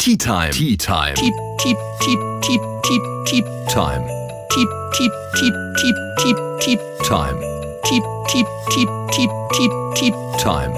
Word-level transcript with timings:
Tea 0.00 0.16
Time. 0.16 0.50
Tea 0.50 0.78
Time. 0.78 1.14
Tea, 1.14 1.30
tea, 1.58 1.74
tea, 2.00 2.16
tea, 2.40 2.58
tea, 2.82 3.00
tea 3.26 3.42
Time. 3.68 4.02
Tea, 4.48 4.66
tea, 4.94 5.10
tea, 5.36 5.52
tea, 5.76 5.92
tea, 6.16 6.34
tea 6.58 6.78
Time. 7.04 7.38
Tea, 7.84 8.00
tea, 8.28 8.44
tea, 8.70 8.86
tea, 9.12 9.28
tea, 9.52 9.68
tea 9.94 10.12
Time. 10.38 10.72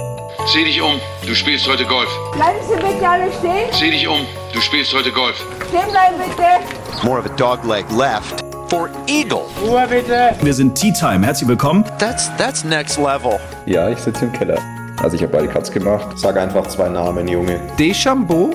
Sieh 0.48 0.64
dich 0.64 0.82
um, 0.82 0.98
du 1.24 1.36
spielst 1.36 1.68
heute 1.68 1.84
Golf. 1.84 2.08
Bleiben 2.34 2.58
Sie 2.68 2.74
bitte 2.74 3.08
alle 3.08 3.30
stehen. 3.38 3.72
Sieh 3.72 3.92
dich 3.92 4.08
um, 4.08 4.26
du 4.52 4.60
spielst 4.60 4.92
heute 4.92 5.12
Golf. 5.12 5.36
Stehen 5.68 5.88
bleiben 5.92 6.18
bitte. 6.18 7.06
more 7.06 7.20
of 7.20 7.24
a 7.26 7.36
dog 7.36 7.64
leg 7.64 7.84
left 7.92 8.44
for 8.68 8.90
eagle. 9.06 9.42
Ruhe 9.64 9.86
bitte. 9.88 10.34
Wir 10.42 10.52
sind 10.52 10.74
Tea 10.74 10.92
Time. 10.92 11.24
Herzlich 11.24 11.48
willkommen. 11.48 11.84
That's 12.00 12.28
that's 12.38 12.64
next 12.64 12.98
level. 12.98 13.38
Ja, 13.66 13.88
ich 13.88 13.98
sitze 14.00 14.24
im 14.24 14.32
Keller. 14.32 14.58
Also 15.00 15.14
ich 15.14 15.22
habe 15.22 15.30
beide 15.32 15.46
Cuts 15.46 15.70
gemacht. 15.70 16.18
Sag 16.18 16.36
einfach 16.36 16.66
zwei 16.66 16.88
Namen, 16.88 17.28
Junge. 17.28 17.60
Deschambeau, 17.78 18.50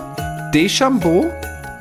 Deschambeau. 0.58 1.32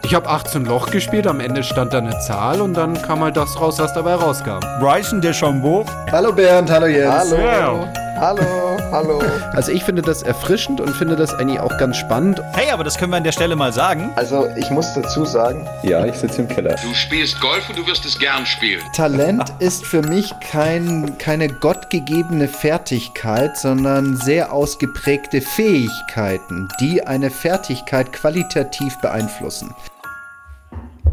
Ich 0.04 0.14
habe 0.14 0.28
18 0.28 0.66
Loch 0.66 0.90
gespielt, 0.90 1.26
am 1.26 1.40
Ende 1.40 1.62
stand 1.62 1.94
da 1.94 1.98
eine 1.98 2.18
Zahl 2.18 2.60
und 2.60 2.74
dann 2.74 3.00
kam 3.00 3.20
halt 3.20 3.34
das 3.34 3.58
raus, 3.58 3.78
was 3.78 3.94
dabei 3.94 4.16
rauskam. 4.16 4.60
Bryson 4.80 5.18
DeChambeau. 5.22 5.86
Hallo 6.12 6.30
Bernd, 6.30 6.70
hallo 6.70 6.84
Jens. 6.84 7.32
Hallo. 7.32 7.88
Hallo, 8.20 8.65
hallo. 8.90 9.22
Also 9.52 9.72
ich 9.72 9.84
finde 9.84 10.02
das 10.02 10.22
erfrischend 10.22 10.80
und 10.80 10.90
finde 10.90 11.16
das 11.16 11.34
eigentlich 11.34 11.60
auch 11.60 11.76
ganz 11.78 11.96
spannend. 11.96 12.40
Hey, 12.52 12.70
aber 12.70 12.84
das 12.84 12.98
können 12.98 13.12
wir 13.12 13.16
an 13.16 13.24
der 13.24 13.32
Stelle 13.32 13.56
mal 13.56 13.72
sagen. 13.72 14.10
Also 14.16 14.48
ich 14.56 14.70
muss 14.70 14.92
dazu 14.94 15.24
sagen, 15.24 15.68
Ja, 15.82 16.04
ich 16.04 16.14
sitze 16.14 16.42
im 16.42 16.48
Keller. 16.48 16.76
Du 16.82 16.94
spielst 16.94 17.40
Golf 17.40 17.68
und 17.68 17.78
du 17.78 17.86
wirst 17.86 18.04
es 18.04 18.18
gern 18.18 18.46
spielen. 18.46 18.82
Talent 18.94 19.52
ist 19.58 19.84
für 19.84 20.02
mich 20.02 20.32
kein, 20.40 21.16
keine 21.18 21.48
gottgegebene 21.48 22.48
Fertigkeit, 22.48 23.56
sondern 23.56 24.16
sehr 24.16 24.52
ausgeprägte 24.52 25.40
Fähigkeiten, 25.40 26.68
die 26.80 27.06
eine 27.06 27.30
Fertigkeit 27.30 28.12
qualitativ 28.12 28.96
beeinflussen. 28.98 29.74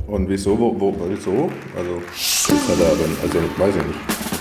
Und 0.08 0.30
wieso, 0.30 0.60
wo, 0.60 0.80
wo, 0.80 0.96
wieso? 1.08 1.52
Also, 1.78 2.02
ist 2.16 2.70
er 2.70 2.76
da 2.76 2.92
also, 3.24 3.40
weiß 3.58 3.76
ich 3.76 3.88
nicht. 3.88 4.33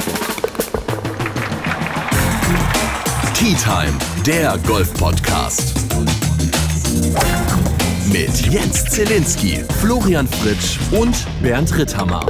Tea 3.43 3.55
Time, 3.55 3.99
der 4.25 4.57
Golf-Podcast. 4.59 5.75
Mit 8.13 8.53
Jens 8.53 8.85
Zelinski, 8.85 9.65
Florian 9.81 10.29
Fritsch 10.29 10.79
und 10.93 11.27
Bernd 11.43 11.77
Ritthammer. 11.77 12.25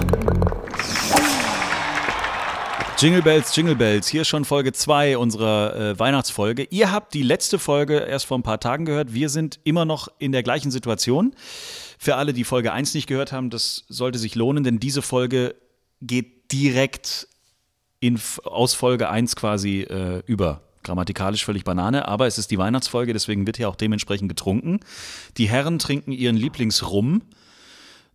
Jingle 2.96 3.20
Bells, 3.20 3.54
Jingle 3.54 3.76
Bells. 3.76 4.08
Hier 4.08 4.24
schon 4.24 4.46
Folge 4.46 4.72
2 4.72 5.18
unserer 5.18 5.76
äh, 5.76 5.98
Weihnachtsfolge. 5.98 6.66
Ihr 6.70 6.90
habt 6.90 7.12
die 7.12 7.22
letzte 7.22 7.58
Folge 7.58 7.98
erst 7.98 8.24
vor 8.24 8.38
ein 8.38 8.42
paar 8.42 8.60
Tagen 8.60 8.86
gehört. 8.86 9.12
Wir 9.12 9.28
sind 9.28 9.60
immer 9.64 9.84
noch 9.84 10.08
in 10.18 10.32
der 10.32 10.42
gleichen 10.42 10.70
Situation. 10.70 11.34
Für 11.98 12.16
alle, 12.16 12.32
die 12.32 12.44
Folge 12.44 12.72
1 12.72 12.94
nicht 12.94 13.06
gehört 13.06 13.32
haben, 13.32 13.50
das 13.50 13.84
sollte 13.90 14.18
sich 14.18 14.34
lohnen, 14.34 14.64
denn 14.64 14.80
diese 14.80 15.02
Folge 15.02 15.56
geht 16.00 16.50
direkt 16.52 17.28
in, 18.00 18.18
aus 18.44 18.72
Folge 18.72 19.10
1 19.10 19.36
quasi 19.36 19.82
äh, 19.82 20.22
über. 20.24 20.62
Grammatikalisch 20.82 21.44
völlig 21.44 21.64
Banane, 21.64 22.08
aber 22.08 22.26
es 22.26 22.38
ist 22.38 22.50
die 22.50 22.58
Weihnachtsfolge, 22.58 23.12
deswegen 23.12 23.46
wird 23.46 23.56
hier 23.56 23.68
auch 23.68 23.76
dementsprechend 23.76 24.28
getrunken. 24.28 24.80
Die 25.36 25.48
Herren 25.48 25.78
trinken 25.78 26.10
ihren 26.12 26.36
Lieblingsrum. 26.36 27.22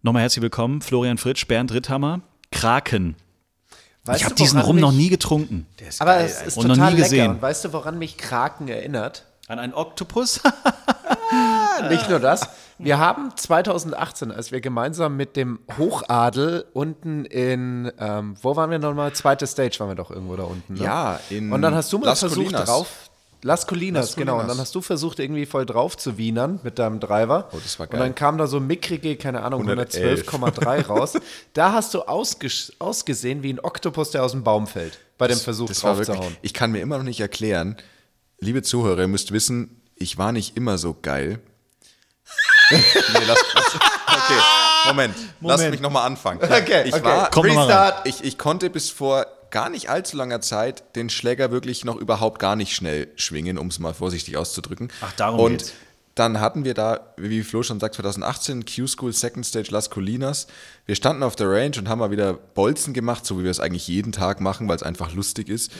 Nochmal 0.01 0.23
herzlich 0.23 0.41
willkommen, 0.43 0.81
Florian 0.81 1.17
Fritsch, 1.17 1.47
Bernd 1.47 1.71
Ritthammer, 1.73 2.21
Kraken. 2.51 3.15
Weißt 4.03 4.19
ich 4.21 4.25
habe 4.25 4.35
diesen 4.35 4.59
Rum 4.59 4.75
mich- 4.75 4.81
noch 4.81 4.91
nie 4.91 5.09
getrunken. 5.09 5.65
Aber 5.99 6.17
es 6.17 6.41
ist 6.41 6.57
Und 6.57 6.67
noch 6.67 6.75
total 6.75 6.91
nie 6.91 6.97
lecker. 6.97 7.09
gesehen. 7.09 7.31
Und 7.31 7.41
weißt 7.41 7.65
du, 7.65 7.73
woran 7.73 7.97
mich 7.99 8.17
Kraken 8.17 8.67
erinnert? 8.67 9.25
An 9.47 9.59
einen 9.59 9.73
Oktopus? 9.73 10.41
Nicht 11.89 12.09
nur 12.09 12.19
das. 12.19 12.47
Wir 12.79 12.99
haben 12.99 13.31
2018, 13.35 14.31
als 14.31 14.51
wir 14.51 14.61
gemeinsam 14.61 15.15
mit 15.17 15.35
dem 15.35 15.59
Hochadel 15.77 16.65
unten 16.73 17.25
in, 17.25 17.91
ähm, 17.99 18.35
wo 18.41 18.55
waren 18.55 18.69
wir 18.69 18.79
nochmal? 18.79 19.13
Zweite 19.13 19.47
Stage 19.47 19.77
waren 19.79 19.89
wir 19.89 19.95
doch 19.95 20.11
irgendwo 20.11 20.35
da 20.35 20.43
unten. 20.43 20.75
Ne? 20.75 20.83
Ja, 20.83 21.19
in 21.29 21.51
Und 21.51 21.61
dann 21.61 21.73
hast 21.75 21.91
du 21.91 21.97
mal 21.99 22.07
Las 22.07 22.19
versucht 22.19 22.45
Colinas. 22.47 22.65
drauf. 22.65 22.87
Las 23.43 23.67
Colinas, 23.67 24.07
Las 24.07 24.15
genau. 24.15 24.33
Und 24.33 24.37
Colinas. 24.39 24.57
dann 24.57 24.61
hast 24.63 24.75
du 24.75 24.81
versucht, 24.81 25.19
irgendwie 25.19 25.45
voll 25.45 25.65
drauf 25.65 25.95
zu 25.95 26.17
wienern 26.17 26.59
mit 26.63 26.79
deinem 26.79 26.99
Driver. 26.99 27.49
Oh, 27.51 27.57
das 27.63 27.77
war 27.79 27.85
Und 27.85 27.91
geil. 27.91 27.99
dann 27.99 28.15
kam 28.15 28.37
da 28.37 28.47
so 28.47 28.59
mickrige, 28.59 29.15
keine 29.15 29.43
Ahnung, 29.43 29.61
111. 29.61 30.27
112,3 30.27 30.85
raus. 30.87 31.13
Da 31.53 31.71
hast 31.71 31.93
du 31.93 32.01
ausges 32.01 32.73
ausgesehen 32.79 33.43
wie 33.43 33.53
ein 33.53 33.59
Oktopus, 33.59 34.09
der 34.11 34.23
aus 34.23 34.31
dem 34.31 34.43
Baum 34.43 34.65
fällt. 34.67 34.99
Bei 35.17 35.27
dem 35.27 35.37
Versuch 35.37 35.67
das 35.67 35.79
drauf 35.81 35.97
zu 36.01 36.07
wirklich, 36.07 36.25
hauen. 36.25 36.37
ich 36.41 36.53
kann 36.53 36.71
mir 36.71 36.81
immer 36.81 36.97
noch 36.97 37.03
nicht 37.03 37.19
erklären, 37.19 37.77
liebe 38.39 38.61
Zuhörer, 38.63 39.01
ihr 39.01 39.07
müsst 39.07 39.31
wissen, 39.31 39.81
ich 39.95 40.17
war 40.17 40.31
nicht 40.31 40.57
immer 40.57 40.77
so 40.77 40.95
geil. 40.99 41.39
Nee, 42.71 42.79
lass, 43.25 43.39
lass, 43.53 43.75
okay, 43.75 44.39
Moment, 44.87 45.15
lass 45.41 45.69
mich 45.69 45.79
nochmal 45.81 46.05
anfangen. 46.05 46.41
Okay, 46.43 46.83
ich 46.87 46.93
okay. 46.93 47.03
war, 47.03 47.29
Komm 47.29 47.47
noch 47.47 47.55
mal 47.55 47.65
Restart. 47.65 48.07
ich, 48.07 48.23
ich 48.23 48.37
konnte 48.37 48.69
bis 48.69 48.89
vor 48.89 49.25
gar 49.49 49.69
nicht 49.69 49.89
allzu 49.89 50.17
langer 50.17 50.41
Zeit 50.41 50.83
den 50.95 51.09
Schläger 51.09 51.51
wirklich 51.51 51.85
noch 51.85 51.95
überhaupt 51.95 52.39
gar 52.39 52.55
nicht 52.55 52.75
schnell 52.75 53.07
schwingen, 53.15 53.57
um 53.57 53.67
es 53.67 53.79
mal 53.79 53.93
vorsichtig 53.93 54.37
auszudrücken. 54.37 54.89
Ach, 55.01 55.13
darum 55.13 55.39
Und 55.39 55.57
geht's. 55.59 55.73
dann 56.15 56.39
hatten 56.41 56.65
wir 56.65 56.73
da, 56.73 57.13
wie 57.15 57.43
Flo 57.43 57.63
schon 57.63 57.79
sagt, 57.79 57.95
2018 57.95 58.65
Q-School 58.65 59.13
Second 59.13 59.45
Stage 59.45 59.71
Las 59.71 59.89
Colinas. 59.89 60.47
Wir 60.85 60.95
standen 60.95 61.23
auf 61.23 61.35
der 61.37 61.49
Range 61.49 61.71
und 61.77 61.87
haben 61.87 61.99
mal 61.99 62.11
wieder 62.11 62.33
Bolzen 62.33 62.93
gemacht, 62.93 63.25
so 63.25 63.39
wie 63.39 63.43
wir 63.43 63.51
es 63.51 63.59
eigentlich 63.61 63.87
jeden 63.87 64.11
Tag 64.11 64.41
machen, 64.41 64.67
weil 64.67 64.75
es 64.75 64.83
einfach 64.83 65.13
lustig 65.13 65.47
ist. 65.47 65.71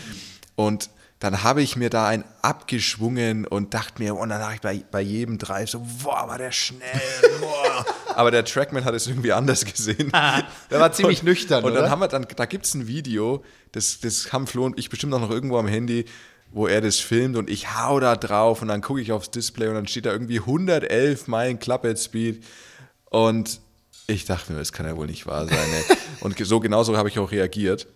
Und 0.55 0.89
dann 1.19 1.43
habe 1.43 1.63
ich 1.63 1.75
mir 1.75 1.89
da 1.89 2.07
einen 2.07 2.23
abgeschwungen 2.43 3.47
und 3.47 3.73
dachte 3.73 4.01
mir, 4.01 4.15
und 4.15 4.29
dann 4.29 4.39
dachte 4.39 4.55
ich 4.55 4.61
bei, 4.61 4.83
bei 4.91 5.01
jedem 5.01 5.39
Drive 5.39 5.71
so, 5.71 5.85
boah, 6.03 6.27
war 6.27 6.37
der 6.37 6.51
schnell. 6.51 6.81
Boah. 7.39 7.85
Aber 8.15 8.29
der 8.29 8.45
Trackman 8.45 8.85
hat 8.85 8.93
es 8.93 9.07
irgendwie 9.07 9.31
anders 9.31 9.65
gesehen. 9.65 10.11
Der 10.11 10.79
war 10.79 10.91
ziemlich 10.91 11.23
nüchtern, 11.23 11.63
Und 11.63 11.73
dann 11.73 11.83
oder? 11.83 11.89
haben 11.89 11.99
wir 11.99 12.07
dann, 12.07 12.27
da 12.35 12.45
gibt 12.45 12.65
es 12.65 12.73
ein 12.75 12.87
Video, 12.87 13.43
das, 13.71 13.99
das 13.99 14.31
haben 14.31 14.45
Flo 14.45 14.65
und 14.65 14.77
ich 14.77 14.89
bestimmt 14.89 15.13
auch 15.13 15.19
noch 15.19 15.31
irgendwo 15.31 15.57
am 15.57 15.67
Handy, 15.67 16.05
wo 16.51 16.67
er 16.67 16.81
das 16.81 16.97
filmt 16.97 17.35
und 17.35 17.49
ich 17.49 17.75
hau 17.75 17.99
da 17.99 18.15
drauf 18.15 18.61
und 18.61 18.67
dann 18.67 18.81
gucke 18.81 19.01
ich 19.01 19.11
aufs 19.11 19.31
Display 19.31 19.67
und 19.67 19.75
dann 19.75 19.87
steht 19.87 20.05
da 20.05 20.11
irgendwie 20.11 20.39
111 20.39 21.27
Meilen 21.27 21.59
Clubhead 21.59 21.99
Speed 21.99 22.43
und 23.05 23.59
ich 24.07 24.25
dachte 24.25 24.53
mir, 24.53 24.59
das 24.59 24.71
kann 24.71 24.85
ja 24.85 24.95
wohl 24.95 25.07
nicht 25.07 25.25
wahr 25.27 25.45
sein. 25.47 25.57
ey. 25.57 25.97
und 26.21 26.37
so 26.37 26.59
genauso 26.59 26.95
habe 26.95 27.09
ich 27.09 27.19
auch 27.19 27.31
reagiert. 27.31 27.87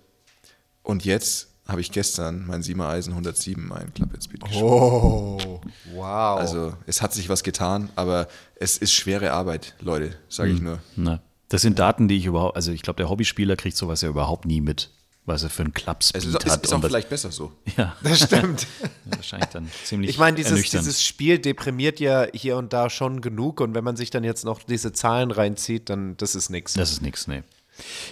Und 0.84 1.06
jetzt 1.06 1.51
habe 1.72 1.82
ich 1.82 1.92
gestern 1.92 2.46
mein 2.46 2.62
7er 2.62 2.88
Eisen 2.88 3.12
107 3.12 3.68
Meilen 3.68 3.94
Clubhead 3.94 4.24
Speed 4.24 4.42
geschafft. 4.44 4.62
Oh, 4.62 5.62
wow. 5.94 6.40
Also 6.40 6.74
es 6.86 7.02
hat 7.02 7.14
sich 7.14 7.30
was 7.30 7.44
getan, 7.44 7.90
aber 7.96 8.28
es 8.56 8.78
ist 8.78 8.94
schwere 8.94 9.32
Arbeit, 9.32 9.76
Leute, 9.80 10.16
sage 10.30 10.52
ich 10.52 10.62
nur. 10.62 10.80
Ne. 10.96 11.22
Das 11.50 11.62
sind 11.62 11.80
Daten, 11.80 12.08
die 12.08 12.18
ich 12.18 12.26
überhaupt, 12.26 12.56
also 12.56 12.72
ich 12.72 12.82
glaube, 12.82 12.98
der 12.98 13.10
Hobbyspieler 13.10 13.56
kriegt 13.56 13.76
sowas 13.76 14.02
ja 14.02 14.10
überhaupt 14.10 14.46
nie 14.46 14.62
mit, 14.62 14.90
was 15.26 15.44
er 15.44 15.50
für 15.50 15.64
einen 15.64 15.74
Clubspeed 15.74 16.22
Es 16.22 16.28
ist, 16.28 16.46
es 16.46 16.54
hat. 16.54 16.64
ist 16.64 16.74
auch 16.74 16.82
vielleicht 16.82 17.10
besser 17.10 17.32
so. 17.32 17.52
ja, 17.78 17.96
das 18.04 18.22
stimmt. 18.24 18.68
wahrscheinlich 19.06 19.50
dann 19.50 19.70
ziemlich 19.84 20.10
Ich 20.12 20.18
meine, 20.18 20.38
dieses, 20.38 20.62
dieses 20.70 21.04
Spiel 21.04 21.40
deprimiert 21.40 22.00
ja 22.00 22.28
hier 22.34 22.58
und 22.58 22.72
da 22.74 22.90
schon 22.90 23.22
genug 23.22 23.60
und 23.60 23.76
wenn 23.76 23.84
man 23.84 23.98
sich 23.98 24.10
dann 24.10 24.24
jetzt 24.24 24.46
noch 24.46 24.64
diese 24.64 24.94
Zahlen 24.94 25.32
reinzieht, 25.32 25.90
dann 25.90 26.16
das 26.18 26.36
ist 26.36 26.50
nichts. 26.50 26.74
das 26.74 26.92
ist 26.92 27.02
nichts, 27.02 27.28
nee. 27.28 27.44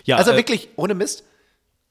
Ja, 0.03 0.17
Also 0.17 0.31
äh, 0.31 0.35
wirklich, 0.35 0.69
ohne 0.75 0.93
Mist, 0.93 1.23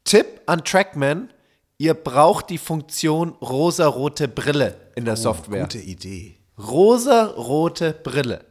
Tipp 0.04 0.26
an 0.46 0.64
Trackman, 0.64 1.30
ihr 1.78 1.94
braucht 1.94 2.50
die 2.50 2.58
Funktion 2.58 3.30
rosarote 3.40 4.28
Brille 4.28 4.90
in 4.96 5.04
der 5.04 5.16
Software. 5.16 5.62
Gute 5.62 5.78
Idee. 5.78 6.36
Rosarote 6.58 7.92
Brille. 7.92 8.44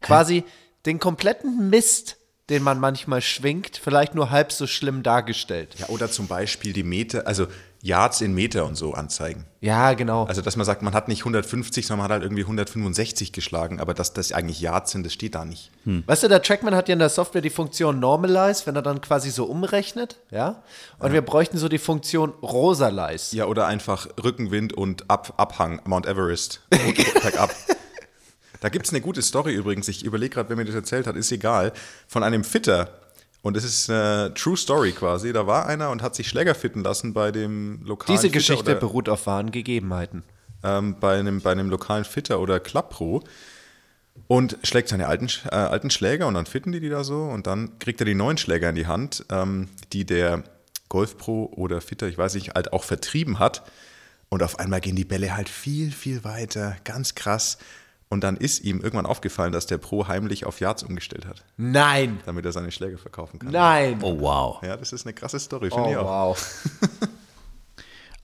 Quasi 0.00 0.44
den 0.86 0.98
kompletten 0.98 1.70
Mist, 1.70 2.16
den 2.50 2.62
man 2.62 2.80
manchmal 2.80 3.20
schwingt, 3.20 3.76
vielleicht 3.82 4.14
nur 4.14 4.30
halb 4.30 4.52
so 4.52 4.66
schlimm 4.66 5.02
dargestellt. 5.02 5.76
Ja, 5.78 5.88
oder 5.88 6.10
zum 6.10 6.26
Beispiel 6.26 6.72
die 6.72 6.82
Meter, 6.82 7.26
also 7.26 7.46
Yards 7.84 8.20
in 8.20 8.32
Meter 8.32 8.64
und 8.66 8.76
so 8.76 8.94
anzeigen. 8.94 9.44
Ja, 9.60 9.94
genau. 9.94 10.24
Also, 10.24 10.40
dass 10.40 10.56
man 10.56 10.64
sagt, 10.64 10.82
man 10.82 10.94
hat 10.94 11.08
nicht 11.08 11.20
150, 11.20 11.84
sondern 11.84 11.98
man 11.98 12.04
hat 12.04 12.10
halt 12.12 12.22
irgendwie 12.22 12.42
165 12.42 13.32
geschlagen, 13.32 13.80
aber 13.80 13.92
dass 13.92 14.12
das 14.12 14.32
eigentlich 14.32 14.60
Yards 14.60 14.92
sind, 14.92 15.04
das 15.04 15.12
steht 15.12 15.34
da 15.34 15.44
nicht. 15.44 15.72
Weißt 15.84 16.22
du, 16.22 16.28
der 16.28 16.42
Trackman 16.42 16.76
hat 16.76 16.88
ja 16.88 16.92
in 16.92 17.00
der 17.00 17.08
Software 17.08 17.40
die 17.40 17.50
Funktion 17.50 17.98
Normalize, 17.98 18.66
wenn 18.66 18.76
er 18.76 18.82
dann 18.82 19.00
quasi 19.00 19.30
so 19.30 19.46
umrechnet, 19.46 20.20
ja? 20.30 20.62
Und 21.00 21.12
wir 21.12 21.22
bräuchten 21.22 21.58
so 21.58 21.68
die 21.68 21.78
Funktion 21.78 22.30
Rosalize. 22.42 23.34
Ja, 23.36 23.46
oder 23.46 23.66
einfach 23.66 24.06
Rückenwind 24.22 24.72
und 24.72 25.10
Ab 25.10 25.34
Abhang, 25.36 25.80
Mount 25.84 26.06
Everest, 26.06 26.60
bergab. 26.70 27.50
Da 28.62 28.68
gibt 28.68 28.86
es 28.86 28.92
eine 28.92 29.00
gute 29.00 29.22
Story 29.22 29.52
übrigens, 29.54 29.88
ich 29.88 30.04
überlege 30.04 30.34
gerade, 30.34 30.48
wer 30.48 30.56
mir 30.56 30.64
das 30.64 30.76
erzählt 30.76 31.08
hat, 31.08 31.16
ist 31.16 31.32
egal, 31.32 31.72
von 32.06 32.22
einem 32.22 32.44
Fitter. 32.44 32.96
Und 33.42 33.56
das 33.56 33.64
ist 33.64 33.90
eine 33.90 34.32
True 34.34 34.56
Story 34.56 34.92
quasi. 34.92 35.32
Da 35.32 35.48
war 35.48 35.66
einer 35.66 35.90
und 35.90 36.00
hat 36.00 36.14
sich 36.14 36.28
Schläger 36.28 36.54
fitten 36.54 36.84
lassen 36.84 37.12
bei 37.12 37.32
dem 37.32 37.80
lokalen 37.84 38.16
Diese 38.16 38.28
Fitter 38.28 38.38
Geschichte 38.38 38.70
oder- 38.70 38.78
beruht 38.80 39.08
auf 39.08 39.26
wahren 39.26 39.50
Gegebenheiten. 39.50 40.22
ähm, 40.62 40.94
bei, 41.00 41.18
einem, 41.18 41.40
bei 41.40 41.50
einem 41.50 41.70
lokalen 41.70 42.04
Fitter 42.04 42.38
oder 42.38 42.60
Club 42.60 42.90
Pro 42.90 43.24
und 44.28 44.58
schlägt 44.62 44.88
seine 44.90 45.08
alten, 45.08 45.26
äh, 45.50 45.56
alten 45.56 45.90
Schläger 45.90 46.28
und 46.28 46.34
dann 46.34 46.46
fitten 46.46 46.70
die 46.70 46.78
die 46.78 46.88
da 46.88 47.02
so. 47.02 47.24
Und 47.24 47.48
dann 47.48 47.80
kriegt 47.80 48.00
er 48.00 48.04
die 48.04 48.14
neuen 48.14 48.38
Schläger 48.38 48.68
in 48.68 48.76
die 48.76 48.86
Hand, 48.86 49.24
ähm, 49.28 49.68
die 49.92 50.04
der 50.04 50.44
Golf 50.88 51.18
Pro 51.18 51.46
oder 51.56 51.80
Fitter, 51.80 52.06
ich 52.06 52.16
weiß 52.16 52.34
nicht, 52.34 52.54
halt 52.54 52.72
auch 52.72 52.84
vertrieben 52.84 53.40
hat. 53.40 53.64
Und 54.28 54.44
auf 54.44 54.60
einmal 54.60 54.80
gehen 54.80 54.94
die 54.94 55.04
Bälle 55.04 55.36
halt 55.36 55.48
viel, 55.48 55.90
viel 55.90 56.22
weiter, 56.22 56.76
ganz 56.84 57.16
krass 57.16 57.58
Und 58.12 58.22
dann 58.24 58.36
ist 58.36 58.62
ihm 58.62 58.82
irgendwann 58.82 59.06
aufgefallen, 59.06 59.52
dass 59.52 59.64
der 59.64 59.78
Pro 59.78 60.06
heimlich 60.06 60.44
auf 60.44 60.60
Yards 60.60 60.82
umgestellt 60.82 61.24
hat, 61.26 61.46
Nein. 61.56 62.20
damit 62.26 62.44
er 62.44 62.52
seine 62.52 62.70
Schläger 62.70 62.98
verkaufen 62.98 63.38
kann. 63.38 63.50
Nein. 63.52 64.00
Oh, 64.02 64.20
wow. 64.20 64.62
Ja, 64.62 64.76
das 64.76 64.92
ist 64.92 65.06
eine 65.06 65.14
krasse 65.14 65.38
Story, 65.40 65.70
finde 65.70 65.88
Oh, 65.88 65.90
ich 65.92 65.96
auch. 65.96 66.36
wow. 66.36 66.68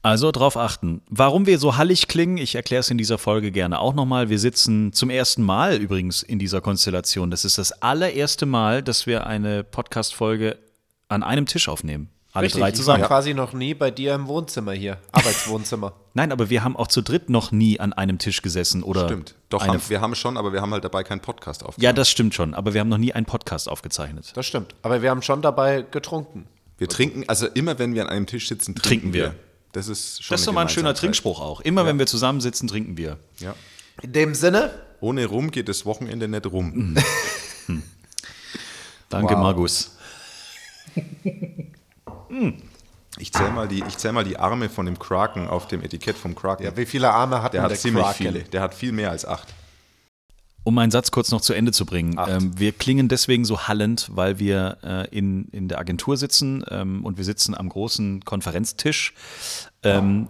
Also 0.03 0.31
drauf 0.31 0.59
achten. 0.59 1.01
Warum 1.09 1.47
wir 1.47 1.59
so 1.59 1.79
hallig 1.79 2.07
klingen, 2.07 2.37
ich 2.37 2.55
erkläre 2.55 2.81
es 2.81 2.91
in 2.91 2.99
dieser 2.99 3.17
Folge 3.17 3.51
gerne 3.51 3.81
auch 3.81 3.95
nochmal. 3.95 4.29
Wir 4.29 4.39
sitzen 4.39 4.93
zum 4.93 5.09
ersten 5.09 5.43
Mal 5.43 5.77
übrigens 5.79 6.23
in 6.23 6.39
dieser 6.39 6.61
Konstellation. 6.61 7.31
Das 7.31 7.47
ist 7.47 7.57
das 7.57 7.73
allererste 7.83 8.45
Mal, 8.45 8.83
dass 8.83 9.07
wir 9.07 9.27
eine 9.27 9.65
Podcast-Folge 9.65 10.59
an 11.09 11.23
einem 11.23 11.47
Tisch 11.47 11.69
aufnehmen. 11.69 12.11
Alle 12.39 12.47
Richtig, 12.47 12.61
drei 12.63 12.69
ich 12.69 12.75
zusammen. 12.77 13.01
war 13.01 13.09
quasi 13.09 13.35
noch 13.35 13.53
nie 13.53 13.75
bei 13.75 13.91
dir 13.91 14.15
im 14.15 14.29
Wohnzimmer 14.29 14.71
hier. 14.73 14.99
Arbeitswohnzimmer. 15.11 15.93
Nein, 16.15 16.31
aber 16.31 16.51
wir 16.51 16.63
haben 16.63 16.77
auch 16.77 16.87
zu 16.87 17.03
dritt 17.03 17.31
noch 17.31 17.51
nie 17.51 17.81
an 17.81 17.93
einem 17.93 18.19
Tisch 18.19 18.43
gesessen 18.43 18.85
oder. 18.85 19.07
Stimmt. 19.07 19.35
Doch, 19.49 19.67
haben, 19.67 19.81
wir 19.89 20.01
haben 20.01 20.15
schon, 20.15 20.37
aber 20.37 20.53
wir 20.53 20.61
haben 20.61 20.73
halt 20.73 20.85
dabei 20.85 21.03
keinen 21.03 21.21
Podcast 21.21 21.65
aufgenommen. 21.65 21.85
Ja, 21.85 21.93
das 21.93 22.09
stimmt 22.09 22.35
schon, 22.35 22.55
aber 22.55 22.75
wir 22.75 22.81
haben 22.81 22.89
noch 22.89 22.99
nie 22.99 23.13
einen 23.13 23.27
Podcast 23.27 23.69
aufgezeichnet. 23.69 24.31
Das 24.35 24.47
stimmt. 24.47 24.77
Aber 24.83 25.03
wir 25.03 25.11
haben 25.11 25.23
schon 25.23 25.43
dabei 25.43 25.83
getrunken. 25.83 26.47
Wir 26.79 26.89
trinken, 26.89 27.25
also 27.27 27.49
immer 27.49 27.81
wenn 27.81 27.95
wir 27.95 28.03
an 28.03 28.09
einem 28.09 28.27
Tisch 28.27 28.47
sitzen, 28.49 28.77
trinken, 28.77 28.89
Trinken 28.89 29.13
wir. 29.15 29.25
wir. 29.33 29.35
Das 29.73 29.89
ist 29.89 30.23
schon 30.23 30.35
Das 30.35 30.43
ist 30.43 30.47
doch 30.47 30.53
mal 30.53 30.63
ein 30.63 30.69
schöner. 30.69 30.95
Trinkspruch 30.95 31.41
auch. 31.41 31.61
Immer 31.63 31.87
wenn 31.87 31.99
wir 31.99 32.07
zusammensitzen, 32.07 32.69
trinken 32.69 32.97
wir. 32.97 33.19
Ja. 33.41 33.55
In 34.01 34.13
dem 34.13 34.35
Sinne, 34.37 34.71
Ohne 35.01 35.27
Rum 35.27 35.51
geht 35.51 35.69
das 35.69 35.85
Wochenende 35.87 36.29
nicht 36.29 36.47
rum. 36.47 36.95
Danke, 39.09 39.35
Wow. 39.35 39.91
Margus. 42.31 42.53
Ich 43.19 43.33
zähle 43.33 43.51
mal, 43.51 43.67
die- 43.67 43.83
ich 43.89 43.97
zähl 43.99 44.13
mal 44.13 44.23
die 44.25 44.39
Arme 44.39 44.69
von 44.69 44.87
dem 44.87 44.99
Kraken 44.99 45.49
auf 45.49 45.67
dem 45.67 45.83
Etikett 45.83 46.17
vom 46.17 46.35
Kraken. 46.35 46.63
ja, 46.65 46.77
wie 46.77 46.87
viele 46.87 47.11
Arme 47.11 47.43
hat 47.43 47.55
der 47.55 47.63
denn 47.63 47.71
hat 47.73 47.79
ziemlich 47.79 48.05
Kraken? 48.05 48.17
viele. 48.19 48.39
Der 48.45 48.61
hat 48.63 48.75
viel 48.75 48.93
mehr 48.93 49.11
als 49.11 49.25
acht. 49.25 49.49
Um 50.65 50.75
meinen 50.75 50.91
Satz 50.91 51.11
kurz 51.11 51.31
noch 51.31 51.41
zu 51.41 51.55
Ende 51.55 51.73
zu 51.73 51.87
bringen. 51.87 52.21
Ähm, 52.29 52.59
wir 52.59 52.73
klingen 52.73 53.09
deswegen 53.09 53.45
so 53.47 53.67
hallend, 53.67 54.09
weil 54.13 54.39
wir 54.39 54.77
äh, 54.85 55.09
in, 55.17 55.47
in 55.47 55.67
der 55.69 55.79
Agentur 55.79 56.17
sitzen 56.19 56.63
ähm, 56.71 57.05
und 57.05 57.17
wir 57.17 57.25
sitzen 57.25 57.55
am 57.57 57.71
großen 57.71 58.25
Konferenztisch, 58.25 59.15
ähm, 59.83 60.29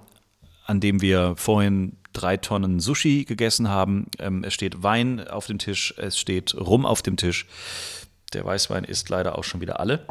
an 0.64 0.80
dem 0.80 1.00
wir 1.02 1.34
vorhin 1.36 1.96
drei 2.12 2.36
Tonnen 2.36 2.78
Sushi 2.78 3.24
gegessen 3.24 3.68
haben. 3.68 4.06
Ähm, 4.20 4.44
es 4.44 4.54
steht 4.54 4.82
Wein 4.82 5.26
auf 5.28 5.46
dem 5.46 5.58
Tisch, 5.58 5.92
es 5.98 6.18
steht 6.18 6.54
Rum 6.54 6.86
auf 6.86 7.02
dem 7.02 7.16
Tisch. 7.16 7.46
Der 8.32 8.44
Weißwein 8.44 8.84
ist 8.84 9.08
leider 9.08 9.36
auch 9.36 9.44
schon 9.44 9.60
wieder 9.60 9.80
alle. 9.80 10.06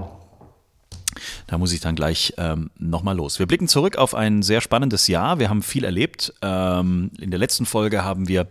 Da 1.47 1.57
muss 1.57 1.73
ich 1.73 1.79
dann 1.79 1.95
gleich 1.95 2.33
ähm, 2.37 2.69
nochmal 2.77 3.15
los. 3.15 3.39
Wir 3.39 3.45
blicken 3.45 3.67
zurück 3.67 3.97
auf 3.97 4.15
ein 4.15 4.41
sehr 4.41 4.61
spannendes 4.61 5.07
Jahr. 5.07 5.39
Wir 5.39 5.49
haben 5.49 5.61
viel 5.61 5.83
erlebt. 5.83 6.33
Ähm, 6.41 7.11
in 7.19 7.31
der 7.31 7.39
letzten 7.39 7.65
Folge 7.65 8.03
haben 8.03 8.27
wir 8.27 8.47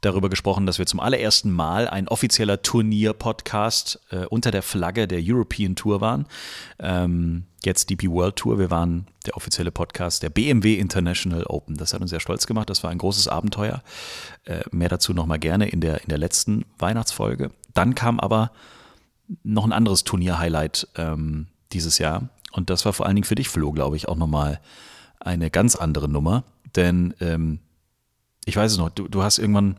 darüber 0.00 0.28
gesprochen, 0.28 0.66
dass 0.66 0.78
wir 0.78 0.86
zum 0.86 1.00
allerersten 1.00 1.50
Mal 1.50 1.88
ein 1.88 2.08
offizieller 2.08 2.62
Turnier-Podcast 2.62 4.00
äh, 4.10 4.26
unter 4.26 4.50
der 4.50 4.62
Flagge 4.62 5.08
der 5.08 5.20
European 5.22 5.74
Tour 5.74 6.00
waren. 6.00 6.26
Ähm, 6.78 7.44
jetzt 7.64 7.90
DP 7.90 8.08
World 8.10 8.36
Tour. 8.36 8.58
Wir 8.58 8.70
waren 8.70 9.06
der 9.26 9.36
offizielle 9.36 9.70
Podcast 9.70 10.22
der 10.22 10.30
BMW 10.30 10.74
International 10.74 11.44
Open. 11.44 11.76
Das 11.76 11.92
hat 11.92 12.00
uns 12.00 12.10
sehr 12.10 12.20
stolz 12.20 12.46
gemacht. 12.46 12.70
Das 12.70 12.82
war 12.84 12.90
ein 12.90 12.98
großes 12.98 13.28
Abenteuer. 13.28 13.82
Äh, 14.44 14.62
mehr 14.70 14.88
dazu 14.88 15.12
nochmal 15.12 15.38
gerne 15.38 15.68
in 15.68 15.80
der, 15.80 16.02
in 16.02 16.08
der 16.08 16.18
letzten 16.18 16.64
Weihnachtsfolge. 16.78 17.50
Dann 17.74 17.94
kam 17.94 18.20
aber 18.20 18.52
noch 19.42 19.64
ein 19.64 19.72
anderes 19.72 20.04
Turnier-Highlight 20.04 20.88
ähm, 20.96 21.48
dieses 21.76 21.98
Jahr. 21.98 22.28
Und 22.52 22.70
das 22.70 22.84
war 22.84 22.92
vor 22.92 23.06
allen 23.06 23.16
Dingen 23.16 23.26
für 23.26 23.34
dich, 23.34 23.48
Flo, 23.48 23.70
glaube 23.72 23.96
ich, 23.96 24.08
auch 24.08 24.16
nochmal 24.16 24.60
eine 25.20 25.50
ganz 25.50 25.76
andere 25.76 26.08
Nummer. 26.08 26.44
Denn 26.74 27.14
ähm, 27.20 27.60
ich 28.46 28.56
weiß 28.56 28.72
es 28.72 28.78
noch, 28.78 28.90
du, 28.90 29.08
du 29.08 29.22
hast 29.22 29.38
irgendwann, 29.38 29.76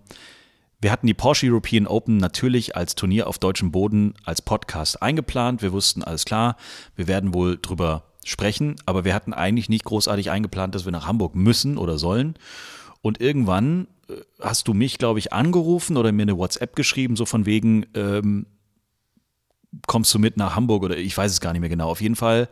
wir 0.79 0.91
hatten 0.91 1.07
die 1.07 1.15
Porsche 1.15 1.47
European 1.47 1.87
Open 1.87 2.17
natürlich 2.17 2.75
als 2.75 2.93
Turnier 2.93 3.27
auf 3.27 3.39
deutschem 3.39 3.71
Boden 3.71 4.13
als 4.25 4.41
Podcast 4.43 5.01
eingeplant. 5.01 5.61
Wir 5.61 5.71
wussten, 5.71 6.03
alles 6.03 6.25
klar, 6.25 6.55
wir 6.95 7.07
werden 7.07 7.33
wohl 7.33 7.57
drüber 7.57 8.03
sprechen, 8.23 8.75
aber 8.85 9.05
wir 9.05 9.15
hatten 9.15 9.33
eigentlich 9.33 9.69
nicht 9.69 9.85
großartig 9.85 10.29
eingeplant, 10.29 10.75
dass 10.75 10.85
wir 10.85 10.91
nach 10.91 11.07
Hamburg 11.07 11.35
müssen 11.35 11.77
oder 11.77 11.97
sollen. 11.97 12.35
Und 13.01 13.21
irgendwann 13.21 13.87
äh, 14.07 14.15
hast 14.39 14.67
du 14.67 14.73
mich, 14.73 14.97
glaube 14.99 15.19
ich, 15.19 15.33
angerufen 15.33 15.97
oder 15.97 16.11
mir 16.11 16.23
eine 16.23 16.37
WhatsApp 16.37 16.75
geschrieben, 16.75 17.15
so 17.15 17.25
von 17.25 17.45
wegen, 17.45 17.85
ähm, 17.95 18.45
kommst 19.85 20.13
du 20.13 20.19
mit 20.19 20.37
nach 20.37 20.55
Hamburg 20.55 20.83
oder 20.83 20.97
ich 20.97 21.17
weiß 21.17 21.31
es 21.31 21.41
gar 21.41 21.51
nicht 21.53 21.61
mehr 21.61 21.69
genau. 21.69 21.89
Auf 21.89 22.01
jeden 22.01 22.15
Fall, 22.15 22.49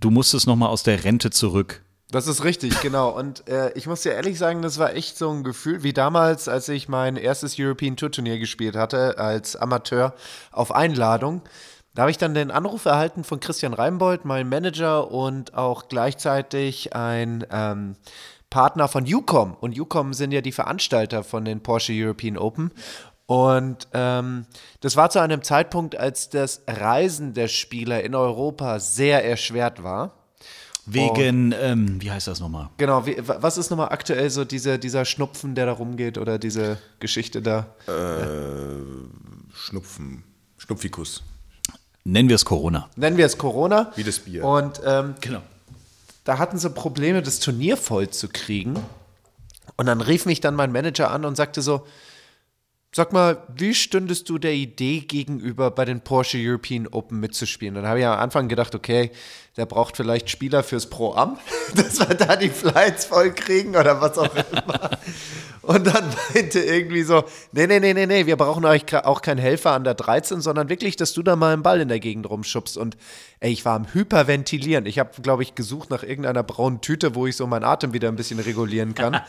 du 0.00 0.10
musstest 0.10 0.46
nochmal 0.46 0.70
aus 0.70 0.82
der 0.82 1.04
Rente 1.04 1.30
zurück. 1.30 1.82
Das 2.10 2.26
ist 2.26 2.42
richtig, 2.42 2.80
genau. 2.80 3.10
Und 3.10 3.46
äh, 3.48 3.70
ich 3.74 3.86
muss 3.86 4.00
dir 4.00 4.12
ehrlich 4.12 4.38
sagen, 4.38 4.62
das 4.62 4.78
war 4.78 4.94
echt 4.94 5.18
so 5.18 5.30
ein 5.30 5.44
Gefühl 5.44 5.82
wie 5.82 5.92
damals, 5.92 6.48
als 6.48 6.68
ich 6.70 6.88
mein 6.88 7.16
erstes 7.16 7.56
European 7.58 7.96
Tour 7.96 8.10
Turnier 8.10 8.38
gespielt 8.38 8.76
hatte 8.76 9.18
als 9.18 9.56
Amateur 9.56 10.14
auf 10.50 10.74
Einladung. 10.74 11.42
Da 11.94 12.02
habe 12.02 12.10
ich 12.10 12.16
dann 12.16 12.32
den 12.32 12.50
Anruf 12.50 12.86
erhalten 12.86 13.24
von 13.24 13.40
Christian 13.40 13.74
Reimbold, 13.74 14.24
mein 14.24 14.48
Manager 14.48 15.10
und 15.10 15.54
auch 15.54 15.88
gleichzeitig 15.88 16.94
ein 16.94 17.44
ähm, 17.50 17.96
Partner 18.50 18.88
von 18.88 19.04
UCOM. 19.04 19.54
Und 19.54 19.78
UCOM 19.78 20.14
sind 20.14 20.32
ja 20.32 20.40
die 20.40 20.52
Veranstalter 20.52 21.22
von 21.24 21.44
den 21.44 21.62
Porsche 21.62 21.92
European 21.92 22.38
Open. 22.38 22.70
Und 23.28 23.88
ähm, 23.92 24.46
das 24.80 24.96
war 24.96 25.10
zu 25.10 25.20
einem 25.20 25.42
Zeitpunkt, 25.42 25.94
als 25.94 26.30
das 26.30 26.62
Reisen 26.66 27.34
der 27.34 27.48
Spieler 27.48 28.02
in 28.02 28.14
Europa 28.14 28.80
sehr 28.80 29.22
erschwert 29.22 29.82
war. 29.82 30.14
Wegen, 30.86 31.52
ähm, 31.60 32.00
wie 32.00 32.10
heißt 32.10 32.26
das 32.26 32.40
nochmal? 32.40 32.70
Genau, 32.78 33.04
wie, 33.04 33.16
wa- 33.28 33.36
was 33.42 33.58
ist 33.58 33.68
nochmal 33.68 33.90
aktuell 33.90 34.30
so 34.30 34.46
diese, 34.46 34.78
dieser 34.78 35.04
Schnupfen, 35.04 35.54
der 35.54 35.66
da 35.66 35.72
rumgeht 35.72 36.16
oder 36.16 36.38
diese 36.38 36.78
Geschichte 37.00 37.42
da? 37.42 37.66
Schnupfen, 39.52 40.24
Schnupfikus. 40.56 41.22
Nennen 42.04 42.30
wir 42.30 42.36
es 42.36 42.46
Corona. 42.46 42.88
Nennen 42.96 43.18
wir 43.18 43.26
es 43.26 43.36
Corona. 43.36 43.92
Wie 43.96 44.04
das 44.04 44.20
Bier. 44.20 44.42
Und 44.44 44.80
ähm, 44.86 45.14
Genau. 45.20 45.42
da 46.24 46.38
hatten 46.38 46.56
sie 46.56 46.70
Probleme, 46.70 47.20
das 47.22 47.40
Turnier 47.40 47.76
voll 47.76 48.08
zu 48.08 48.28
kriegen. 48.28 48.74
Und 49.76 49.84
dann 49.84 50.00
rief 50.00 50.24
mich 50.24 50.40
dann 50.40 50.54
mein 50.54 50.72
Manager 50.72 51.10
an 51.10 51.26
und 51.26 51.36
sagte 51.36 51.60
so, 51.60 51.86
sag 52.92 53.12
mal, 53.12 53.42
wie 53.54 53.74
stündest 53.74 54.28
du 54.28 54.38
der 54.38 54.54
Idee 54.54 55.00
gegenüber, 55.00 55.70
bei 55.70 55.84
den 55.84 56.00
Porsche 56.00 56.38
European 56.40 56.86
Open 56.86 57.20
mitzuspielen? 57.20 57.74
Dann 57.74 57.86
habe 57.86 58.00
ich 58.00 58.06
am 58.06 58.18
Anfang 58.18 58.48
gedacht, 58.48 58.74
okay, 58.74 59.10
der 59.56 59.66
braucht 59.66 59.96
vielleicht 59.96 60.30
Spieler 60.30 60.62
fürs 60.62 60.88
Pro-Am, 60.88 61.38
dass 61.74 61.98
wir 61.98 62.14
da 62.14 62.36
die 62.36 62.48
Flights 62.48 63.04
voll 63.04 63.32
kriegen 63.32 63.76
oder 63.76 64.00
was 64.00 64.16
auch 64.16 64.34
immer. 64.34 64.90
Und 65.62 65.86
dann 65.86 66.04
meinte 66.32 66.60
irgendwie 66.60 67.02
so, 67.02 67.24
nee, 67.52 67.66
nee, 67.66 67.78
nee, 67.78 67.92
nee, 67.92 68.06
nee, 68.06 68.24
wir 68.24 68.36
brauchen 68.36 68.64
euch 68.64 68.84
auch 69.04 69.20
keinen 69.20 69.36
Helfer 69.36 69.72
an 69.72 69.84
der 69.84 69.92
13, 69.92 70.40
sondern 70.40 70.70
wirklich, 70.70 70.96
dass 70.96 71.12
du 71.12 71.22
da 71.22 71.36
mal 71.36 71.52
einen 71.52 71.62
Ball 71.62 71.80
in 71.82 71.88
der 71.88 72.00
Gegend 72.00 72.30
rumschubst. 72.30 72.78
Und 72.78 72.96
ey, 73.40 73.52
ich 73.52 73.66
war 73.66 73.76
am 73.76 73.92
Hyperventilieren. 73.92 74.86
Ich 74.86 74.98
habe, 74.98 75.10
glaube 75.20 75.42
ich, 75.42 75.54
gesucht 75.54 75.90
nach 75.90 76.04
irgendeiner 76.04 76.42
braunen 76.42 76.80
Tüte, 76.80 77.14
wo 77.14 77.26
ich 77.26 77.36
so 77.36 77.46
meinen 77.46 77.64
Atem 77.64 77.92
wieder 77.92 78.08
ein 78.08 78.16
bisschen 78.16 78.40
regulieren 78.40 78.94
kann. 78.94 79.20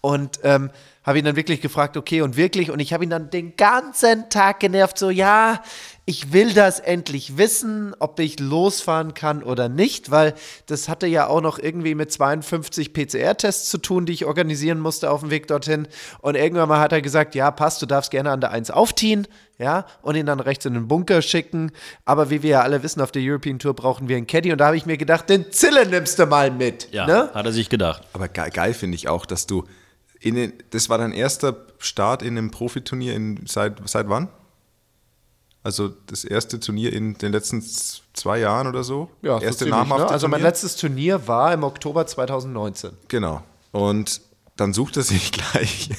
und 0.00 0.40
ähm, 0.44 0.70
habe 1.04 1.18
ihn 1.18 1.24
dann 1.24 1.36
wirklich 1.36 1.60
gefragt, 1.60 1.96
okay, 1.96 2.22
und 2.22 2.36
wirklich, 2.36 2.70
und 2.70 2.78
ich 2.80 2.92
habe 2.92 3.04
ihn 3.04 3.10
dann 3.10 3.30
den 3.30 3.56
ganzen 3.56 4.28
Tag 4.30 4.60
genervt, 4.60 4.98
so, 4.98 5.10
ja, 5.10 5.62
ich 6.04 6.32
will 6.32 6.52
das 6.52 6.80
endlich 6.80 7.38
wissen, 7.38 7.94
ob 8.00 8.18
ich 8.18 8.40
losfahren 8.40 9.14
kann 9.14 9.42
oder 9.42 9.68
nicht, 9.68 10.10
weil 10.10 10.34
das 10.66 10.88
hatte 10.88 11.06
ja 11.06 11.28
auch 11.28 11.40
noch 11.40 11.58
irgendwie 11.60 11.94
mit 11.94 12.10
52 12.10 12.92
PCR-Tests 12.92 13.68
zu 13.70 13.78
tun, 13.78 14.04
die 14.06 14.12
ich 14.12 14.24
organisieren 14.26 14.80
musste 14.80 15.10
auf 15.10 15.20
dem 15.20 15.30
Weg 15.30 15.46
dorthin. 15.46 15.86
Und 16.20 16.34
irgendwann 16.34 16.68
mal 16.68 16.80
hat 16.80 16.92
er 16.92 17.02
gesagt, 17.02 17.34
ja, 17.36 17.50
passt, 17.52 17.82
du 17.82 17.86
darfst 17.86 18.10
gerne 18.10 18.30
an 18.32 18.40
der 18.40 18.50
1 18.50 18.70
aufziehen, 18.72 19.28
ja, 19.58 19.86
und 20.02 20.16
ihn 20.16 20.26
dann 20.26 20.40
rechts 20.40 20.64
in 20.66 20.74
den 20.74 20.88
Bunker 20.88 21.22
schicken. 21.22 21.70
Aber 22.04 22.30
wie 22.30 22.42
wir 22.42 22.50
ja 22.50 22.60
alle 22.62 22.82
wissen, 22.82 23.00
auf 23.00 23.12
der 23.12 23.22
European 23.24 23.60
Tour 23.60 23.74
brauchen 23.74 24.08
wir 24.08 24.16
einen 24.16 24.26
Caddy. 24.26 24.50
Und 24.50 24.58
da 24.58 24.66
habe 24.66 24.76
ich 24.76 24.86
mir 24.86 24.96
gedacht, 24.96 25.28
den 25.28 25.52
Zille 25.52 25.86
nimmst 25.86 26.18
du 26.18 26.26
mal 26.26 26.50
mit. 26.50 26.88
Ja, 26.92 27.06
Ne? 27.06 27.30
hat 27.32 27.46
er 27.46 27.52
sich 27.52 27.68
gedacht. 27.68 28.02
Aber 28.12 28.26
geil, 28.28 28.50
geil 28.52 28.74
finde 28.74 28.96
ich 28.96 29.08
auch, 29.08 29.24
dass 29.24 29.46
du 29.46 29.64
den, 30.22 30.52
das 30.70 30.88
war 30.88 30.98
dein 30.98 31.12
erster 31.12 31.56
Start 31.78 32.22
in 32.22 32.38
einem 32.38 32.50
Profiturnier 32.50 33.14
in, 33.14 33.44
seit, 33.46 33.76
seit 33.88 34.08
wann? 34.08 34.28
Also 35.64 35.90
das 36.06 36.24
erste 36.24 36.58
Turnier 36.58 36.92
in 36.92 37.14
den 37.14 37.32
letzten 37.32 37.62
zwei 38.14 38.38
Jahren 38.40 38.66
oder 38.66 38.82
so? 38.82 39.10
Ja, 39.22 39.38
so 39.38 39.44
erste 39.44 39.64
ziemlich, 39.64 39.78
namhafte 39.78 40.06
ne? 40.06 40.10
Also 40.10 40.26
mein 40.26 40.40
Turnier? 40.40 40.48
letztes 40.48 40.76
Turnier 40.76 41.28
war 41.28 41.52
im 41.52 41.62
Oktober 41.62 42.06
2019. 42.06 42.90
Genau. 43.08 43.42
Und 43.70 44.20
dann 44.56 44.72
sucht 44.72 44.96
er 44.96 45.02
sich 45.02 45.32
gleich 45.52 45.90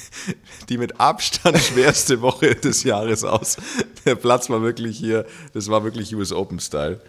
die 0.68 0.78
mit 0.78 1.00
Abstand 1.00 1.58
schwerste 1.58 2.20
Woche 2.20 2.54
des 2.54 2.84
Jahres 2.84 3.24
aus. 3.24 3.56
Der 4.04 4.16
Platz 4.16 4.50
war 4.50 4.60
wirklich 4.60 4.98
hier, 4.98 5.26
das 5.54 5.68
war 5.68 5.82
wirklich 5.82 6.14
US 6.14 6.32
Open 6.32 6.60
Style. 6.60 7.00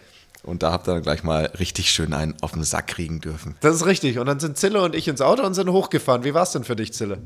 Und 0.42 0.62
da 0.62 0.70
habt 0.70 0.88
ihr 0.88 0.94
dann 0.94 1.02
gleich 1.02 1.24
mal 1.24 1.46
richtig 1.58 1.90
schön 1.90 2.12
einen 2.12 2.34
auf 2.40 2.52
den 2.52 2.62
Sack 2.62 2.86
kriegen 2.88 3.20
dürfen. 3.20 3.56
Das 3.60 3.74
ist 3.74 3.86
richtig. 3.86 4.18
Und 4.18 4.26
dann 4.26 4.38
sind 4.38 4.56
Zille 4.56 4.80
und 4.82 4.94
ich 4.94 5.08
ins 5.08 5.20
Auto 5.20 5.42
und 5.42 5.54
sind 5.54 5.68
hochgefahren. 5.70 6.24
Wie 6.24 6.34
war 6.34 6.44
es 6.44 6.52
denn 6.52 6.64
für 6.64 6.76
dich, 6.76 6.92
Zille? 6.92 7.22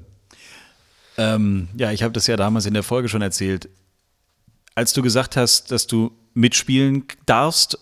Ähm, 1.19 1.69
ja, 1.77 1.91
ich 1.93 2.03
habe 2.03 2.13
das 2.13 2.27
ja 2.27 2.37
damals 2.37 2.67
in 2.67 2.75
der 2.75 2.83
Folge 2.83 3.09
schon 3.09 3.23
erzählt. 3.23 3.69
Als 4.75 4.93
du 4.93 5.03
gesagt 5.03 5.37
hast, 5.37 5.71
dass 5.71 5.87
du 5.87 6.13
mitspielen 6.33 7.05
darfst, 7.27 7.79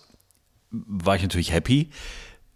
war 0.71 1.15
ich 1.15 1.21
natürlich 1.21 1.53
happy. 1.53 1.89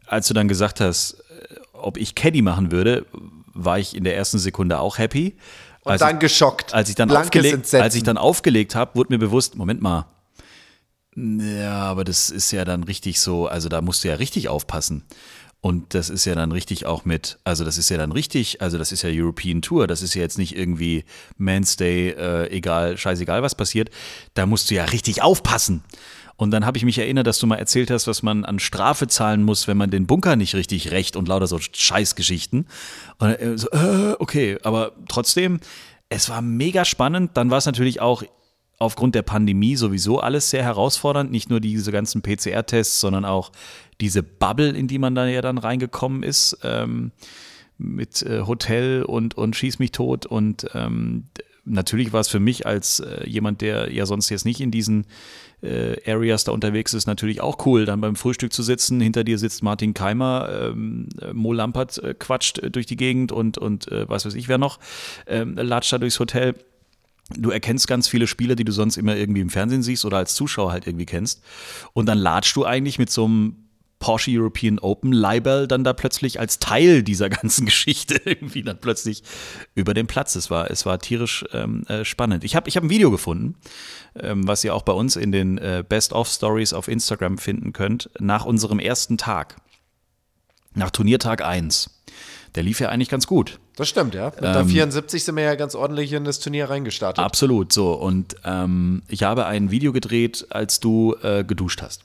Als 0.06 0.28
du 0.28 0.34
dann 0.34 0.48
gesagt 0.48 0.82
hast, 0.82 1.14
äh, 1.14 1.56
ob 1.74 1.98
ich 1.98 2.16
Caddy 2.16 2.42
machen 2.42 2.72
würde, 2.72 3.06
war 3.54 3.80
ich 3.80 3.96
in 3.96 4.04
der 4.04 4.18
ersten 4.18 4.40
Sekunde 4.40 4.80
auch 4.80 4.98
happy. 4.98 5.38
Und 5.84 5.92
Als 5.94 6.02
dann 6.02 6.16
ich, 6.16 6.20
geschockt. 6.20 6.74
Als 6.74 6.90
ich 6.90 6.96
dann 6.96 7.10
Blankes 7.10 7.28
aufgelegt, 7.28 7.54
Entsetzen. 7.56 7.82
als 7.82 7.96
ich 7.96 8.04
dann 8.04 8.18
aufgelegt 8.18 8.76
habe, 8.76 8.96
wurde 8.96 9.14
mir 9.14 9.20
bewusst, 9.20 9.56
Moment 9.56 9.82
mal. 9.82 10.08
Ja, 11.16 11.82
aber 11.84 12.04
das 12.04 12.30
ist 12.30 12.52
ja 12.52 12.66
dann 12.66 12.84
richtig 12.84 13.20
so, 13.20 13.48
also 13.48 13.70
da 13.70 13.82
musst 13.82 14.04
du 14.04 14.08
ja 14.08 14.16
richtig 14.16 14.50
aufpassen. 14.50 15.04
Und 15.62 15.94
das 15.94 16.10
ist 16.10 16.26
ja 16.26 16.36
dann 16.36 16.52
richtig 16.52 16.86
auch 16.86 17.06
mit, 17.06 17.40
also 17.46 17.64
das 17.64 17.78
ist 17.78 17.90
ja 17.90 17.96
dann 17.96 18.12
richtig, 18.12 18.62
also 18.62 18.78
das 18.78 18.92
ist 18.92 19.02
ja 19.02 19.10
European 19.14 19.62
Tour, 19.62 19.88
das 19.88 20.02
ist 20.02 20.14
ja 20.14 20.22
jetzt 20.22 20.38
nicht 20.38 20.58
irgendwie 20.58 21.06
Man's 21.38 21.78
Day, 21.78 22.10
äh, 22.10 22.50
egal, 22.50 22.98
scheißegal, 22.98 23.44
was 23.44 23.56
passiert. 23.56 23.90
Da 24.34 24.46
musst 24.46 24.70
du 24.70 24.76
ja 24.76 24.84
richtig 24.86 25.22
aufpassen. 25.22 25.84
Und 26.36 26.52
dann 26.52 26.66
habe 26.66 26.78
ich 26.78 26.84
mich 26.84 26.98
erinnert, 26.98 27.28
dass 27.28 27.40
du 27.40 27.48
mal 27.48 27.56
erzählt 27.56 27.92
hast, 27.92 28.08
was 28.08 28.24
man 28.24 28.44
an 28.44 28.60
Strafe 28.60 29.08
zahlen 29.08 29.44
muss, 29.44 29.68
wenn 29.70 29.78
man 29.78 29.90
den 29.90 30.06
Bunker 30.06 30.36
nicht 30.36 30.56
richtig 30.56 30.92
rächt 30.92 31.16
und 31.16 31.30
lauter 31.30 31.48
so 31.48 31.60
Scheißgeschichten. 31.60 32.68
Und 33.20 33.30
äh, 33.30 33.58
so, 33.58 33.70
äh, 33.70 34.16
okay, 34.20 34.58
aber 34.64 34.92
trotzdem, 35.08 35.62
es 36.10 36.28
war 36.28 36.42
mega 36.42 36.84
spannend. 36.84 37.38
Dann 37.38 37.52
war 37.52 37.60
es 37.60 37.66
natürlich 37.66 38.02
auch 38.02 38.24
aufgrund 38.80 39.16
der 39.16 39.22
Pandemie 39.22 39.76
sowieso 39.76 40.20
alles 40.20 40.50
sehr 40.50 40.64
herausfordernd. 40.64 41.32
Nicht 41.32 41.50
nur 41.50 41.60
diese 41.60 41.92
ganzen 41.92 42.22
PCR-Tests, 42.22 43.00
sondern 43.00 43.26
auch 43.26 43.52
diese 44.02 44.24
Bubble, 44.24 44.70
in 44.70 44.88
die 44.88 45.00
man 45.00 45.16
da 45.16 45.26
ja 45.28 45.42
dann 45.42 45.58
reingekommen 45.58 46.24
ist. 46.24 46.58
Ähm, 46.64 47.12
mit 47.78 48.22
äh, 48.24 48.42
Hotel 48.42 49.04
und, 49.04 49.36
und 49.36 49.56
Schieß 49.56 49.80
mich 49.80 49.92
tot. 49.92 50.26
Und 50.26 50.68
ähm, 50.74 51.26
natürlich 51.66 52.14
war 52.14 52.22
es 52.22 52.28
für 52.28 52.40
mich 52.40 52.66
als 52.66 53.00
äh, 53.00 53.28
jemand, 53.28 53.62
der 53.62 53.92
ja 53.92 54.06
sonst 54.06 54.30
jetzt 54.30 54.46
nicht 54.46 54.62
in 54.62 54.72
diesen 54.72 55.06
äh, 55.62 55.96
Areas 56.10 56.44
da 56.44 56.52
unterwegs 56.52 56.94
ist, 56.94 57.08
natürlich 57.08 57.42
auch 57.42 57.66
cool, 57.66 57.86
dann 57.86 58.02
beim 58.02 58.16
Frühstück 58.16 58.54
zu 58.54 58.64
sitzen. 58.64 59.00
Hinter 59.02 59.24
dir 59.24 59.38
sitzt 59.38 59.64
Martin 59.64 59.94
Keimer, 59.94 60.50
ähm, 60.72 61.10
äh, 61.22 61.34
Mo 61.34 61.54
Lampert 61.54 61.98
äh, 62.00 62.14
quatscht 62.14 62.60
äh, 62.60 62.70
durch 62.70 62.86
die 62.86 62.98
Gegend 62.98 63.32
und, 63.32 63.58
und 63.58 63.92
äh, 63.92 64.08
was 64.10 64.26
weiß 64.26 64.36
ich 64.36 64.48
wer 64.48 64.58
noch, 64.58 64.80
ähm, 65.28 65.56
latscht 65.56 65.94
da 65.94 65.98
durchs 65.98 66.20
Hotel. 66.20 66.56
Du 67.30 67.52
erkennst 67.52 67.88
ganz 67.88 68.08
viele 68.08 68.28
Spieler, 68.28 68.56
die 68.56 68.66
du 68.66 68.72
sonst 68.72 68.98
immer 68.98 69.16
irgendwie 69.16 69.42
im 69.42 69.50
Fernsehen 69.50 69.82
siehst 69.82 70.06
oder 70.06 70.18
als 70.18 70.36
Zuschauer 70.36 70.72
halt 70.72 70.88
irgendwie 70.88 71.06
kennst. 71.06 71.42
Und 71.94 72.06
dann 72.08 72.18
latschst 72.18 72.56
du 72.56 72.66
eigentlich 72.66 73.00
mit 73.00 73.10
so 73.10 73.26
einem 73.26 73.64
Porsche 74.04 74.32
European 74.32 74.80
Open 74.80 75.14
Libel 75.14 75.66
dann 75.66 75.86
da 75.86 75.94
plötzlich 75.94 76.38
als 76.38 76.60
Teil 76.60 77.04
dieser 77.04 77.30
ganzen 77.42 77.66
Geschichte 77.66 78.20
irgendwie 78.26 78.62
dann 78.62 78.78
plötzlich 78.78 79.24
über 79.76 79.94
den 79.94 80.08
Platz. 80.08 80.36
Es 80.36 80.52
war, 80.52 80.70
es 80.70 80.86
war 80.86 81.00
tierisch 81.00 81.46
ähm, 81.54 81.84
äh, 81.88 82.04
spannend. 82.04 82.44
Ich 82.44 82.58
habe 82.58 82.68
ich 82.68 82.76
hab 82.76 82.84
ein 82.84 82.90
Video 82.90 83.12
gefunden, 83.12 83.56
ähm, 84.20 84.46
was 84.46 84.62
ihr 84.66 84.76
auch 84.76 84.82
bei 84.82 84.92
uns 84.92 85.16
in 85.16 85.32
den 85.32 85.58
äh, 85.58 85.86
Best-of-Stories 85.88 86.74
auf 86.74 86.90
Instagram 86.90 87.38
finden 87.38 87.72
könnt, 87.72 88.10
nach 88.20 88.44
unserem 88.44 88.80
ersten 88.80 89.18
Tag. 89.18 89.56
Nach 90.74 90.92
Turniertag 90.92 91.42
1. 91.42 92.02
Der 92.56 92.64
lief 92.64 92.82
ja 92.82 92.90
eigentlich 92.90 93.10
ganz 93.10 93.26
gut. 93.26 93.60
Das 93.76 93.90
stimmt, 93.90 94.14
ja. 94.14 94.26
Mit 94.26 94.44
der 94.44 94.58
Ähm, 94.58 94.70
74 94.70 95.24
sind 95.24 95.36
wir 95.36 95.44
ja 95.44 95.56
ganz 95.56 95.74
ordentlich 95.74 96.14
in 96.14 96.26
das 96.26 96.40
Turnier 96.40 96.70
reingestartet. 96.70 97.24
Absolut, 97.24 97.74
so. 97.74 97.94
Und 97.94 98.36
ähm, 98.46 99.02
ich 99.08 99.24
habe 99.24 99.46
ein 99.46 99.72
Video 99.72 99.92
gedreht, 99.92 100.46
als 100.50 100.80
du 100.80 101.16
äh, 101.24 101.44
geduscht 101.44 101.82
hast. 101.82 102.04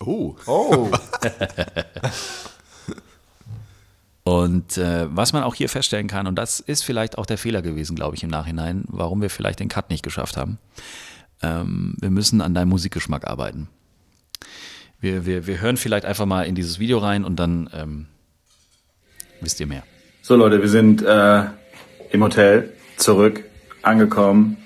Oh. 0.00 0.36
Oh. 0.46 0.90
Und 4.24 4.78
äh, 4.78 5.06
was 5.14 5.32
man 5.32 5.42
auch 5.42 5.54
hier 5.54 5.68
feststellen 5.68 6.06
kann, 6.06 6.28
und 6.28 6.36
das 6.36 6.60
ist 6.60 6.84
vielleicht 6.84 7.18
auch 7.18 7.26
der 7.26 7.38
Fehler 7.38 7.60
gewesen, 7.60 7.96
glaube 7.96 8.14
ich, 8.14 8.22
im 8.22 8.30
Nachhinein, 8.30 8.84
warum 8.86 9.20
wir 9.20 9.30
vielleicht 9.30 9.58
den 9.58 9.68
Cut 9.68 9.90
nicht 9.90 10.04
geschafft 10.04 10.36
haben. 10.36 10.58
Ähm, 11.42 11.96
wir 12.00 12.10
müssen 12.10 12.40
an 12.40 12.54
deinem 12.54 12.68
Musikgeschmack 12.68 13.26
arbeiten. 13.26 13.68
Wir, 15.00 15.26
wir, 15.26 15.48
wir 15.48 15.60
hören 15.60 15.76
vielleicht 15.76 16.04
einfach 16.04 16.26
mal 16.26 16.46
in 16.46 16.54
dieses 16.54 16.78
Video 16.78 16.98
rein 16.98 17.24
und 17.24 17.34
dann 17.34 17.68
ähm, 17.72 18.06
wisst 19.40 19.58
ihr 19.58 19.66
mehr. 19.66 19.82
So 20.24 20.36
Leute, 20.36 20.62
wir 20.62 20.68
sind 20.68 21.02
äh, 21.02 21.42
im 22.12 22.22
Hotel 22.22 22.72
zurück, 22.96 23.42
angekommen 23.82 24.56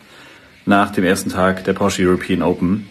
nach 0.66 0.90
dem 0.90 1.02
ersten 1.02 1.30
Tag 1.30 1.64
der 1.64 1.72
Porsche 1.72 2.02
European 2.06 2.42
Open. 2.42 2.90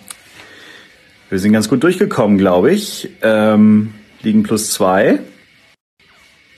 Wir 1.30 1.38
sind 1.38 1.54
ganz 1.54 1.70
gut 1.70 1.84
durchgekommen, 1.84 2.40
glaube 2.40 2.72
ich. 2.72 3.12
Ähm, 3.22 3.94
liegen 4.24 4.42
plus 4.42 4.72
zwei. 4.72 5.20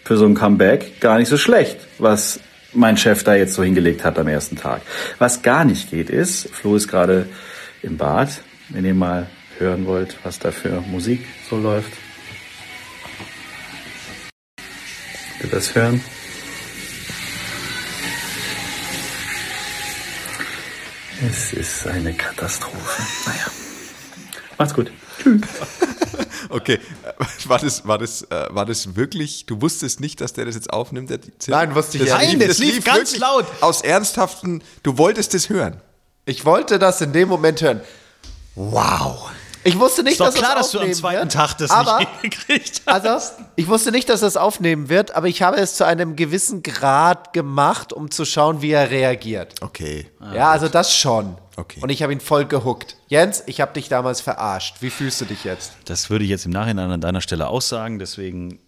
Für 0.05 0.15
so 0.15 0.25
ein 0.25 0.33
Comeback 0.33 1.01
gar 1.01 1.17
nicht 1.17 1.27
so 1.27 1.35
schlecht, 1.35 1.77
was 1.99 2.39
mein 2.71 2.95
Chef 2.95 3.25
da 3.25 3.35
jetzt 3.35 3.55
so 3.55 3.61
hingelegt 3.61 4.05
hat 4.05 4.17
am 4.17 4.29
ersten 4.29 4.55
Tag. 4.55 4.83
Was 5.19 5.41
gar 5.41 5.65
nicht 5.65 5.91
geht 5.91 6.09
ist, 6.09 6.47
Flo 6.51 6.77
ist 6.77 6.87
gerade 6.87 7.27
im 7.83 7.97
Bad, 7.97 8.29
wenn 8.69 8.85
ihr 8.85 8.93
mal 8.93 9.27
hören 9.57 9.85
wollt, 9.85 10.15
was 10.23 10.39
da 10.39 10.51
für 10.51 10.79
Musik 10.89 11.25
so 11.49 11.57
läuft. 11.57 11.91
Ihr 15.47 15.51
das 15.51 15.73
hören? 15.75 16.03
Es 21.25 21.53
ist 21.53 21.87
eine 21.87 22.13
Katastrophe. 22.13 23.01
Naja. 23.25 23.45
Macht's 24.57 24.73
gut. 24.73 24.91
Okay, 26.49 26.75
äh, 27.03 27.49
war 27.49 27.59
das, 27.59 27.85
war, 27.85 27.97
das, 27.97 28.21
äh, 28.21 28.47
war 28.51 28.65
das 28.65 28.95
wirklich, 28.95 29.45
du 29.47 29.61
wusstest 29.61 29.99
nicht, 29.99 30.21
dass 30.21 30.31
der 30.31 30.45
das 30.45 30.55
jetzt 30.55 30.71
aufnimmt? 30.71 31.09
Der, 31.09 31.19
Nein, 31.47 31.75
wusste 31.75 31.97
ich 31.97 32.03
das 32.03 32.09
ja 32.09 32.19
lief, 32.19 32.37
nicht. 32.37 32.49
das 32.49 32.57
Das 32.57 32.59
lief 32.59 32.83
ganz 32.85 33.17
laut. 33.17 33.45
Aus 33.59 33.81
ernsthaften, 33.81 34.63
du 34.81 34.97
wolltest 34.97 35.33
es 35.33 35.49
hören. 35.49 35.81
Ich 36.25 36.45
wollte 36.45 36.79
das 36.79 37.01
in 37.01 37.11
dem 37.11 37.27
Moment 37.27 37.61
hören. 37.61 37.81
Wow. 38.55 39.29
Ich 39.67 39.77
wusste 39.77 40.01
nicht, 40.01 40.13
Ist 40.13 40.21
doch 40.21 40.27
dass 40.27 40.35
klar, 40.35 40.55
das 40.55 40.67
dass 40.67 40.71
du 40.71 40.77
am 40.77 40.81
aufnehmen 40.83 40.95
zweiten 40.95 41.21
wird, 41.23 41.31
Tag 41.33 41.57
das 41.57 41.71
aber, 41.71 41.99
nicht 41.99 42.09
hingekriegt 42.21 42.81
hast. 42.85 43.05
Also, 43.05 43.33
ich 43.57 43.67
wusste 43.67 43.91
nicht, 43.91 44.07
dass 44.07 44.21
das 44.21 44.37
aufnehmen 44.37 44.87
wird, 44.87 45.13
aber 45.13 45.27
ich 45.27 45.41
habe 45.41 45.57
es 45.57 45.75
zu 45.75 45.85
einem 45.85 46.15
gewissen 46.15 46.63
Grad 46.63 47.33
gemacht, 47.33 47.91
um 47.91 48.09
zu 48.09 48.23
schauen, 48.23 48.61
wie 48.61 48.71
er 48.71 48.89
reagiert. 48.91 49.55
Okay. 49.61 50.09
ja, 50.33 50.51
also 50.51 50.69
das 50.69 50.95
schon. 50.95 51.37
Okay. 51.57 51.81
Und 51.81 51.89
ich 51.89 52.01
habe 52.01 52.13
ihn 52.13 52.21
voll 52.21 52.45
gehuckt. 52.45 52.95
Jens, 53.07 53.43
ich 53.45 53.59
habe 53.59 53.73
dich 53.73 53.89
damals 53.89 54.21
verarscht. 54.21 54.77
Wie 54.79 54.89
fühlst 54.89 55.19
du 55.19 55.25
dich 55.25 55.43
jetzt? 55.43 55.73
Das 55.85 56.09
würde 56.09 56.23
ich 56.23 56.29
jetzt 56.29 56.45
im 56.45 56.51
Nachhinein 56.51 56.89
an 56.91 57.01
deiner 57.01 57.19
Stelle 57.19 57.47
auch 57.47 57.61
sagen, 57.61 57.99
deswegen 57.99 58.59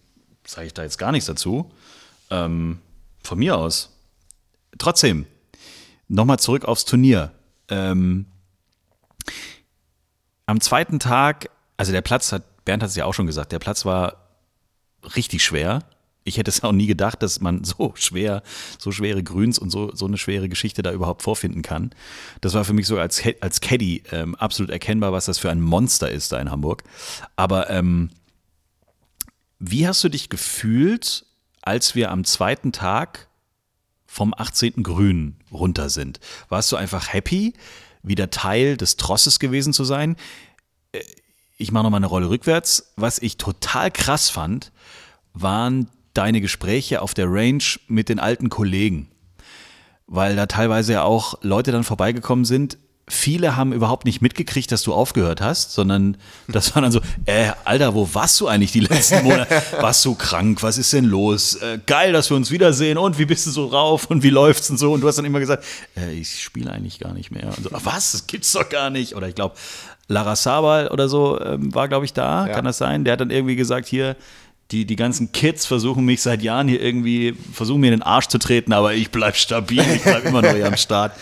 sage 0.46 0.66
ich 0.66 0.74
da 0.74 0.82
jetzt 0.82 0.98
gar 0.98 1.12
nichts 1.12 1.26
dazu. 1.26 1.70
Ähm, 2.30 2.78
von 3.22 3.38
mir 3.38 3.56
aus. 3.56 3.96
Trotzdem, 4.78 5.26
nochmal 6.08 6.38
zurück 6.40 6.64
aufs 6.64 6.84
Turnier. 6.84 7.30
Ähm, 7.68 8.26
am 10.50 10.60
zweiten 10.60 10.98
Tag, 10.98 11.48
also 11.76 11.92
der 11.92 12.02
Platz 12.02 12.32
hat, 12.32 12.42
Bernd 12.64 12.82
hat 12.82 12.90
es 12.90 12.96
ja 12.96 13.04
auch 13.04 13.14
schon 13.14 13.26
gesagt, 13.26 13.52
der 13.52 13.60
Platz 13.60 13.84
war 13.84 14.16
richtig 15.14 15.44
schwer. 15.44 15.84
Ich 16.24 16.38
hätte 16.38 16.50
es 16.50 16.64
auch 16.64 16.72
nie 16.72 16.86
gedacht, 16.86 17.22
dass 17.22 17.40
man 17.40 17.62
so 17.64 17.92
schwer, 17.94 18.42
so 18.78 18.90
schwere 18.90 19.22
Grüns 19.22 19.60
und 19.60 19.70
so, 19.70 19.94
so 19.94 20.06
eine 20.06 20.18
schwere 20.18 20.48
Geschichte 20.48 20.82
da 20.82 20.90
überhaupt 20.92 21.22
vorfinden 21.22 21.62
kann. 21.62 21.92
Das 22.40 22.54
war 22.54 22.64
für 22.64 22.72
mich 22.72 22.88
sogar 22.88 23.02
als, 23.02 23.22
als 23.40 23.60
Caddy 23.60 24.02
ähm, 24.10 24.34
absolut 24.34 24.72
erkennbar, 24.72 25.12
was 25.12 25.26
das 25.26 25.38
für 25.38 25.50
ein 25.50 25.60
Monster 25.60 26.10
ist 26.10 26.32
da 26.32 26.40
in 26.40 26.50
Hamburg. 26.50 26.82
Aber 27.36 27.70
ähm, 27.70 28.10
wie 29.60 29.86
hast 29.86 30.02
du 30.02 30.08
dich 30.08 30.30
gefühlt, 30.30 31.26
als 31.62 31.94
wir 31.94 32.10
am 32.10 32.24
zweiten 32.24 32.72
Tag 32.72 33.28
vom 34.04 34.34
18. 34.36 34.82
Grün 34.82 35.36
runter 35.52 35.90
sind? 35.90 36.18
Warst 36.48 36.72
du 36.72 36.76
einfach 36.76 37.12
happy, 37.12 37.54
wieder 38.02 38.30
Teil 38.30 38.76
des 38.76 38.96
Trosses 38.96 39.38
gewesen 39.38 39.72
zu 39.72 39.84
sein? 39.84 40.16
Äh, 40.92 41.00
Ich 41.58 41.72
mache 41.72 41.84
nochmal 41.84 41.98
eine 41.98 42.06
Rolle 42.06 42.30
rückwärts. 42.30 42.92
Was 42.96 43.18
ich 43.18 43.36
total 43.36 43.90
krass 43.90 44.30
fand, 44.30 44.72
waren 45.34 45.88
deine 46.14 46.40
Gespräche 46.40 47.02
auf 47.02 47.14
der 47.14 47.26
Range 47.30 47.62
mit 47.86 48.08
den 48.08 48.18
alten 48.18 48.48
Kollegen. 48.48 49.08
Weil 50.06 50.34
da 50.36 50.46
teilweise 50.46 50.94
ja 50.94 51.02
auch 51.04 51.34
Leute 51.42 51.70
dann 51.70 51.84
vorbeigekommen 51.84 52.44
sind. 52.44 52.78
Viele 53.10 53.56
haben 53.56 53.72
überhaupt 53.72 54.04
nicht 54.04 54.22
mitgekriegt, 54.22 54.70
dass 54.72 54.82
du 54.82 54.94
aufgehört 54.94 55.40
hast, 55.40 55.72
sondern 55.72 56.16
das 56.48 56.74
war 56.74 56.82
dann 56.82 56.92
so, 56.92 57.00
äh, 57.26 57.50
Alter, 57.64 57.94
wo 57.94 58.08
warst 58.14 58.40
du 58.40 58.46
eigentlich 58.46 58.72
die 58.72 58.80
letzten 58.80 59.22
Monate? 59.24 59.62
Warst 59.80 60.04
du 60.04 60.14
krank? 60.14 60.62
Was 60.62 60.78
ist 60.78 60.92
denn 60.92 61.04
los? 61.04 61.56
Äh, 61.56 61.80
geil, 61.86 62.12
dass 62.12 62.30
wir 62.30 62.36
uns 62.36 62.50
wiedersehen 62.50 62.98
und 62.98 63.18
wie 63.18 63.24
bist 63.24 63.46
du 63.46 63.50
so 63.50 63.68
drauf 63.68 64.06
und 64.06 64.22
wie 64.22 64.30
läuft's 64.30 64.70
und 64.70 64.78
so? 64.78 64.92
Und 64.92 65.00
du 65.00 65.08
hast 65.08 65.16
dann 65.16 65.24
immer 65.24 65.40
gesagt, 65.40 65.64
äh, 65.96 66.12
ich 66.12 66.42
spiele 66.42 66.70
eigentlich 66.72 66.98
gar 67.00 67.12
nicht 67.12 67.30
mehr. 67.30 67.48
Und 67.48 67.64
so, 67.64 67.70
"Ah, 67.72 67.80
was? 67.82 68.12
Das 68.12 68.26
gibt's 68.26 68.52
doch 68.52 68.68
gar 68.68 68.90
nicht. 68.90 69.16
Oder 69.16 69.28
ich 69.28 69.34
glaube, 69.34 69.56
Lara 70.08 70.36
Sabal 70.36 70.88
oder 70.88 71.08
so 71.08 71.40
ähm, 71.40 71.74
war, 71.74 71.88
glaube 71.88 72.04
ich, 72.04 72.12
da. 72.12 72.46
Ja. 72.46 72.54
Kann 72.54 72.64
das 72.64 72.78
sein? 72.78 73.04
Der 73.04 73.12
hat 73.14 73.20
dann 73.20 73.30
irgendwie 73.30 73.56
gesagt, 73.56 73.88
hier, 73.88 74.16
die, 74.70 74.84
die 74.84 74.96
ganzen 74.96 75.32
Kids 75.32 75.66
versuchen 75.66 76.04
mich 76.04 76.22
seit 76.22 76.42
Jahren 76.42 76.68
hier 76.68 76.80
irgendwie, 76.80 77.34
versuchen 77.52 77.80
mir 77.80 77.88
in 77.88 77.98
den 77.98 78.02
Arsch 78.02 78.28
zu 78.28 78.38
treten, 78.38 78.72
aber 78.72 78.94
ich 78.94 79.10
bleib 79.10 79.36
stabil, 79.36 79.80
ich 79.96 80.02
bleib 80.02 80.24
immer 80.24 80.42
noch 80.42 80.52
hier 80.54 80.66
am 80.66 80.76
Start. 80.76 81.12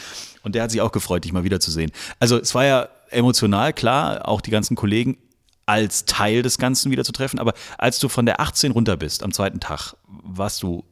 Und 0.43 0.55
der 0.55 0.63
hat 0.63 0.71
sich 0.71 0.81
auch 0.81 0.93
gefreut, 0.93 1.25
dich 1.25 1.33
mal 1.33 1.45
wiederzusehen. 1.45 1.91
Also 2.21 2.39
es 2.39 2.55
war 2.55 2.65
ja 2.65 2.89
emotional, 3.11 3.73
klar, 3.73 4.29
auch 4.29 4.41
die 4.41 4.51
ganzen 4.51 4.77
Kollegen 4.77 5.19
als 5.67 6.07
Teil 6.07 6.43
des 6.43 6.59
Ganzen 6.59 6.91
wieder 6.91 7.05
zu 7.05 7.13
treffen, 7.13 7.39
aber 7.39 7.53
als 7.77 7.99
du 7.99 8.09
von 8.09 8.25
der 8.25 8.41
18 8.41 8.73
runter 8.73 8.97
bist 8.97 9.23
am 9.23 9.33
zweiten 9.33 9.61
Tag, 9.61 9.95
warst 10.07 10.63
du 10.63 10.85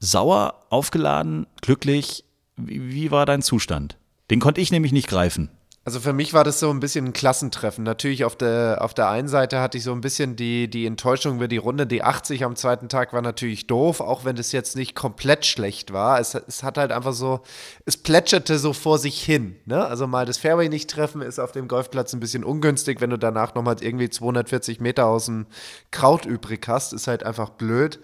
sauer, 0.00 0.66
aufgeladen, 0.70 1.46
glücklich? 1.60 2.24
Wie, 2.56 2.92
wie 2.92 3.10
war 3.12 3.24
dein 3.24 3.42
Zustand? 3.42 3.98
Den 4.30 4.40
konnte 4.40 4.60
ich 4.60 4.72
nämlich 4.72 4.92
nicht 4.92 5.08
greifen. 5.08 5.50
Also 5.82 5.98
für 5.98 6.12
mich 6.12 6.34
war 6.34 6.44
das 6.44 6.60
so 6.60 6.68
ein 6.68 6.78
bisschen 6.78 7.06
ein 7.06 7.12
Klassentreffen. 7.14 7.84
Natürlich 7.84 8.26
auf 8.26 8.36
der, 8.36 8.78
auf 8.82 8.92
der 8.92 9.08
einen 9.08 9.28
Seite 9.28 9.60
hatte 9.60 9.78
ich 9.78 9.84
so 9.84 9.92
ein 9.92 10.02
bisschen 10.02 10.36
die, 10.36 10.68
die 10.68 10.84
Enttäuschung 10.84 11.36
über 11.36 11.48
die 11.48 11.56
Runde. 11.56 11.86
Die 11.86 12.02
80 12.04 12.44
am 12.44 12.54
zweiten 12.54 12.90
Tag 12.90 13.14
war 13.14 13.22
natürlich 13.22 13.66
doof, 13.66 14.00
auch 14.00 14.26
wenn 14.26 14.36
das 14.36 14.52
jetzt 14.52 14.76
nicht 14.76 14.94
komplett 14.94 15.46
schlecht 15.46 15.90
war. 15.90 16.20
Es, 16.20 16.34
es 16.34 16.62
hat 16.62 16.76
halt 16.76 16.92
einfach 16.92 17.14
so, 17.14 17.40
es 17.86 17.96
plätscherte 17.96 18.58
so 18.58 18.74
vor 18.74 18.98
sich 18.98 19.22
hin. 19.22 19.56
Ne? 19.64 19.82
Also 19.82 20.06
mal 20.06 20.26
das 20.26 20.36
Fairway 20.36 20.68
nicht 20.68 20.90
treffen 20.90 21.22
ist 21.22 21.38
auf 21.38 21.52
dem 21.52 21.66
Golfplatz 21.66 22.12
ein 22.12 22.20
bisschen 22.20 22.44
ungünstig, 22.44 23.00
wenn 23.00 23.10
du 23.10 23.18
danach 23.18 23.54
nochmal 23.54 23.76
irgendwie 23.80 24.10
240 24.10 24.80
Meter 24.80 25.06
aus 25.06 25.26
dem 25.26 25.46
Kraut 25.90 26.26
übrig 26.26 26.68
hast. 26.68 26.92
Ist 26.92 27.06
halt 27.06 27.24
einfach 27.24 27.48
blöd. 27.48 28.00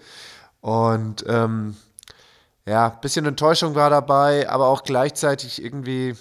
Und 0.61 1.25
ähm, 1.27 1.77
ja, 2.65 2.89
bisschen 2.89 3.27
Enttäuschung 3.27 3.75
war 3.75 3.91
dabei, 3.91 4.49
aber 4.49 4.67
auch 4.67 4.83
gleichzeitig 4.83 5.63
irgendwie 5.63 6.15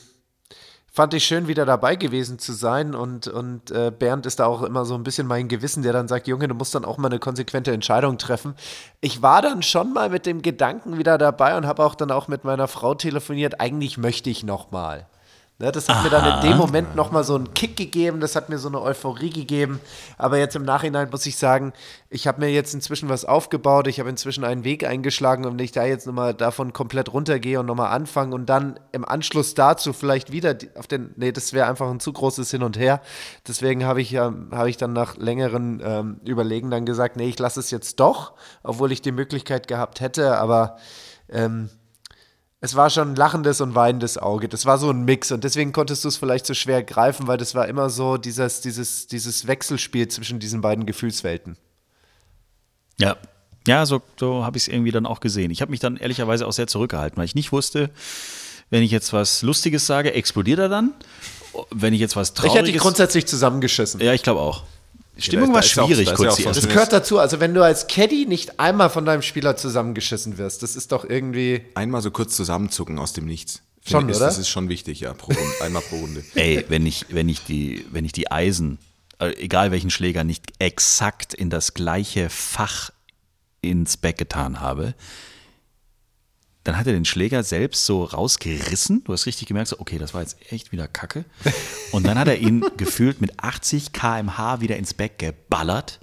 fand 0.97 1.13
ich 1.13 1.27
schön, 1.27 1.47
wieder 1.47 1.67
dabei 1.67 1.95
gewesen 1.95 2.39
zu 2.39 2.55
sein. 2.55 2.95
Und, 2.95 3.29
und 3.29 3.71
äh, 3.71 3.93
Bernd 3.97 4.25
ist 4.25 4.41
da 4.41 4.47
auch 4.47 4.63
immer 4.63 4.87
so 4.87 4.95
ein 4.95 5.03
bisschen 5.03 5.27
mein 5.27 5.47
Gewissen, 5.47 5.83
der 5.83 5.93
dann 5.93 6.09
sagt, 6.09 6.27
Junge, 6.27 6.49
du 6.49 6.55
musst 6.55 6.75
dann 6.75 6.87
auch 6.87 6.97
mal 6.97 7.09
eine 7.09 7.19
konsequente 7.19 7.71
Entscheidung 7.71 8.17
treffen. 8.17 8.55
Ich 9.03 9.21
war 9.21 9.43
dann 9.43 9.63
schon 9.63 9.93
mal 9.93 10.09
mit 10.09 10.25
dem 10.25 10.41
Gedanken 10.41 10.97
wieder 10.97 11.19
dabei 11.19 11.55
und 11.59 11.67
habe 11.67 11.85
auch 11.85 11.95
dann 11.95 12.11
auch 12.11 12.29
mit 12.29 12.45
meiner 12.45 12.67
Frau 12.67 12.95
telefoniert, 12.95 13.61
eigentlich 13.61 13.99
möchte 13.99 14.31
ich 14.31 14.43
noch 14.43 14.71
mal. 14.71 15.07
Ne, 15.59 15.73
das 15.73 15.89
hat 15.89 16.05
mir 16.05 16.11
dann 16.11 16.37
in 16.37 16.51
dem 16.51 16.59
Moment 16.59 16.95
nochmal 16.95 17.25
so 17.25 17.35
einen 17.35 17.55
Kick 17.55 17.79
gegeben, 17.79 18.21
das 18.21 18.37
hat 18.37 18.51
mir 18.51 18.59
so 18.59 18.69
eine 18.69 18.83
Euphorie 18.83 19.31
gegeben. 19.31 19.81
Aber 20.19 20.37
jetzt 20.37 20.55
im 20.55 20.65
Nachhinein 20.65 21.09
muss 21.11 21.25
ich 21.25 21.39
sagen, 21.39 21.73
ich 22.11 22.27
habe 22.27 22.41
mir 22.41 22.51
jetzt 22.51 22.75
inzwischen 22.75 23.09
was 23.09 23.25
aufgebaut, 23.25 23.87
ich 23.87 23.99
habe 23.99 24.11
inzwischen 24.11 24.45
einen 24.45 24.65
Weg 24.65 24.85
eingeschlagen 24.85 25.47
und 25.47 25.55
wenn 25.55 25.65
ich 25.65 25.73
da 25.73 25.87
jetzt 25.87 26.07
nochmal 26.07 26.35
davon 26.35 26.75
komplett 26.75 27.11
runtergehe 27.11 27.59
und 27.59 27.65
nochmal 27.65 27.91
anfange 27.91 28.35
und 28.35 28.51
dann 28.51 28.79
im 28.93 29.07
Anschluss 29.07 29.55
dazu 29.55 29.95
vielleicht 29.95 30.31
wieder 30.31 30.59
auf 30.75 30.89
den, 30.89 31.15
nee, 31.17 31.33
das 31.33 31.55
wäre 31.55 31.69
einfach 31.69 31.89
ein 31.89 32.01
zu 32.01 32.13
großes 32.13 32.51
Hin 32.51 32.63
und 32.63 32.79
Her. 32.79 33.01
Deswegen 33.49 33.87
habe 33.87 34.03
ich, 34.03 34.13
ähm, 34.13 34.51
habe 34.53 34.69
ich 34.69 34.77
dann 34.77 34.93
nach 34.93 35.17
längeren 35.17 35.81
ähm, 35.83 36.21
Überlegen 36.27 36.71
dann 36.71 36.85
gesagt, 36.85 37.17
nee, 37.17 37.31
ich 37.31 37.39
lasse 37.39 37.61
es 37.61 37.71
jetzt 37.71 37.99
doch, 37.99 38.35
obwohl 38.63 38.93
ich 38.93 39.01
die 39.01 39.11
Möglichkeit 39.11 39.69
gehabt 39.69 40.01
hätte, 40.01 40.37
aber 40.37 40.77
ähm, 41.31 41.71
es 42.61 42.75
war 42.75 42.89
schon 42.91 43.13
ein 43.13 43.17
lachendes 43.17 43.61
und 43.61 43.75
weinendes 43.75 44.19
Auge. 44.19 44.49
Das 44.49 44.65
war 44.65 44.79
so 44.79 44.91
ein 44.91 45.05
Mix 45.05 45.31
und 45.31 45.45
deswegen 45.45 45.73
konntest 45.73 46.05
du 46.05 46.09
es 46.09 46.17
vielleicht 46.17 46.47
so 46.47 46.55
schwer 46.55 46.83
greifen, 46.83 47.27
weil 47.27 47.37
das 47.37 47.55
war 47.55 47.69
immer 47.69 47.91
so 47.91 48.17
dieses, 48.17 48.61
dieses, 48.61 49.07
dieses 49.07 49.47
Wechselspiel 49.47 50.09
zwischen 50.09 50.39
diesen 50.39 50.63
beiden 50.63 50.87
Gefühlswelten. 50.87 51.57
Ja. 52.99 53.17
Ja, 53.67 53.85
so, 53.85 54.01
so 54.19 54.45
habe 54.45 54.57
ich 54.57 54.65
es 54.65 54.69
irgendwie 54.69 54.93
dann 54.93 55.07
auch 55.07 55.21
gesehen. 55.21 55.51
Ich 55.51 55.61
habe 55.61 55.73
mich 55.73 55.81
dann 55.81 55.97
ehrlicherweise 55.97 56.47
auch 56.47 56.53
sehr 56.53 56.69
zurückgehalten, 56.69 57.19
weil 57.19 57.25
ich 57.25 57.35
nicht 57.35 57.51
wusste, 57.51 57.91
wenn 58.71 58.83
ich 58.83 58.91
jetzt 58.91 59.13
was 59.13 59.43
Lustiges 59.43 59.87
sage, 59.87 60.13
explodiert 60.13 60.61
er 60.61 60.69
dann? 60.69 60.95
Wenn 61.71 61.93
ich 61.93 62.01
jetzt 62.01 62.17
was 62.17 62.29
Ich 62.29 62.35
Trauriges... 62.35 62.59
hätte 62.59 62.73
dich 62.73 62.81
grundsätzlich 62.81 63.27
zusammengeschissen. 63.27 64.01
Ja, 64.01 64.13
ich 64.13 64.23
glaube 64.23 64.41
auch. 64.41 64.63
Stimmung 65.19 65.53
war 65.53 65.61
ist 65.61 65.75
ja 65.75 65.83
auch- 65.83 65.87
schwierig 65.89 66.07
da 66.07 66.13
ist 66.13 66.19
ja 66.19 66.25
kurz 66.27 66.33
auch 66.35 66.39
so 66.39 66.49
erste. 66.49 66.63
Das 66.63 66.69
gehört 66.73 66.93
dazu. 66.93 67.19
Also 67.19 67.41
wenn 67.41 67.55
du 67.55 67.63
als 67.65 67.87
Caddy 67.87 68.27
nicht 68.27 68.61
einmal 68.61 68.91
von 68.91 69.05
deinem 69.07 69.23
Spieler 69.23 69.57
zusammengeschissen 69.57 70.39
wirst, 70.39 70.63
das 70.63 70.77
ist 70.77 70.93
doch 70.93 71.05
irgendwie. 71.09 71.63
Einmal 71.75 72.03
so 72.03 72.11
kurz 72.11 72.37
zusammenzucken 72.37 72.99
aus 72.99 73.13
dem 73.13 73.25
Nichts. 73.27 73.63
Schon, 73.89 74.01
Finde 74.01 74.13
ich, 74.13 74.17
oder? 74.19 74.27
Das 74.27 74.39
ist 74.39 74.49
schon 74.49 74.69
wichtig, 74.69 75.01
ja. 75.01 75.15
Pro 75.15 75.33
Runde, 75.33 75.53
einmal 75.63 75.83
pro 75.83 75.97
Runde. 75.97 76.25
Ey, 76.35 76.65
wenn 76.69 76.85
ich, 76.87 77.07
wenn 77.11 77.29
ich 77.29 77.45
die, 77.45 77.87
wenn 77.93 78.05
ich 78.05 78.13
die 78.13 78.31
Eisen, 78.33 78.79
äh, 79.21 79.29
egal 79.37 79.71
welchen 79.71 79.91
Schläger, 79.91 80.25
nicht 80.25 80.53
exakt 80.59 81.33
in 81.35 81.51
das 81.51 81.73
gleiche 81.73 82.29
Fach 82.29 82.91
ins 83.63 83.97
Back 83.97 84.19
getan 84.19 84.61
habe, 84.61 84.95
dann 86.67 86.77
hat 86.77 86.87
er 86.87 86.93
den 86.93 87.05
Schläger 87.05 87.45
selbst 87.45 87.87
so 87.87 88.03
rausgerissen. 88.03 89.05
Du 89.05 89.13
hast 89.13 89.27
richtig 89.27 89.47
gemerkt, 89.47 89.69
so, 89.69 89.79
okay, 89.79 89.99
das 89.99 90.15
war 90.15 90.23
jetzt 90.23 90.37
echt 90.51 90.73
wieder 90.73 90.89
Kacke. 90.89 91.25
Und 91.93 92.07
dann 92.07 92.19
hat 92.19 92.27
er 92.27 92.39
ihn 92.39 92.65
gefühlt 92.77 93.21
mit 93.21 93.39
80 93.39 93.93
km/h 93.93 94.61
wieder 94.61 94.77
ins 94.77 94.93
Back 94.93 95.19
geballert. 95.19 96.01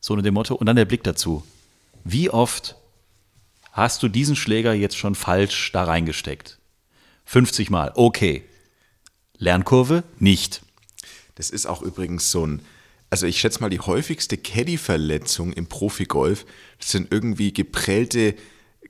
So 0.00 0.14
mit 0.14 0.26
dem 0.26 0.34
Motto. 0.34 0.54
Und 0.54 0.66
dann 0.66 0.76
der 0.76 0.84
Blick 0.84 1.04
dazu. 1.04 1.42
Wie 2.04 2.28
oft 2.28 2.76
hast 3.72 4.02
du 4.02 4.08
diesen 4.08 4.36
Schläger 4.36 4.74
jetzt 4.74 4.98
schon 4.98 5.14
falsch 5.14 5.72
da 5.72 5.84
reingesteckt? 5.84 6.58
50 7.24 7.70
Mal. 7.70 7.92
Okay. 7.94 8.44
Lernkurve? 9.38 10.04
Nicht. 10.18 10.60
Das 11.34 11.48
ist 11.48 11.64
auch 11.64 11.80
übrigens 11.80 12.30
so 12.30 12.46
ein, 12.46 12.60
also 13.08 13.26
ich 13.26 13.40
schätze 13.40 13.60
mal, 13.60 13.70
die 13.70 13.80
häufigste 13.80 14.36
Caddy-Verletzung 14.36 15.54
im 15.54 15.66
Profigolf 15.66 16.44
das 16.78 16.90
sind 16.90 17.10
irgendwie 17.10 17.54
geprellte 17.54 18.34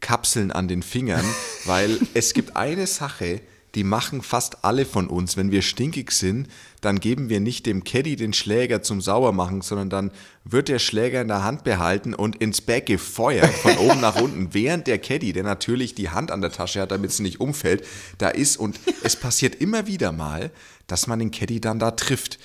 Kapseln 0.00 0.50
an 0.50 0.68
den 0.68 0.83
Fingern, 0.83 1.24
weil 1.64 1.98
es 2.14 2.35
gibt 2.35 2.57
eine 2.57 2.87
Sache, 2.87 3.40
die 3.74 3.85
machen 3.85 4.22
fast 4.22 4.64
alle 4.64 4.85
von 4.85 5.09
uns. 5.09 5.37
Wenn 5.37 5.50
wir 5.50 5.62
stinkig 5.62 6.12
sind, 6.12 6.48
dann 6.80 7.00
geben 7.00 7.28
wir 7.28 7.40
nicht 7.40 7.66
dem 7.66 7.83
Caddy 7.83 8.16
den 8.16 8.33
Schläger 8.33 8.83
zum 8.83 9.00
Saubermachen, 9.00 9.62
sondern 9.62 9.90
dann 9.90 10.11
wird 10.44 10.68
der 10.68 10.78
Schläger 10.78 11.20
in 11.20 11.28
der 11.28 11.42
Hand 11.42 11.64
behalten 11.64 12.14
und 12.14 12.37
ins 12.37 12.61
Back 12.61 12.87
gefeuert, 12.87 13.52
von 13.52 13.76
oben 13.78 14.00
nach 14.00 14.20
unten, 14.20 14.54
während 14.54 14.87
der 14.87 14.98
Caddy, 14.98 15.33
der 15.33 15.42
natürlich 15.42 15.94
die 15.94 16.11
Hand 16.11 16.30
an 16.30 16.40
der 16.40 16.52
Tasche 16.52 16.83
hat, 16.83 16.92
damit 16.92 17.11
es 17.11 17.18
nicht 17.18 17.40
umfällt, 17.40 17.85
da 18.18 18.28
ist. 18.28 18.57
Und 18.57 18.78
es 19.02 19.16
passiert 19.16 19.57
immer 19.57 19.87
wieder 19.87 20.12
mal, 20.12 20.50
dass 20.87 21.07
man 21.07 21.18
den 21.18 21.30
Caddy 21.30 21.61
dann 21.61 21.78
da 21.78 21.90
trifft 21.90 22.38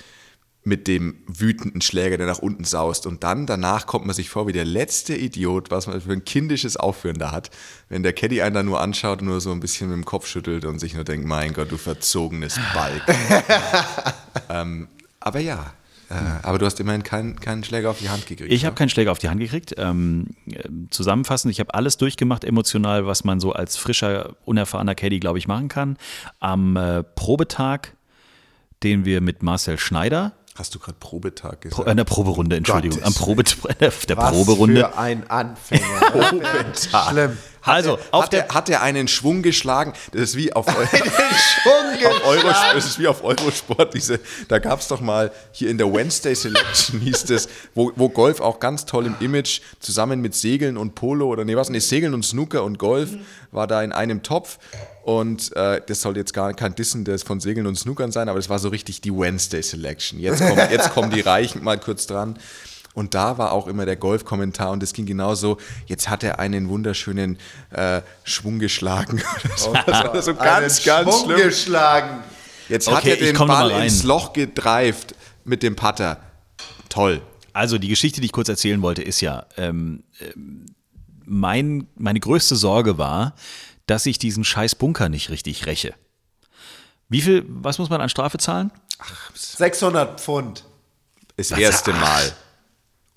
mit 0.62 0.86
dem 0.88 1.22
wütenden 1.26 1.80
Schläger, 1.80 2.18
der 2.18 2.26
nach 2.26 2.38
unten 2.38 2.64
saust. 2.64 3.06
Und 3.06 3.24
dann, 3.24 3.46
danach 3.46 3.86
kommt 3.86 4.06
man 4.06 4.14
sich 4.14 4.28
vor 4.28 4.46
wie 4.46 4.52
der 4.52 4.64
letzte 4.64 5.16
Idiot, 5.16 5.70
was 5.70 5.86
man 5.86 6.00
für 6.00 6.12
ein 6.12 6.24
kindisches 6.24 6.76
Aufführen 6.76 7.18
da 7.18 7.32
hat, 7.32 7.50
wenn 7.88 8.02
der 8.02 8.12
Caddy 8.12 8.42
einen 8.42 8.54
da 8.54 8.62
nur 8.62 8.80
anschaut 8.80 9.20
und 9.20 9.28
nur 9.28 9.40
so 9.40 9.52
ein 9.52 9.60
bisschen 9.60 9.88
mit 9.88 9.96
dem 9.96 10.04
Kopf 10.04 10.26
schüttelt 10.26 10.64
und 10.64 10.78
sich 10.78 10.94
nur 10.94 11.04
denkt, 11.04 11.26
mein 11.26 11.54
Gott, 11.54 11.72
du 11.72 11.78
verzogenes 11.78 12.60
Balk. 12.74 13.02
ähm, 14.50 14.88
aber 15.18 15.40
ja, 15.40 15.72
äh, 16.10 16.14
aber 16.42 16.58
du 16.58 16.66
hast 16.66 16.80
immerhin 16.80 17.04
keinen, 17.04 17.38
keinen 17.38 17.62
Schläger 17.62 17.88
auf 17.88 17.98
die 17.98 18.08
Hand 18.08 18.26
gekriegt. 18.26 18.52
Ich 18.52 18.62
ne? 18.62 18.66
habe 18.66 18.76
keinen 18.76 18.88
Schläger 18.88 19.12
auf 19.12 19.18
die 19.18 19.28
Hand 19.28 19.40
gekriegt. 19.40 19.74
Ähm, 19.78 20.26
äh, 20.46 20.68
zusammenfassend, 20.90 21.52
ich 21.52 21.60
habe 21.60 21.72
alles 21.72 21.96
durchgemacht 21.98 22.44
emotional, 22.44 23.06
was 23.06 23.22
man 23.22 23.38
so 23.38 23.52
als 23.52 23.76
frischer, 23.76 24.34
unerfahrener 24.44 24.96
Caddy, 24.96 25.20
glaube 25.20 25.38
ich, 25.38 25.46
machen 25.46 25.68
kann. 25.68 25.96
Am 26.40 26.76
äh, 26.76 27.04
Probetag, 27.04 27.94
den 28.82 29.04
wir 29.04 29.20
mit 29.20 29.42
Marcel 29.42 29.78
Schneider, 29.78 30.32
Hast 30.60 30.74
du 30.74 30.78
gerade 30.78 30.98
Probetag 31.00 31.60
Pro, 31.62 31.68
gesagt? 31.70 31.86
äh, 31.88 31.90
in 31.92 31.96
der 31.96 32.04
Proberunde, 32.04 32.54
Entschuldigung, 32.56 32.98
Gottes 33.00 33.16
am 33.16 33.24
Probe, 33.24 33.44
der, 33.44 33.92
der 34.08 34.16
Was 34.18 34.30
Proberunde. 34.30 34.82
für 34.82 34.98
ein 34.98 35.30
Anfänger. 35.30 35.84
Schlimm. 37.08 37.38
Also, 37.62 37.98
auf 38.10 38.24
hat, 38.24 38.32
der, 38.32 38.48
er, 38.48 38.54
hat 38.54 38.68
er 38.68 38.82
einen 38.82 39.08
Schwung 39.08 39.42
geschlagen? 39.42 39.92
Das 40.12 40.22
ist 40.22 40.36
wie 40.36 40.52
auf, 40.52 40.66
Eu 40.66 40.82
auf 42.08 42.26
Eurosport, 42.26 42.76
das 42.76 42.86
ist 42.86 42.98
wie 42.98 43.06
auf 43.06 43.22
Eurosport. 43.22 43.94
Diese, 43.94 44.20
da 44.48 44.58
gab 44.58 44.80
es 44.80 44.88
doch 44.88 45.00
mal 45.00 45.30
hier 45.52 45.70
in 45.70 45.78
der 45.78 45.92
Wednesday 45.92 46.34
Selection 46.34 47.00
hieß 47.00 47.30
es, 47.30 47.48
wo, 47.74 47.92
wo 47.96 48.08
Golf 48.08 48.40
auch 48.40 48.60
ganz 48.60 48.86
toll 48.86 49.06
im 49.06 49.16
Image 49.20 49.60
zusammen 49.78 50.20
mit 50.20 50.34
Segeln 50.34 50.76
und 50.76 50.94
Polo 50.94 51.26
oder 51.26 51.44
nee, 51.44 51.56
was? 51.56 51.68
Nee, 51.70 51.80
Segeln 51.80 52.14
und 52.14 52.24
Snooker 52.24 52.64
und 52.64 52.78
Golf 52.78 53.10
war 53.52 53.66
da 53.66 53.82
in 53.82 53.92
einem 53.92 54.22
Topf. 54.22 54.58
Und 55.02 55.54
äh, 55.56 55.80
das 55.84 56.02
soll 56.02 56.16
jetzt 56.16 56.34
gar 56.34 56.52
kein 56.54 56.74
Dissen 56.74 57.04
des 57.04 57.22
von 57.22 57.40
Segeln 57.40 57.66
und 57.66 57.76
Snookern 57.76 58.12
sein, 58.12 58.28
aber 58.28 58.38
das 58.38 58.48
war 58.48 58.58
so 58.58 58.68
richtig 58.68 59.00
die 59.00 59.12
Wednesday 59.12 59.62
Selection. 59.62 60.20
Jetzt, 60.20 60.40
kommt, 60.40 60.70
jetzt 60.70 60.92
kommen 60.92 61.10
die 61.10 61.20
Reichen 61.20 61.64
mal 61.64 61.78
kurz 61.78 62.06
dran. 62.06 62.38
Und 63.00 63.14
da 63.14 63.38
war 63.38 63.52
auch 63.52 63.66
immer 63.66 63.86
der 63.86 63.96
Golfkommentar 63.96 64.70
und 64.70 64.82
es 64.82 64.92
ging 64.92 65.06
genauso, 65.06 65.56
jetzt 65.86 66.10
hat 66.10 66.22
er 66.22 66.38
einen 66.38 66.68
wunderschönen 66.68 67.38
äh, 67.70 68.02
Schwung 68.24 68.58
geschlagen. 68.58 69.22
Oh 69.66 69.72
das 69.86 70.04
war 70.04 70.22
so 70.22 70.34
ganz, 70.34 70.84
ganz 70.84 71.10
Schwung 71.10 71.24
schlimm. 71.24 71.48
geschlagen. 71.48 72.22
Jetzt 72.68 72.90
hat 72.90 72.98
Okay, 72.98 73.10
er 73.10 73.20
ich 73.22 73.36
den 73.38 73.46
Ball 73.46 73.70
ins 73.84 74.02
Loch 74.02 74.34
gedreift 74.34 75.14
mit 75.44 75.62
dem 75.62 75.76
Putter. 75.76 76.18
Toll. 76.90 77.22
Also 77.54 77.78
die 77.78 77.88
Geschichte, 77.88 78.20
die 78.20 78.26
ich 78.26 78.32
kurz 78.32 78.50
erzählen 78.50 78.82
wollte, 78.82 79.00
ist 79.02 79.22
ja, 79.22 79.46
ähm, 79.56 80.02
ähm, 80.20 80.66
mein, 81.24 81.86
meine 81.96 82.20
größte 82.20 82.54
Sorge 82.54 82.98
war, 82.98 83.34
dass 83.86 84.04
ich 84.04 84.18
diesen 84.18 84.44
scheiß 84.44 84.74
Bunker 84.74 85.08
nicht 85.08 85.30
richtig 85.30 85.64
räche. 85.64 85.94
Wie 87.08 87.22
viel, 87.22 87.46
was 87.48 87.78
muss 87.78 87.88
man 87.88 88.02
an 88.02 88.10
Strafe 88.10 88.36
zahlen? 88.36 88.70
600 89.34 90.20
Pfund. 90.20 90.64
Das 91.38 91.50
erste 91.50 91.94
Mal. 91.94 92.32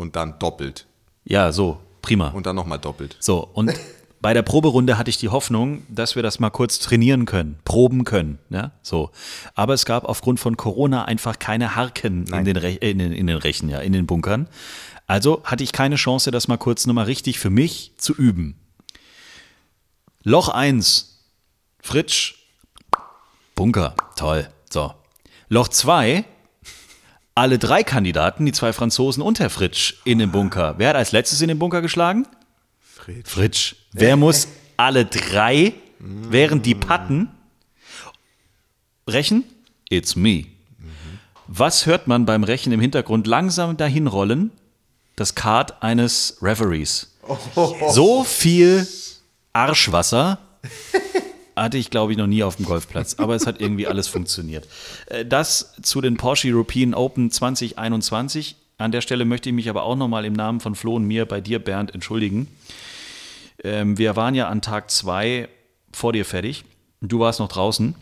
Und 0.04 0.18
dann 0.18 0.38
doppelt. 0.38 0.86
Ja, 1.24 1.54
so, 1.54 1.80
prima. 2.02 2.28
Und 2.28 2.46
dann 2.46 2.58
nochmal 2.58 2.78
doppelt. 2.78 3.16
So, 3.22 3.48
und 3.54 3.72
bei 4.20 4.34
der 4.34 4.42
Proberunde 4.42 4.98
hatte 4.98 5.10
ich 5.10 5.18
die 5.18 5.30
Hoffnung, 5.30 5.84
dass 5.88 6.18
wir 6.18 6.24
das 6.24 6.42
mal 6.42 6.50
kurz 6.50 6.80
trainieren 6.80 7.24
können, 7.24 7.58
proben 7.64 8.04
können. 8.04 8.38
Ja, 8.50 8.72
so. 8.82 9.12
Aber 9.56 9.74
es 9.74 9.86
gab 9.86 10.04
aufgrund 10.04 10.42
von 10.42 10.58
Corona 10.58 11.06
einfach 11.06 11.40
keine 11.40 11.78
Harken 11.78 12.28
in 12.28 12.44
den, 12.44 12.58
Re 12.58 12.72
in, 12.72 13.00
den, 13.00 13.14
in 13.14 13.28
den 13.28 13.38
Rechen, 13.38 13.70
ja, 13.70 13.80
in 13.80 13.94
den 13.94 14.06
Bunkern. 14.06 14.50
Also 15.08 15.42
hatte 15.46 15.64
ich 15.64 15.72
keine 15.72 15.96
Chance, 15.96 16.32
das 16.32 16.50
mal 16.50 16.58
kurz 16.58 16.86
nochmal 16.86 17.06
richtig 17.06 17.40
für 17.40 17.50
mich 17.50 17.94
zu 17.96 18.14
üben. 18.14 18.56
Loch 20.24 20.50
1, 20.50 21.18
Fritsch, 21.80 22.36
Bunker, 23.56 23.96
toll. 24.18 24.50
So. 24.70 24.94
Loch 25.48 25.70
2, 25.70 26.26
alle 27.36 27.58
drei 27.58 27.84
Kandidaten, 27.84 28.46
die 28.46 28.52
zwei 28.52 28.74
Franzosen 28.74 29.24
und 29.24 29.40
Herr 29.40 29.50
Fritsch 29.50 29.96
in 30.04 30.20
den 30.20 30.32
Bunker. 30.32 30.76
Wer 30.78 30.90
hat 30.90 30.96
als 30.96 31.12
letztes 31.12 31.42
in 31.42 31.48
den 31.48 31.60
Bunker 31.60 31.82
geschlagen? 31.82 32.28
Fritsch. 32.80 33.28
Fritsch. 33.30 33.76
Wer 33.92 34.16
muss 34.18 34.48
alle 34.78 35.06
drei, 35.06 35.74
während 36.00 36.66
die 36.66 36.76
patten, 36.76 37.30
brechen? 39.06 39.44
it's 39.90 40.16
me. 40.16 40.46
Was 41.48 41.86
hört 41.86 42.08
man 42.08 42.26
beim 42.26 42.44
Rechen 42.44 42.72
im 42.72 42.80
Hintergrund 42.80 43.28
langsam 43.28 43.78
dahinrollen? 43.78 44.52
Das 45.16 45.36
Kart 45.36 45.84
eines 45.84 46.38
Referees. 46.42 47.16
So 47.90 48.24
viel 48.24 48.88
Arschwasser 49.52 50.40
hatte 51.56 51.78
ich, 51.78 51.90
glaube 51.90 52.12
ich, 52.12 52.18
noch 52.18 52.28
nie 52.28 52.44
auf 52.44 52.56
dem 52.56 52.66
Golfplatz. 52.66 53.16
Aber 53.16 53.36
es 53.36 53.46
hat 53.46 53.62
irgendwie 53.62 53.88
alles 53.88 54.08
funktioniert. 54.08 54.68
Äh, 55.08 55.26
Das 55.26 55.74
zu 55.82 56.02
den 56.02 56.18
Porsche 56.18 56.50
European 56.50 56.94
Open 56.94 57.32
2021. 57.32 58.56
An 58.78 58.92
der 58.92 59.02
Stelle 59.02 59.26
möchte 59.26 59.50
ich 59.50 59.56
mich 59.56 59.70
aber 59.70 59.84
auch 59.84 59.96
nochmal 59.96 60.26
im 60.26 60.34
Namen 60.34 60.60
von 60.60 60.76
Flo 60.76 60.96
und 60.96 61.06
mir 61.06 61.26
bei 61.26 61.42
dir, 61.42 61.60
Bernd, 61.60 61.94
entschuldigen. 61.94 62.48
Ähm, 63.64 63.98
wir 63.98 64.16
waren 64.16 64.36
ja 64.36 64.48
an 64.50 64.62
Tag 64.62 64.90
zwei 64.92 65.48
vor 65.92 66.12
dir 66.14 66.26
fertig. 66.26 66.66
Du 67.02 67.20
warst 67.20 67.40
noch 67.40 67.50
draußen. 67.50 67.96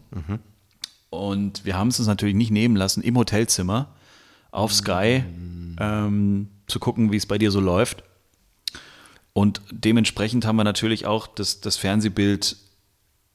Und 1.10 1.66
wir 1.66 1.78
haben 1.78 1.90
es 1.90 2.00
uns 2.00 2.08
natürlich 2.08 2.36
nicht 2.36 2.52
nehmen 2.52 2.76
lassen, 2.76 3.02
im 3.02 3.18
Hotelzimmer 3.18 3.90
auf 4.52 4.74
Sky 4.74 5.24
ähm, 5.80 6.48
zu 6.68 6.80
gucken, 6.80 7.12
wie 7.12 7.18
es 7.18 7.26
bei 7.26 7.38
dir 7.38 7.52
so 7.52 7.60
läuft. 7.60 8.04
Und 9.34 9.62
dementsprechend 9.72 10.46
haben 10.46 10.56
wir 10.58 10.64
natürlich 10.64 11.06
auch 11.06 11.28
das, 11.28 11.62
das 11.62 11.78
Fernsehbild 11.78 12.58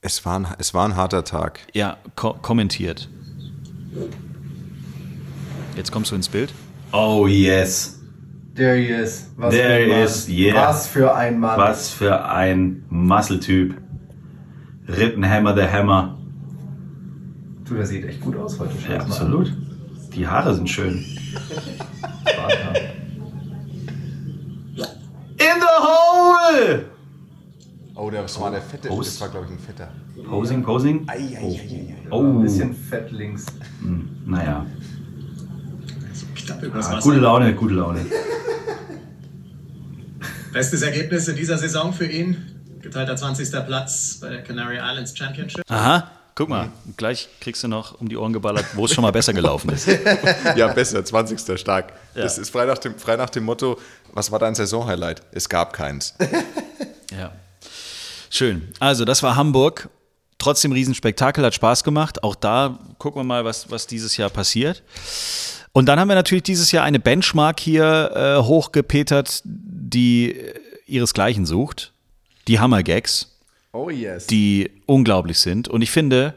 Es 0.06 0.24
war 0.24 0.38
ein, 0.38 0.46
es 0.58 0.72
war 0.72 0.84
ein 0.88 0.94
harter 0.94 1.24
Tag. 1.24 1.58
ja, 1.74 1.96
ko 2.14 2.34
kommentiert. 2.40 3.08
Jetzt 5.74 5.90
kommst 5.90 6.12
du 6.12 6.14
ins 6.14 6.28
Bild. 6.28 6.52
Oh 6.92 7.26
yes. 7.26 7.98
There 8.54 8.76
he 8.76 8.86
is. 8.86 9.32
Was 9.36 9.52
für 9.52 9.60
There 9.60 9.82
ein 9.82 9.88
Mann. 9.88 10.02
is, 10.04 10.28
yeah. 10.28 10.68
Was 10.68 10.86
für 10.86 11.12
ein 11.12 11.40
Mann. 11.40 11.58
Was 11.58 11.90
für 11.90 12.24
ein 12.24 12.84
Muscle-Typ. 12.88 13.74
Rittenhammer 14.86 15.56
the 15.56 15.62
Hammer. 15.66 16.16
Du, 17.64 17.74
der 17.74 17.84
sieht 17.84 18.04
echt 18.04 18.20
gut 18.20 18.36
aus 18.36 18.60
heute. 18.60 18.74
Ja, 18.88 19.00
absolut. 19.00 19.52
Die 20.14 20.24
Haare 20.24 20.54
sind 20.54 20.70
schön. 20.70 21.04
In 25.38 25.60
the 25.60 25.76
hole! 25.80 26.84
Oh, 28.18 28.22
das 28.22 28.40
war 28.40 28.50
der 28.50 28.62
fette. 28.62 28.88
Post. 28.88 29.09
Das 29.14 29.20
war, 29.20 29.29
glaube 29.29 29.46
ich, 29.46 29.52
ein 29.52 29.59
fetter. 29.59 29.88
Posing, 30.29 30.62
posing. 30.62 31.07
Oh. 32.11 32.20
Ein 32.20 32.42
bisschen 32.42 32.74
fett 32.74 33.11
links. 33.12 33.46
Hm, 33.81 34.09
naja. 34.26 34.66
Knapp 36.35 36.62
übers 36.62 36.88
Ah, 36.88 37.00
gute 37.00 37.18
Laune, 37.18 37.55
gute 37.55 37.74
Laune. 37.74 38.07
Bestes 40.52 40.83
Ergebnis 40.83 41.29
in 41.29 41.37
dieser 41.37 41.59
Saison 41.59 41.92
für 41.92 42.07
ihn. 42.07 42.37
Geteilter 42.81 43.16
20. 43.16 43.50
Platz 43.66 44.18
bei 44.20 44.29
der 44.31 44.42
Canary 44.42 44.76
Islands 44.76 45.16
Championship. 45.16 45.62
Aha, 45.68 46.11
guck 46.35 46.48
mal, 46.48 46.70
gleich 46.96 47.29
kriegst 47.40 47.64
du 47.64 47.68
noch 47.68 48.00
um 48.00 48.09
die 48.09 48.16
Ohren 48.16 48.33
geballert, 48.33 48.64
wo 48.74 48.85
es 48.85 48.94
schon 48.94 49.02
mal 49.02 49.11
besser 49.11 49.33
gelaufen 49.33 49.70
ist. 49.70 49.88
ja, 50.57 50.68
besser, 50.68 51.05
20. 51.05 51.59
stark. 51.59 51.92
Ja. 52.14 52.22
Das 52.22 52.38
ist 52.38 52.50
frei 52.50 52.64
nach, 52.64 52.79
dem, 52.79 52.94
frei 52.96 53.16
nach 53.16 53.31
dem 53.31 53.44
Motto, 53.44 53.79
was 54.12 54.31
war 54.31 54.38
dein 54.38 54.55
Saisonhighlight? 54.55 55.20
Es 55.33 55.48
gab 55.48 55.72
keins. 55.72 56.14
Ja. 57.11 57.33
Schön. 58.30 58.68
Also, 58.80 59.04
das 59.04 59.22
war 59.22 59.36
Hamburg. 59.36 59.88
Trotzdem 60.38 60.72
Riesenspektakel, 60.72 61.44
hat 61.44 61.54
Spaß 61.54 61.82
gemacht. 61.82 62.22
Auch 62.22 62.34
da 62.34 62.78
gucken 62.98 63.20
wir 63.20 63.24
mal, 63.24 63.44
was, 63.44 63.70
was 63.70 63.86
dieses 63.86 64.16
Jahr 64.18 64.28
passiert. 64.28 64.82
Und 65.72 65.86
dann 65.86 65.98
haben 65.98 66.08
wir 66.08 66.14
natürlich 66.14 66.44
dieses 66.44 66.72
Jahr 66.72 66.84
eine 66.84 66.98
Benchmark 66.98 67.58
hier 67.60 68.10
äh, 68.14 68.42
hochgepetert, 68.42 69.42
die 69.44 70.32
äh, 70.32 70.54
ihresgleichen 70.86 71.46
sucht. 71.46 71.92
Die 72.48 72.60
Hammergags, 72.60 73.36
Oh 73.72 73.90
yes. 73.90 74.26
die 74.26 74.70
unglaublich 74.86 75.38
sind. 75.38 75.68
Und 75.68 75.82
ich 75.82 75.90
finde, 75.90 76.34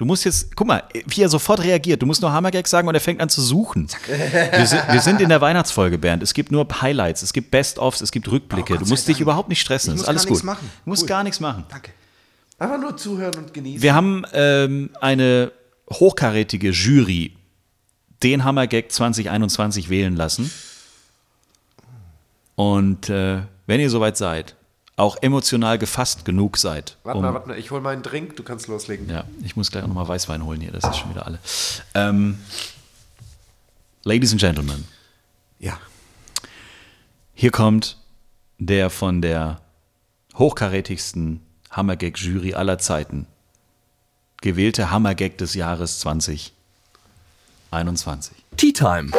du 0.00 0.06
musst 0.06 0.24
jetzt, 0.24 0.56
guck 0.56 0.66
mal, 0.66 0.82
wie 1.06 1.20
er 1.20 1.28
sofort 1.28 1.62
reagiert. 1.62 2.00
Du 2.00 2.06
musst 2.06 2.22
nur 2.22 2.32
Hammergags 2.32 2.70
sagen 2.70 2.88
und 2.88 2.94
er 2.94 3.02
fängt 3.02 3.20
an 3.20 3.28
zu 3.28 3.42
suchen. 3.42 3.86
Wir 4.08 4.66
sind, 4.66 4.82
wir 4.90 5.00
sind 5.02 5.20
in 5.20 5.28
der 5.28 5.42
Weihnachtsfolge, 5.42 5.98
Bernd. 5.98 6.22
Es 6.22 6.32
gibt 6.32 6.50
nur 6.50 6.66
Highlights, 6.80 7.20
es 7.20 7.34
gibt 7.34 7.50
Best-ofs, 7.50 8.00
es 8.00 8.10
gibt 8.10 8.26
Rückblicke. 8.30 8.78
du 8.78 8.86
musst 8.86 9.06
dich 9.08 9.20
überhaupt 9.20 9.50
nicht 9.50 9.60
stressen. 9.60 9.90
Ich 9.90 9.96
ist 9.96 10.00
muss 10.00 10.08
alles 10.08 10.22
gar 10.24 10.30
nichts 10.30 10.40
gut. 10.40 10.46
machen. 10.46 10.70
Du 10.84 10.90
musst 10.90 11.02
Cool. 11.02 11.08
gar 11.08 11.22
nichts 11.22 11.40
machen. 11.40 11.64
Danke. 11.68 11.90
Einfach 12.58 12.80
nur 12.80 12.96
zuhören 12.96 13.34
und 13.34 13.52
genießen. 13.52 13.82
Wir 13.82 13.94
haben 13.94 14.24
ähm, 14.32 14.88
eine 15.02 15.52
hochkarätige 15.92 16.70
Jury 16.70 17.36
den 18.22 18.44
Hammergag 18.44 18.90
2021 18.90 19.90
wählen 19.90 20.16
lassen. 20.16 20.50
Und 22.54 23.10
äh, 23.10 23.42
wenn 23.66 23.80
ihr 23.80 23.90
soweit 23.90 24.16
seid, 24.16 24.56
auch 25.00 25.16
emotional 25.22 25.78
gefasst 25.78 26.24
genug 26.24 26.56
seid, 26.58 26.96
Warte 27.04 27.18
um- 27.18 27.24
mal, 27.24 27.34
warte 27.34 27.48
mal, 27.48 27.58
ich 27.58 27.70
hol 27.70 27.80
mal 27.80 27.92
einen 27.92 28.02
Drink, 28.02 28.36
du 28.36 28.42
kannst 28.42 28.68
loslegen. 28.68 29.08
ja, 29.10 29.24
ich 29.42 29.56
muss 29.56 29.70
gleich 29.70 29.82
auch 29.82 29.88
nochmal 29.88 30.08
Weißwein 30.08 30.44
holen 30.44 30.60
hier, 30.60 30.72
das 30.72 30.84
ist 30.84 30.96
schon 30.98 31.10
wieder 31.10 31.26
alle. 31.26 31.38
Ähm, 31.94 32.38
Ladies 34.04 34.32
and 34.32 34.40
Gentlemen. 34.40 34.86
Ja. 35.58 35.78
Hier 37.34 37.50
kommt 37.50 37.96
der 38.58 38.90
von 38.90 39.22
der 39.22 39.60
hochkarätigsten 40.36 41.40
Hammergag-Jury 41.70 42.54
aller 42.54 42.78
Zeiten 42.78 43.26
gewählte 44.42 44.90
Hammergag 44.90 45.36
des 45.38 45.54
Jahres 45.54 45.98
2021. 46.00 48.36
Tea 48.56 48.72
Time. 48.72 49.10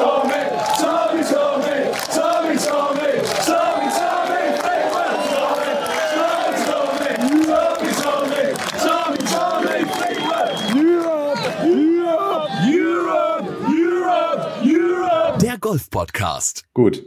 Der 15.71 15.77
Golf-Podcast. 15.77 16.65
Gut. 16.73 17.01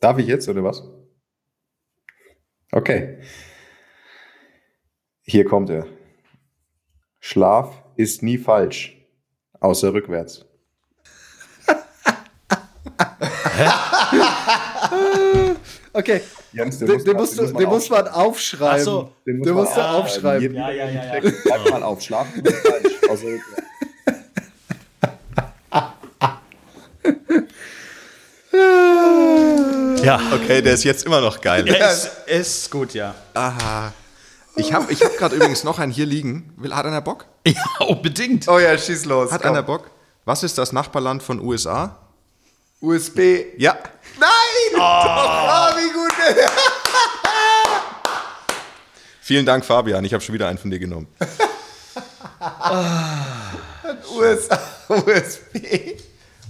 Darf 0.00 0.18
ich 0.18 0.26
jetzt 0.26 0.48
oder 0.48 0.64
was? 0.64 0.82
Okay. 2.72 3.20
Hier 5.22 5.44
kommt 5.44 5.70
er. 5.70 5.86
Schlaf 7.20 7.80
ist 7.94 8.24
nie 8.24 8.38
falsch, 8.38 8.96
außer 9.60 9.94
rückwärts. 9.94 10.44
Okay. 15.94 16.22
Jens, 16.52 16.78
den, 16.78 17.04
den, 17.04 17.16
musst 17.18 17.38
du, 17.38 17.46
den 17.46 17.68
muss 17.68 17.90
man 17.90 18.08
aufschreiben. 18.08 18.78
Ach 18.78 18.78
so. 18.78 19.12
Den, 19.26 19.42
Den 19.42 19.52
muss 19.52 19.66
musst 19.66 19.76
man 19.76 19.92
du 19.92 19.98
aufschreiben. 19.98 20.54
Ja, 20.54 20.70
ja, 20.70 20.88
ja, 20.88 21.18
ja. 21.18 21.30
Schreib 21.30 21.70
mal 21.70 21.82
auf. 21.82 22.00
Schlaf 22.00 22.34
ist 22.34 22.42
nie 22.42 22.50
falsch, 22.50 23.10
außer 23.10 23.26
rückwärts. 23.26 23.71
Ja. 30.02 30.20
Okay, 30.32 30.62
der 30.62 30.74
ist 30.74 30.84
jetzt 30.84 31.04
immer 31.04 31.20
noch 31.20 31.40
geil. 31.40 31.66
Ja, 31.68 31.90
ist, 31.90 32.10
ist 32.26 32.70
gut, 32.70 32.94
ja. 32.94 33.14
Aha. 33.34 33.92
Ich 34.56 34.72
habe 34.72 34.92
ich 34.92 35.02
hab 35.02 35.16
gerade 35.16 35.36
übrigens 35.36 35.64
noch 35.64 35.78
einen 35.78 35.92
hier 35.92 36.06
liegen. 36.06 36.52
Will, 36.56 36.74
hat 36.74 36.86
einer 36.86 37.00
Bock? 37.00 37.26
Ja, 37.46 37.86
unbedingt. 37.86 38.46
Oh 38.48 38.58
ja, 38.58 38.76
schieß 38.78 39.04
los. 39.06 39.32
Hat 39.32 39.42
komm. 39.42 39.52
einer 39.52 39.62
Bock? 39.62 39.90
Was 40.24 40.42
ist 40.44 40.58
das 40.58 40.72
Nachbarland 40.72 41.22
von 41.22 41.40
USA? 41.40 41.96
USB. 42.80 43.18
Ja. 43.56 43.76
Nein! 44.18 44.30
Doch, 44.72 44.80
ah, 44.80 45.74
wie 45.76 45.92
gut. 45.92 46.12
Vielen 49.20 49.46
Dank, 49.46 49.64
Fabian. 49.64 50.04
Ich 50.04 50.12
habe 50.12 50.22
schon 50.22 50.34
wieder 50.34 50.48
einen 50.48 50.58
von 50.58 50.70
dir 50.70 50.78
genommen. 50.78 51.08
USA, 54.16 54.60
USB. 54.88 55.96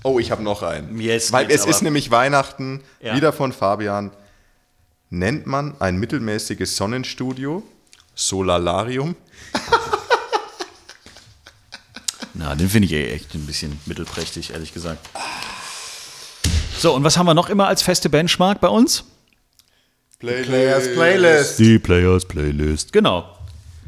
Oh, 0.05 0.19
ich 0.19 0.31
habe 0.31 0.43
noch 0.43 0.62
einen. 0.62 1.01
Jetzt 1.01 1.33
Weil 1.33 1.51
es 1.51 1.65
ist 1.65 1.83
nämlich 1.83 2.11
Weihnachten, 2.11 2.83
Ja. 3.01 3.15
wieder 3.15 3.33
von 3.33 3.53
Fabian. 3.53 4.11
Nennt 5.11 5.47
man 5.47 5.75
ein 5.81 5.99
mittelmäßiges 5.99 6.77
Sonnenstudio 6.77 7.62
Solalarium? 8.15 9.15
Na, 12.35 12.55
den 12.55 12.69
finde 12.69 12.87
ich 12.87 12.93
eh 12.93 13.12
echt 13.12 13.35
ein 13.35 13.47
bisschen 13.47 13.79
mittelprächtig, 13.87 14.53
ehrlich 14.53 14.73
gesagt. 14.73 15.07
So, 16.79 16.95
und 16.95 17.05
was 17.05 17.17
haben 17.19 17.27
wir 17.27 17.35
noch 17.35 17.51
immer 17.51 17.69
als 17.69 17.83
feste 17.83 18.09
Benchmark 18.09 18.61
bei 18.61 18.69
uns? 18.69 19.05
Players 20.19 20.93
Playlist. 20.95 21.59
Die 21.59 21.79
Players 21.79 22.25
Playlist. 22.27 22.93
Genau. 22.93 23.37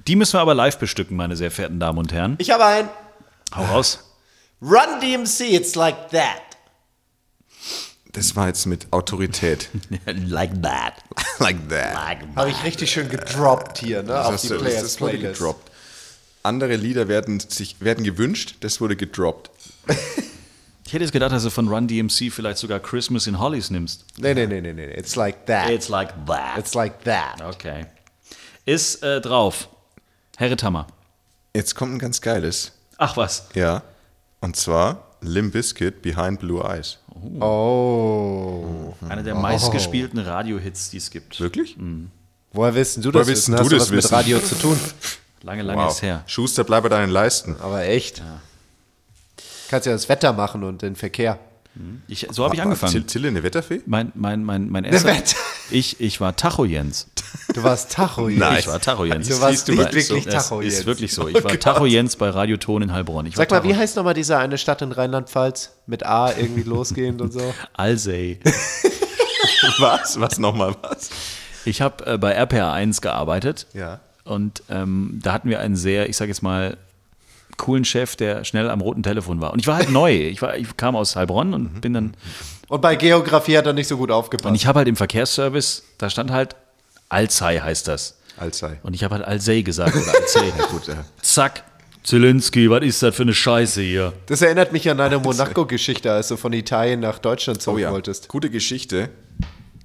Die 0.07 0.17
müssen 0.17 0.35
wir 0.35 0.41
aber 0.41 0.55
live 0.55 0.79
bestücken, 0.79 1.17
meine 1.17 1.37
sehr 1.37 1.51
verehrten 1.51 1.81
Damen 1.81 1.99
und 1.99 2.13
Herren. 2.13 2.35
Ich 2.39 2.51
habe 2.51 2.65
einen. 2.67 2.89
Hau 3.55 3.65
raus. 3.65 4.04
Run 4.65 5.01
DMC, 5.01 5.53
it's 5.55 5.75
like 5.75 6.11
that. 6.11 6.41
Das 8.13 8.35
war 8.37 8.47
jetzt 8.47 8.67
mit 8.67 8.87
Autorität. 8.93 9.69
like 10.07 10.63
that. 10.63 10.95
like 11.39 11.69
that. 11.69 12.19
Habe 12.37 12.49
ich 12.51 12.65
richtig 12.65 12.91
schön 12.93 13.09
gedroppt 13.09 13.79
hier, 13.79 14.03
ne? 14.03 14.09
Das 14.09 14.27
auf 14.27 14.33
hast 14.35 14.45
die 14.45 14.49
du- 14.49 14.55
das- 14.55 14.63
Players 14.63 14.83
das 14.83 15.01
wurde 15.01 15.19
Playlist. 15.19 15.39
gedroppt. 15.41 15.71
Andere 16.45 16.77
Lieder 16.77 17.09
werden, 17.09 17.41
sich, 17.41 17.77
werden 17.81 18.05
gewünscht, 18.05 18.57
das 18.61 18.81
wurde 18.81 18.97
gedroppt. 18.97 19.51
Ich 20.87 20.93
hätte 20.93 21.05
jetzt 21.05 21.13
gedacht, 21.15 21.33
dass 21.33 21.43
du 21.43 21.51
von 21.51 21.67
Run 21.67 21.89
DMC 21.89 22.31
vielleicht 22.31 22.59
sogar 22.59 22.79
Christmas 22.79 23.27
in 23.27 23.41
Hollies 23.41 23.71
nimmst. 23.71 24.05
Nee, 24.19 24.35
nee, 24.35 24.47
nee, 24.47 24.61
nee, 24.61 24.75
nee. 24.75 24.93
It's 24.97 25.17
like 25.17 25.47
that. 25.47 25.71
It's 25.71 25.89
like 25.89 26.13
that. 26.27 26.59
It's 26.59 26.75
like 26.75 27.03
that. 27.05 27.41
Okay. 27.43 27.87
Ist 28.67 29.03
äh, 29.03 29.21
drauf. 29.23 29.69
Herr 30.37 30.51
Ritthammer. 30.51 30.87
Jetzt 31.55 31.75
kommt 31.75 31.95
ein 31.95 31.99
ganz 31.99 32.21
geiles. 32.21 32.71
Ach 32.99 33.17
was. 33.17 33.47
Ja. 33.55 33.83
Und 34.45 34.57
zwar 34.57 35.07
Limp 35.23 35.55
Bizkit 35.55 36.03
Behind 36.03 36.39
Blue 36.39 36.63
Eyes. 36.63 36.99
Oh. 37.41 38.93
Einer 39.09 39.23
der 39.23 39.35
meistgespielten 39.35 40.19
Radiohits, 40.19 40.91
die 40.91 40.99
es 40.99 41.11
gibt. 41.11 41.41
Wirklich? 41.41 41.79
Woher 42.53 42.75
wissen 42.75 43.03
du 43.03 43.11
das? 43.11 43.27
wissen 43.27 43.55
wissen? 43.55 43.57
du 43.57 43.59
Hast 43.59 43.71
du 43.73 43.77
das 43.77 44.05
was 44.05 44.11
mit? 44.11 44.13
Radio 44.13 44.39
zu 44.41 44.55
tun? 44.57 44.79
Lange, 45.43 45.63
lange 45.63 45.89
ist 45.89 46.03
her. 46.03 46.23
Schuster, 46.27 46.63
bleib 46.65 46.83
bei 46.83 46.89
deinen 46.91 47.11
Leisten. 47.11 47.57
Aber 47.61 47.85
echt. 47.85 48.23
Kannst 49.71 49.87
ja 49.87 49.93
das 49.93 50.09
Wetter 50.11 50.33
machen 50.35 50.63
und 50.63 50.83
den 50.83 50.95
Verkehr. 50.97 51.39
Ich, 52.07 52.27
so 52.31 52.45
habe 52.45 52.55
ich 52.55 52.61
Till- 52.61 52.65
angefangen. 52.67 53.07
Tille 53.07 53.29
eine 53.29 53.43
Wetterfee? 53.43 53.81
Mein, 53.87 54.13
mein, 54.15 54.45
mein, 54.45 54.69
mein 54.71 54.85
erster, 54.85 55.09
Wetter- 55.09 55.37
ich, 55.71 56.01
ich 56.01 56.21
war 56.21 56.37
Tacho 56.37 56.65
Jens. 56.67 57.09
Du 57.53 57.63
warst 57.63 57.93
Tacho 57.93 58.29
jetzt. 58.29 58.39
Nein. 58.39 58.59
Ich 58.61 58.67
war 58.67 58.81
Tacho 58.81 59.05
Jens. 59.05 59.29
Du 59.29 59.41
warst 59.41 59.69
mal, 59.69 59.79
wirklich 59.93 60.09
das 60.25 60.49
Tacho 60.49 60.61
Ist 60.61 60.75
Jens. 60.75 60.87
wirklich 60.87 61.13
so. 61.15 61.25
Oh 61.25 61.29
Ich 61.29 61.35
war 61.35 61.43
Gott. 61.43 61.61
Tacho 61.61 61.87
Jens 61.87 62.17
bei 62.17 62.29
Radio 62.31 62.57
Ton 62.57 62.83
in 62.83 62.93
Heilbronn. 62.93 63.27
Ich 63.27 63.37
Sag 63.37 63.51
mal, 63.51 63.63
wie 63.65 63.75
heißt 63.75 63.97
nochmal 63.97 64.15
diese 64.15 64.39
eine 64.39 64.59
Stadt 64.59 64.83
in 64.83 64.93
Rheinland-Pfalz? 64.93 65.73
Mit 65.87 66.05
A 66.05 66.31
irgendwie 66.33 66.63
losgehend 66.69 67.21
und 67.21 67.33
so. 67.33 67.55
Alsey. 67.75 68.41
Was? 69.79 70.21
Was 70.21 70.39
nochmal 70.39 70.75
was? 70.83 71.11
Ich 71.65 71.81
habe 71.81 72.07
äh, 72.07 72.19
bei 72.19 72.33
RPR 72.33 72.73
1 72.73 73.01
gearbeitet. 73.01 73.67
Ja. 73.73 74.01
Und 74.25 74.63
ähm, 74.71 75.21
da 75.23 75.33
hatten 75.33 75.49
wir 75.49 75.61
einen 75.61 75.77
sehr, 75.77 76.09
ich 76.09 76.17
sage 76.17 76.31
jetzt 76.31 76.43
mal, 76.43 76.77
coolen 77.57 77.85
Chef, 77.85 78.17
der 78.17 78.45
schnell 78.45 78.69
am 78.71 78.81
roten 78.81 79.03
Telefon 79.03 79.41
war. 79.41 79.53
Und 79.53 79.61
ich 79.61 79.67
war 79.67 79.77
halt 79.77 79.91
neu. 79.91 80.13
Ich, 80.13 80.43
war, 80.43 80.57
ich 80.57 80.77
kam 80.77 80.97
aus 80.97 81.17
Heilbronn 81.17 81.49
Mhm. 81.49 81.55
und 81.55 81.81
bin 81.81 81.95
dann. 81.95 82.15
Und 82.69 82.81
bei 82.81 82.97
Geografie 82.97 83.57
hat 83.59 83.67
er 83.67 83.73
nicht 83.73 83.89
so 83.89 83.97
gut 83.97 84.11
aufgepasst. 84.11 84.47
Und 84.49 84.55
ich 84.55 84.67
habe 84.67 84.79
halt 84.79 84.89
im 84.89 84.97
Verkehrsservice, 84.97 85.85
da 85.99 86.09
stand 86.11 86.31
halt 86.31 86.57
Alzey 87.15 87.59
heißt 87.59 87.89
das. 87.89 88.19
Alzey. 88.37 88.77
Und 88.83 88.95
ich 88.95 89.05
habe 89.05 89.15
halt 89.15 89.25
Alzey 89.25 89.63
gesagt 89.63 89.95
oder 89.97 90.13
Alzey. 90.15 90.53
Gut, 90.71 90.89
ja. 90.89 91.05
Zack. 91.23 91.63
Zelensky, 92.03 92.69
was 92.69 92.83
ist 92.85 93.03
das 93.03 93.15
für 93.17 93.23
eine 93.23 93.33
Scheiße 93.33 93.81
hier? 93.81 94.13
Das 94.27 94.43
erinnert 94.43 94.73
mich 94.73 94.91
an 94.91 94.99
deine 94.99 95.19
Monaco-Geschichte, 95.19 96.13
als 96.13 96.29
du 96.29 96.37
von 96.37 96.53
Italien 96.53 97.01
nach 97.01 97.19
Deutschland 97.19 97.61
Oh 97.61 97.63
zurück 97.63 97.81
ja, 97.81 97.93
wolltest. 97.93 98.29
gute 98.29 98.51
Geschichte. 98.51 99.09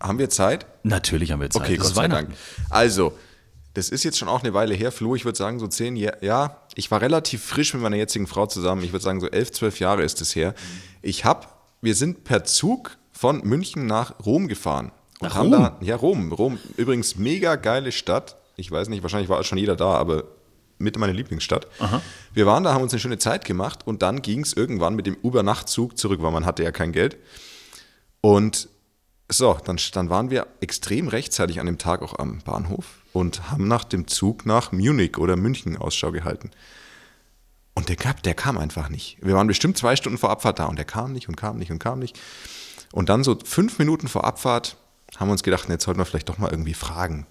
Haben 0.02 0.20
wir 0.20 0.30
Zeit? 0.30 0.66
Natürlich 0.84 1.32
haben 1.32 1.40
wir 1.40 1.50
Zeit. 1.50 1.62
Okay, 1.62 1.78
das 1.78 1.84
Gott 1.84 1.90
ist 1.92 1.96
sei 1.96 2.02
Weihnachten. 2.04 2.26
Dank. 2.28 2.38
Also, 2.70 3.14
das 3.74 3.88
ist 3.90 4.04
jetzt 4.04 4.18
schon 4.18 4.28
auch 4.28 4.44
eine 4.44 4.54
Weile 4.54 4.74
her. 4.74 4.92
Flo, 4.92 5.16
ich 5.16 5.24
würde 5.24 5.38
sagen, 5.38 5.60
so 5.60 5.68
zehn 5.68 5.96
Jahre. 5.96 6.18
Ja, 6.22 6.58
ich 6.76 6.92
war 6.92 7.00
relativ 7.00 7.44
frisch 7.44 7.74
mit 7.74 7.84
meiner 7.84 7.96
jetzigen 7.98 8.28
Frau 8.28 8.48
zusammen. 8.48 8.84
Ich 8.84 8.92
würde 8.92 9.04
sagen, 9.06 9.22
so 9.22 9.28
elf, 9.30 9.52
zwölf 9.54 9.80
Jahre 9.80 10.04
ist 10.04 10.20
es 10.20 10.36
her. 10.36 10.56
Ich 11.02 11.24
habe, 11.24 11.48
wir 11.82 11.96
sind 11.96 12.26
per 12.26 12.44
Zug 12.44 12.98
von 13.14 13.42
München 13.46 13.86
nach 13.86 14.14
Rom 14.26 14.48
gefahren. 14.50 14.92
Und 15.20 15.34
haben 15.34 15.54
Rom? 15.54 15.64
Da, 15.64 15.78
ja, 15.82 15.96
Rom. 15.96 16.32
Rom, 16.32 16.60
übrigens 16.78 17.16
mega 17.18 17.56
geile 17.56 17.92
Stadt. 17.92 18.36
Ich 18.56 18.72
weiß 18.72 18.90
nicht, 18.90 19.04
wahrscheinlich 19.04 19.30
war 19.30 19.44
schon 19.44 19.58
jeder 19.58 19.76
da, 19.76 19.94
aber 19.94 20.24
mit 20.78 20.98
meiner 20.98 21.14
Lieblingsstadt. 21.14 21.68
Wir 22.34 22.46
waren 22.46 22.64
da, 22.64 22.74
haben 22.74 22.84
uns 22.84 22.94
eine 22.94 23.02
schöne 23.02 23.18
Zeit 23.18 23.46
gemacht 23.46 23.86
und 23.86 24.02
dann 24.02 24.22
ging 24.22 24.42
es 24.42 24.54
irgendwann 24.54 24.96
mit 24.96 25.06
dem 25.06 25.18
Uber-Nachtzug 25.22 25.98
zurück, 25.98 26.22
weil 26.22 26.32
man 26.32 26.46
hatte 26.46 26.64
ja 26.64 26.72
kein 26.72 26.94
Geld. 26.94 27.18
Und 28.22 28.70
so, 29.30 29.58
dann, 29.64 29.78
dann 29.94 30.10
waren 30.10 30.30
wir 30.30 30.48
extrem 30.62 31.08
rechtzeitig 31.08 31.60
an 31.60 31.66
dem 31.66 31.78
Tag 31.78 32.02
auch 32.02 32.18
am 32.18 32.40
Bahnhof 32.40 32.86
und 33.14 33.52
haben 33.52 33.68
nach 33.68 33.84
dem 33.84 34.08
Zug 34.08 34.46
nach 34.46 34.72
Munich 34.72 35.18
oder 35.18 35.36
München 35.36 35.78
Ausschau 35.78 36.12
gehalten. 36.12 36.52
Und 37.76 37.90
der, 37.90 37.96
gab, 37.96 38.24
der 38.24 38.34
kam 38.34 38.58
einfach 38.58 38.90
nicht. 38.90 39.18
Wir 39.22 39.36
waren 39.36 39.48
bestimmt 39.48 39.78
zwei 39.78 39.96
Stunden 39.96 40.18
vor 40.18 40.32
Abfahrt 40.32 40.60
da 40.60 40.66
und 40.66 40.78
der 40.78 40.86
kam 40.86 41.14
nicht 41.14 41.30
und 41.30 41.36
kam 41.36 41.58
nicht 41.58 41.72
und 41.72 41.80
kam 41.80 42.00
nicht. 42.00 42.20
Und 42.92 43.10
dann 43.10 43.24
so 43.24 43.38
fünf 43.44 43.80
Minuten 43.80 44.08
vor 44.08 44.24
Abfahrt 44.26 44.78
haben 45.20 45.28
wir 45.28 45.34
uns 45.34 45.44
gedacht, 45.44 45.68
jetzt 45.68 45.84
sollten 45.84 46.00
wir 46.00 46.06
vielleicht 46.06 46.30
doch 46.30 46.38
mal 46.38 46.50
irgendwie 46.50 46.74
fragen. 46.74 47.28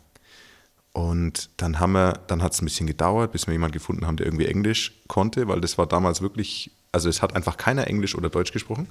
Und 0.92 1.51
dann 1.57 1.81
haben 1.81 1.92
wir, 1.92 2.14
dann 2.27 2.42
hat 2.42 2.53
es 2.53 2.61
ein 2.61 2.66
bisschen 2.66 2.87
gedauert, 2.87 3.33
bis 3.33 3.46
wir 3.46 3.53
jemanden 3.53 3.72
gefunden 3.72 4.07
haben, 4.07 4.16
der 4.16 4.27
irgendwie 4.27 4.46
Englisch 4.46 4.92
konnte, 5.09 5.48
weil 5.48 5.61
das 5.61 5.79
war 5.79 5.87
damals 5.87 6.20
wirklich, 6.20 6.70
also 6.92 7.09
es 7.09 7.22
hat 7.22 7.35
einfach 7.35 7.57
keiner 7.57 7.87
Englisch 7.87 8.14
oder 8.14 8.29
Deutsch 8.29 8.53
gesprochen. 8.53 8.88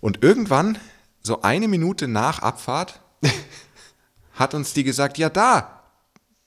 Und 0.00 0.22
irgendwann, 0.22 0.78
so 1.22 1.42
eine 1.42 1.66
Minute 1.66 2.08
nach 2.08 2.40
Abfahrt, 2.40 3.00
hat 4.34 4.54
uns 4.54 4.74
die 4.74 4.84
gesagt, 4.84 5.18
ja 5.18 5.28
da, 5.28 5.82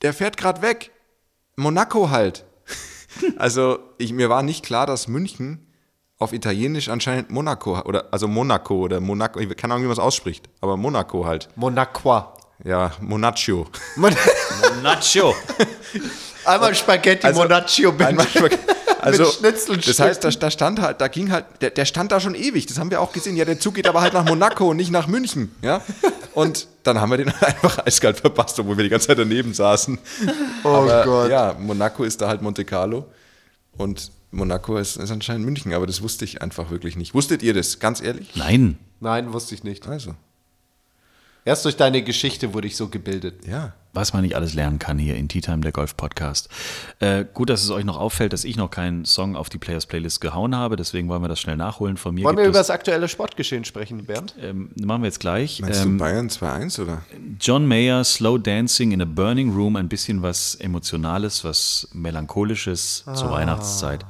der 0.02 0.14
fährt 0.14 0.36
gerade 0.36 0.62
weg. 0.62 0.90
Monaco 1.56 2.10
halt. 2.10 2.44
Also 3.38 3.78
ich, 3.96 4.12
mir 4.12 4.28
war 4.28 4.42
nicht 4.42 4.62
klar, 4.62 4.86
dass 4.86 5.08
München 5.08 5.65
auf 6.18 6.32
Italienisch 6.32 6.88
anscheinend 6.88 7.30
Monaco 7.30 7.80
oder 7.82 8.06
also 8.10 8.26
Monaco 8.26 8.76
oder 8.76 9.00
Monaco, 9.00 9.38
ich 9.38 9.56
keine 9.56 9.74
Ahnung, 9.74 9.84
wie 9.84 9.88
man 9.88 9.96
es 9.96 9.98
ausspricht, 9.98 10.48
aber 10.60 10.76
Monaco 10.76 11.26
halt. 11.26 11.48
Monaco. 11.56 12.32
Ja, 12.64 12.92
Monaccio. 13.00 13.66
Nacho. 14.82 15.34
Einmal 16.46 16.74
Spaghetti 16.74 17.30
Monaccio 17.32 17.92
bitte. 17.92 18.06
Einmal 18.08 18.26
Spaghetti. 18.26 18.72
Also, 18.98 19.24
das 19.42 20.00
heißt, 20.00 20.24
da, 20.24 20.30
da 20.30 20.50
stand 20.50 20.80
halt, 20.80 21.00
da 21.00 21.08
ging 21.08 21.30
halt, 21.30 21.44
der, 21.60 21.70
der 21.70 21.84
stand 21.84 22.12
da 22.12 22.18
schon 22.18 22.34
ewig, 22.34 22.66
das 22.66 22.78
haben 22.78 22.90
wir 22.90 23.00
auch 23.00 23.12
gesehen. 23.12 23.36
Ja, 23.36 23.44
der 23.44 23.60
Zug 23.60 23.74
geht 23.74 23.86
aber 23.86 24.00
halt 24.00 24.14
nach 24.14 24.24
Monaco 24.24 24.70
und 24.70 24.78
nicht 24.78 24.90
nach 24.90 25.06
München, 25.06 25.54
ja. 25.62 25.82
Und 26.32 26.66
dann 26.82 27.00
haben 27.00 27.10
wir 27.10 27.18
den 27.18 27.28
einfach 27.40 27.84
eiskalt 27.86 28.18
verpasst, 28.20 28.58
obwohl 28.58 28.76
wir 28.78 28.84
die 28.84 28.90
ganze 28.90 29.08
Zeit 29.08 29.18
daneben 29.18 29.52
saßen. 29.52 29.98
Oh 30.64 30.68
aber, 30.68 31.04
Gott. 31.04 31.30
Ja, 31.30 31.54
Monaco 31.58 32.04
ist 32.04 32.20
da 32.20 32.28
halt 32.28 32.42
Monte 32.42 32.64
Carlo 32.64 33.06
und 33.76 34.10
Monaco 34.30 34.76
ist, 34.76 34.96
ist 34.96 35.10
anscheinend 35.10 35.44
München, 35.44 35.72
aber 35.72 35.86
das 35.86 36.02
wusste 36.02 36.24
ich 36.24 36.42
einfach 36.42 36.70
wirklich 36.70 36.96
nicht. 36.96 37.14
Wusstet 37.14 37.42
ihr 37.42 37.54
das, 37.54 37.78
ganz 37.78 38.02
ehrlich? 38.02 38.34
Nein. 38.34 38.78
Nein, 39.00 39.32
wusste 39.32 39.54
ich 39.54 39.64
nicht. 39.64 39.86
Also, 39.88 40.14
Erst 41.44 41.64
durch 41.64 41.76
deine 41.76 42.02
Geschichte 42.02 42.52
wurde 42.54 42.66
ich 42.66 42.76
so 42.76 42.88
gebildet. 42.88 43.46
ja. 43.46 43.74
Was 43.96 44.12
man 44.12 44.22
nicht 44.22 44.36
alles 44.36 44.52
lernen 44.52 44.78
kann 44.78 44.98
hier 44.98 45.16
in 45.16 45.26
Tea 45.28 45.40
Time, 45.40 45.60
der 45.60 45.72
Golf 45.72 45.96
Podcast. 45.96 46.50
Äh, 47.00 47.24
gut, 47.32 47.48
dass 47.48 47.64
es 47.64 47.70
euch 47.70 47.84
noch 47.84 47.96
auffällt, 47.98 48.34
dass 48.34 48.44
ich 48.44 48.56
noch 48.56 48.70
keinen 48.70 49.06
Song 49.06 49.36
auf 49.36 49.48
die 49.48 49.56
Players 49.56 49.86
Playlist 49.86 50.20
gehauen 50.20 50.54
habe, 50.54 50.76
deswegen 50.76 51.08
wollen 51.08 51.22
wir 51.22 51.28
das 51.28 51.40
schnell 51.40 51.56
nachholen. 51.56 51.96
Von 51.96 52.14
mir 52.14 52.24
Wollen 52.24 52.36
wir 52.36 52.44
über 52.44 52.58
das 52.58 52.68
aktuelle 52.70 53.08
Sportgeschehen 53.08 53.64
sprechen, 53.64 54.04
Bernd? 54.04 54.34
ähm, 54.40 54.70
machen 54.84 55.00
wir 55.02 55.06
jetzt 55.06 55.20
gleich. 55.20 55.60
Meinst 55.62 55.82
Ähm, 55.82 55.96
du 55.98 56.04
Bayern 56.04 56.28
2-1 56.28 56.82
oder? 56.82 57.02
John 57.40 57.66
Mayer, 57.66 58.04
Slow 58.04 58.38
Dancing 58.38 58.92
in 58.92 59.00
a 59.00 59.06
Burning 59.06 59.54
Room, 59.54 59.76
ein 59.76 59.88
bisschen 59.88 60.20
was 60.22 60.54
Emotionales, 60.56 61.42
was 61.42 61.88
Melancholisches 61.94 63.04
zur 63.14 63.30
Weihnachtszeit. 63.30 64.04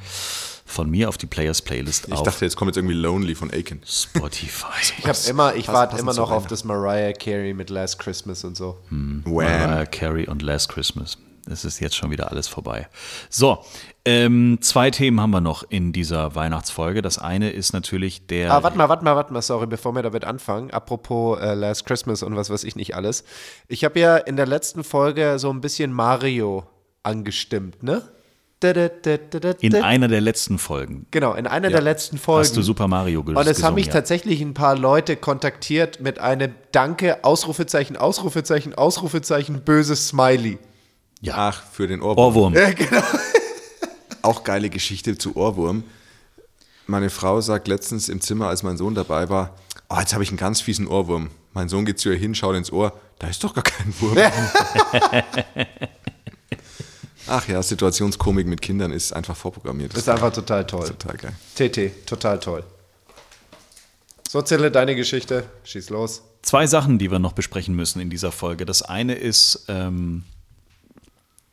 Von 0.68 0.90
mir 0.90 1.08
auf 1.08 1.16
die 1.16 1.26
Players 1.26 1.62
Playlist 1.62 2.08
Ich 2.08 2.12
auf 2.14 2.22
dachte, 2.24 2.44
jetzt 2.44 2.56
kommt 2.56 2.68
jetzt 2.70 2.76
irgendwie 2.76 2.96
Lonely 2.96 3.34
von 3.36 3.50
Aiken. 3.52 3.80
Spotify. 3.86 4.66
Ich 4.98 5.06
habe 5.06 5.18
immer, 5.30 5.54
ich 5.54 5.66
Pass- 5.66 5.74
warte 5.74 5.96
immer 5.98 6.12
noch 6.12 6.30
auf 6.30 6.46
das 6.48 6.64
Mariah 6.64 7.12
Carey 7.12 7.54
mit 7.54 7.70
Last 7.70 7.98
Christmas 8.00 8.42
und 8.44 8.56
so. 8.56 8.76
Wham. 8.90 9.22
Mariah 9.24 9.86
Carey 9.86 10.26
und 10.28 10.42
Last 10.42 10.68
Christmas. 10.68 11.18
Es 11.48 11.64
ist 11.64 11.78
jetzt 11.78 11.94
schon 11.94 12.10
wieder 12.10 12.32
alles 12.32 12.48
vorbei. 12.48 12.88
So, 13.30 13.64
ähm, 14.04 14.58
zwei 14.60 14.90
Themen 14.90 15.20
haben 15.20 15.30
wir 15.30 15.40
noch 15.40 15.62
in 15.68 15.92
dieser 15.92 16.34
Weihnachtsfolge. 16.34 17.02
Das 17.02 17.18
eine 17.18 17.50
ist 17.50 17.72
natürlich 17.72 18.26
der. 18.26 18.50
Ah, 18.52 18.64
warte 18.64 18.76
mal, 18.76 18.88
warte 18.88 19.04
mal, 19.04 19.14
warte 19.14 19.32
mal, 19.32 19.42
sorry, 19.42 19.66
bevor 19.68 19.92
wir 19.94 20.02
damit 20.02 20.24
anfangen. 20.24 20.72
Apropos 20.72 21.38
äh, 21.40 21.54
Last 21.54 21.86
Christmas 21.86 22.24
und 22.24 22.34
was 22.34 22.50
weiß 22.50 22.64
ich 22.64 22.74
nicht 22.74 22.96
alles. 22.96 23.22
Ich 23.68 23.84
habe 23.84 24.00
ja 24.00 24.16
in 24.16 24.34
der 24.34 24.46
letzten 24.46 24.82
Folge 24.82 25.38
so 25.38 25.48
ein 25.50 25.60
bisschen 25.60 25.92
Mario 25.92 26.64
angestimmt, 27.04 27.84
ne? 27.84 28.02
In 28.62 29.74
einer 29.74 30.08
der 30.08 30.20
letzten 30.20 30.58
Folgen 30.58 31.06
Genau, 31.10 31.34
in 31.34 31.46
einer 31.46 31.68
der 31.68 31.82
letzten 31.82 32.16
Folgen. 32.16 32.40
hast 32.48 32.56
du 32.56 32.62
Super 32.62 32.88
Mario 32.88 33.22
ge 33.22 33.34
Und 33.34 33.46
es 33.46 33.62
haben 33.62 33.74
mich 33.74 33.86
ja. 33.86 33.92
tatsächlich 33.92 34.40
ein 34.40 34.54
paar 34.54 34.76
Leute 34.76 35.16
kontaktiert 35.16 36.00
mit 36.00 36.18
einem 36.18 36.54
Danke, 36.72 37.22
Ausrufezeichen, 37.24 37.96
Ausrufezeichen, 37.96 38.74
Ausrufezeichen, 38.74 39.62
böses 39.62 40.08
Smiley. 40.08 40.58
Ach, 41.30 41.62
für 41.72 41.86
den 41.86 42.00
Ohrwurm. 42.02 42.18
Ohrwurm. 42.18 42.54
Ja, 42.54 42.70
genau. 42.72 43.02
Auch 44.22 44.42
geile 44.44 44.70
Geschichte 44.70 45.18
zu 45.18 45.36
Ohrwurm. 45.36 45.84
Meine 46.86 47.10
Frau 47.10 47.40
sagt 47.40 47.68
letztens 47.68 48.08
im 48.08 48.20
Zimmer, 48.20 48.48
als 48.48 48.62
mein 48.62 48.76
Sohn 48.76 48.94
dabei 48.94 49.28
war, 49.28 49.56
oh, 49.88 49.96
jetzt 49.98 50.14
habe 50.14 50.22
ich 50.22 50.30
einen 50.30 50.38
ganz 50.38 50.60
fiesen 50.60 50.86
Ohrwurm. 50.86 51.30
Mein 51.52 51.68
Sohn 51.68 51.84
geht 51.84 51.98
zu 51.98 52.10
ihr 52.10 52.16
hin, 52.16 52.34
schaut 52.34 52.54
ins 52.56 52.70
Ohr, 52.72 52.92
da 53.18 53.28
ist 53.28 53.42
doch 53.42 53.54
gar 53.54 53.64
kein 53.64 53.92
Wurm. 54.00 54.16
Ach 57.28 57.48
ja, 57.48 57.62
Situationskomik 57.62 58.46
mit 58.46 58.62
Kindern 58.62 58.92
ist 58.92 59.12
einfach 59.12 59.36
vorprogrammiert. 59.36 59.92
Das 59.92 60.00
ist 60.02 60.08
einfach 60.08 60.32
total 60.32 60.66
toll. 60.66 60.86
total 60.88 61.16
geil. 61.16 61.32
TT, 61.56 62.06
total 62.06 62.38
toll. 62.38 62.64
So, 64.28 64.42
Zille, 64.42 64.70
deine 64.70 64.94
Geschichte. 64.96 65.44
Schieß 65.64 65.90
los. 65.90 66.22
Zwei 66.42 66.66
Sachen, 66.66 66.98
die 66.98 67.10
wir 67.10 67.18
noch 67.18 67.32
besprechen 67.32 67.74
müssen 67.74 68.00
in 68.00 68.10
dieser 68.10 68.32
Folge. 68.32 68.66
Das 68.66 68.82
eine 68.82 69.14
ist 69.14 69.64
ähm, 69.68 70.24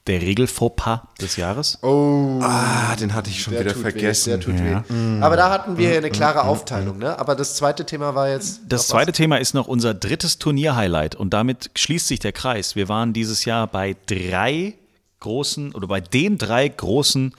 der 0.06 0.22
Regelfauxpas 0.22 1.02
des 1.20 1.36
Jahres. 1.38 1.80
Oh. 1.82 2.40
Ah, 2.42 2.96
den 2.96 3.14
hatte 3.14 3.30
ich 3.30 3.42
schon 3.42 3.54
Der 3.54 3.62
wieder 3.62 3.74
tut 3.74 3.82
vergessen. 3.84 4.34
Weh, 4.34 4.38
der 4.38 4.40
tut 4.46 4.60
Ja. 4.60 4.84
weh. 4.90 5.22
Aber 5.22 5.36
da 5.38 5.50
hatten 5.50 5.78
wir 5.78 5.96
eine 5.98 6.10
klare 6.12 6.44
Aufteilung, 6.44 6.98
ne? 7.00 7.18
Aber 7.18 7.36
das 7.36 7.56
zweite 7.56 7.86
Thema 7.86 8.14
war 8.14 8.30
jetzt. 8.30 8.62
Das 8.68 8.88
zweite 8.88 9.12
Thema 9.12 9.38
ist 9.38 9.54
noch 9.54 9.68
unser 9.68 9.94
drittes 9.94 10.38
Turnier-Highlight 10.40 11.16
und 11.16 11.34
damit 11.34 11.72
schließt 11.76 12.08
sich 12.08 12.20
der 12.20 12.32
Kreis. 12.34 12.76
Wir 12.76 12.90
waren 12.90 13.14
dieses 13.14 13.46
Jahr 13.46 13.66
bei 13.68 13.96
drei 14.08 14.76
großen 15.24 15.74
oder 15.74 15.88
bei 15.88 16.02
den 16.02 16.38
drei 16.38 16.68
großen 16.68 17.34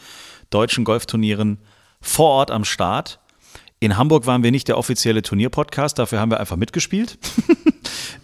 deutschen 0.50 0.84
Golfturnieren 0.84 1.58
vor 2.00 2.30
Ort 2.30 2.50
am 2.50 2.64
Start. 2.64 3.20
In 3.78 3.96
Hamburg 3.96 4.26
waren 4.26 4.42
wir 4.42 4.50
nicht 4.50 4.68
der 4.68 4.78
offizielle 4.78 5.22
Turnierpodcast, 5.22 5.98
dafür 5.98 6.18
haben 6.18 6.30
wir 6.30 6.40
einfach 6.40 6.56
mitgespielt. 6.56 7.18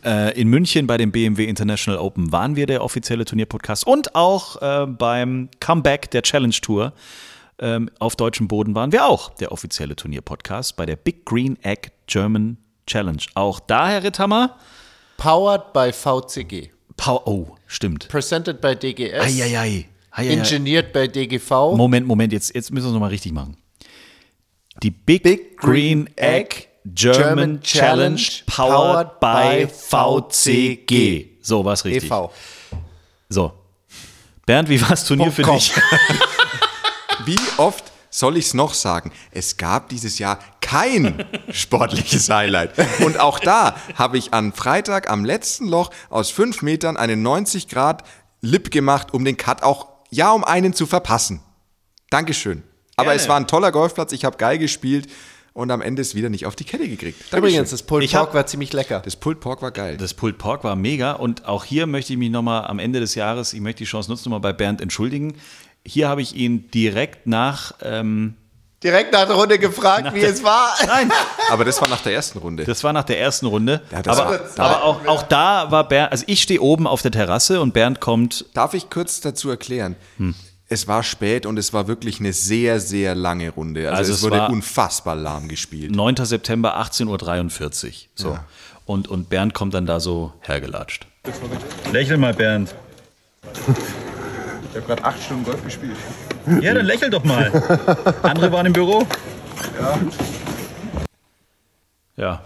Äh, 0.02 0.40
in 0.40 0.48
München 0.48 0.86
bei 0.86 0.96
dem 0.96 1.12
BMW 1.12 1.44
International 1.44 2.00
Open 2.00 2.32
waren 2.32 2.56
wir 2.56 2.64
der 2.64 2.82
offizielle 2.82 3.26
Turnierpodcast 3.26 3.86
und 3.86 4.14
auch 4.14 4.56
äh, 4.62 4.86
beim 4.86 5.50
Comeback 5.60 6.10
der 6.10 6.22
Challenge 6.22 6.54
Tour 6.54 6.94
ähm, 7.58 7.90
auf 7.98 8.16
deutschem 8.16 8.48
Boden 8.48 8.74
waren 8.74 8.92
wir 8.92 9.04
auch 9.04 9.28
der 9.34 9.52
offizielle 9.52 9.94
Turnierpodcast 9.94 10.76
bei 10.76 10.86
der 10.86 10.96
Big 10.96 11.26
Green 11.26 11.62
Egg 11.62 11.90
German 12.06 12.56
Challenge. 12.86 13.22
Auch 13.34 13.60
da, 13.60 13.88
Herr 13.88 14.02
Ritthammer. 14.02 14.56
Powered 15.18 15.74
by 15.74 15.92
VCG. 15.92 16.70
Pow 17.00 17.22
oh, 17.24 17.56
stimmt. 17.66 18.08
Presented 18.08 18.60
by 18.60 18.76
DGS. 18.76 19.22
Eieiei. 19.22 19.88
Eieiei. 20.10 20.34
Engineert 20.34 20.92
by 20.92 21.08
DGV. 21.08 21.74
Moment, 21.74 22.06
Moment, 22.06 22.30
jetzt, 22.30 22.54
jetzt 22.54 22.70
müssen 22.70 22.84
wir 22.84 22.88
es 22.88 22.92
nochmal 22.92 23.08
richtig 23.08 23.32
machen. 23.32 23.56
Die 24.82 24.90
Big, 24.90 25.56
Green 25.56 26.10
Egg 26.16 26.68
German, 26.84 27.62
Challenge 27.62 28.20
powered 28.46 29.18
by 29.18 29.66
VCG. 29.66 31.38
So, 31.40 31.64
war's 31.64 31.86
richtig. 31.86 32.04
e.V. 32.04 32.30
So. 33.30 33.52
Bernd, 34.44 34.68
wie 34.68 34.80
war 34.82 34.90
das 34.90 35.06
Turnier 35.06 35.32
für 35.32 35.42
dich? 35.42 35.72
Wie 37.24 37.38
oft 37.56 37.84
soll 38.10 38.36
ich 38.36 38.46
es 38.46 38.54
noch 38.54 38.74
sagen? 38.74 39.12
Es 39.30 39.56
gab 39.56 39.88
dieses 39.88 40.18
Jahr 40.18 40.38
kein 40.70 41.24
sportliches 41.50 42.30
Highlight. 42.30 42.72
Und 43.04 43.18
auch 43.18 43.40
da 43.40 43.74
habe 43.96 44.18
ich 44.18 44.32
an 44.32 44.52
Freitag 44.52 45.10
am 45.10 45.24
letzten 45.24 45.66
Loch 45.66 45.90
aus 46.10 46.30
fünf 46.30 46.62
Metern 46.62 46.96
einen 46.96 47.22
90 47.22 47.68
Grad 47.68 48.04
Lip 48.40 48.70
gemacht, 48.70 49.12
um 49.12 49.24
den 49.24 49.36
Cut 49.36 49.62
auch, 49.62 49.88
ja, 50.10 50.30
um 50.32 50.44
einen 50.44 50.72
zu 50.72 50.86
verpassen. 50.86 51.40
Dankeschön. 52.10 52.62
Aber 52.96 53.06
Gerne. 53.10 53.20
es 53.20 53.28
war 53.28 53.36
ein 53.36 53.46
toller 53.46 53.72
Golfplatz, 53.72 54.12
ich 54.12 54.24
habe 54.24 54.36
geil 54.36 54.58
gespielt 54.58 55.08
und 55.52 55.70
am 55.70 55.80
Ende 55.80 56.02
ist 56.02 56.14
wieder 56.14 56.28
nicht 56.28 56.46
auf 56.46 56.54
die 56.54 56.64
Kette 56.64 56.88
gekriegt. 56.88 57.32
Übrigens, 57.32 57.70
das 57.70 57.82
Pulled 57.82 58.12
hab- 58.14 58.26
Pork 58.26 58.34
war 58.34 58.46
ziemlich 58.46 58.72
lecker. 58.72 59.00
Das 59.04 59.16
Pulled 59.16 59.40
Pork 59.40 59.62
war 59.62 59.72
geil. 59.72 59.96
Das 59.96 60.14
Pulled 60.14 60.38
Pork 60.38 60.62
war 60.64 60.76
mega 60.76 61.12
und 61.12 61.46
auch 61.46 61.64
hier 61.64 61.86
möchte 61.86 62.12
ich 62.12 62.18
mich 62.18 62.30
nochmal 62.30 62.66
am 62.66 62.78
Ende 62.78 63.00
des 63.00 63.14
Jahres, 63.16 63.52
ich 63.54 63.60
möchte 63.60 63.78
die 63.78 63.84
Chance 63.90 64.10
nutzen, 64.10 64.28
nochmal 64.28 64.40
bei 64.40 64.52
Bernd 64.52 64.80
entschuldigen. 64.80 65.34
Hier 65.84 66.08
habe 66.08 66.22
ich 66.22 66.36
ihn 66.36 66.70
direkt 66.70 67.26
nach. 67.26 67.72
Ähm, 67.82 68.36
Direkt 68.82 69.12
nach 69.12 69.26
der 69.26 69.36
Runde 69.36 69.58
gefragt, 69.58 70.04
Nach 70.04 70.14
wie 70.14 70.20
der- 70.20 70.30
es 70.30 70.42
war. 70.42 70.74
Nein, 70.86 71.12
Aber 71.50 71.64
das 71.66 71.80
war 71.82 71.88
nach 71.88 72.00
der 72.00 72.14
ersten 72.14 72.38
Runde. 72.38 72.64
das 72.64 72.82
war 72.82 72.92
nach 72.94 73.04
der 73.04 73.20
ersten 73.20 73.44
Runde. 73.46 73.82
Ja, 73.92 74.00
das 74.00 74.18
aber 74.18 74.40
war- 74.56 74.64
aber 74.64 74.82
auch, 74.84 75.06
auch 75.06 75.22
da 75.24 75.70
war 75.70 75.86
Bernd, 75.86 76.12
also 76.12 76.24
ich 76.26 76.40
stehe 76.40 76.60
oben 76.62 76.86
auf 76.86 77.02
der 77.02 77.10
Terrasse 77.10 77.60
und 77.60 77.74
Bernd 77.74 78.00
kommt. 78.00 78.46
Darf 78.54 78.72
ich 78.72 78.88
kurz 78.88 79.20
dazu 79.20 79.50
erklären? 79.50 79.96
Hm. 80.16 80.34
Es 80.72 80.86
war 80.88 81.02
spät 81.02 81.46
und 81.46 81.58
es 81.58 81.72
war 81.72 81.88
wirklich 81.88 82.20
eine 82.20 82.32
sehr, 82.32 82.78
sehr 82.80 83.14
lange 83.14 83.50
Runde. 83.50 83.88
Also, 83.90 83.98
Also 83.98 84.12
es, 84.12 84.18
es 84.18 84.22
wurde 84.24 84.38
war- 84.38 84.50
unfassbar 84.50 85.14
lahm 85.16 85.48
gespielt. 85.48 85.94
9. 85.94 86.16
September 86.24 86.76
18.43 86.80 87.86
Uhr. 87.86 87.92
So. 88.14 88.28
Ja. 88.30 88.44
Und, 88.86 89.08
und 89.08 89.28
Bernd 89.28 89.52
kommt 89.52 89.74
dann 89.74 89.84
da 89.86 90.00
so 90.00 90.32
hergelatscht. 90.40 91.06
Lächel 91.92 92.16
mal, 92.16 92.32
Bernd. 92.32 92.74
Ich 93.52 94.76
habe 94.76 94.86
gerade 94.86 95.04
acht 95.04 95.22
Stunden 95.22 95.44
Golf 95.44 95.62
gespielt. 95.64 95.96
Ja, 96.60 96.74
dann 96.74 96.86
lächel 96.86 97.10
doch 97.10 97.24
mal. 97.24 97.50
Andere 98.22 98.50
waren 98.52 98.66
im 98.66 98.72
Büro. 98.72 99.06
Ja. 102.16 102.42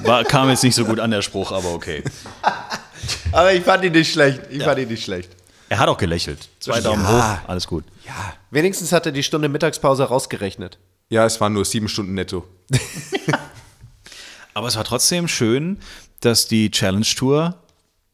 War, 0.00 0.24
kam 0.24 0.48
jetzt 0.48 0.62
nicht 0.62 0.74
so 0.74 0.84
gut 0.84 1.00
an, 1.00 1.10
der 1.10 1.22
Spruch, 1.22 1.52
aber 1.52 1.72
okay. 1.72 2.02
Aber 3.32 3.52
ich 3.52 3.62
fand 3.62 3.84
ihn 3.84 3.92
nicht 3.92 4.12
schlecht. 4.12 4.40
Ich 4.50 4.62
fand 4.62 4.78
ihn 4.78 4.88
nicht 4.88 5.04
schlecht. 5.04 5.30
Er 5.68 5.78
hat 5.78 5.88
auch 5.88 5.98
gelächelt. 5.98 6.48
Zwei 6.60 6.80
Daumen 6.80 7.02
Ja. 7.02 7.40
hoch, 7.44 7.48
alles 7.48 7.66
gut. 7.66 7.84
Wenigstens 8.50 8.92
hat 8.92 9.04
er 9.04 9.12
die 9.12 9.22
Stunde 9.22 9.48
Mittagspause 9.48 10.04
rausgerechnet. 10.04 10.78
Ja, 11.08 11.26
es 11.26 11.40
waren 11.40 11.52
nur 11.52 11.64
sieben 11.64 11.88
Stunden 11.88 12.14
netto. 12.14 12.46
Aber 14.54 14.68
es 14.68 14.76
war 14.76 14.84
trotzdem 14.84 15.28
schön, 15.28 15.78
dass 16.20 16.48
die 16.48 16.70
Challenge 16.70 17.04
Tour, 17.04 17.56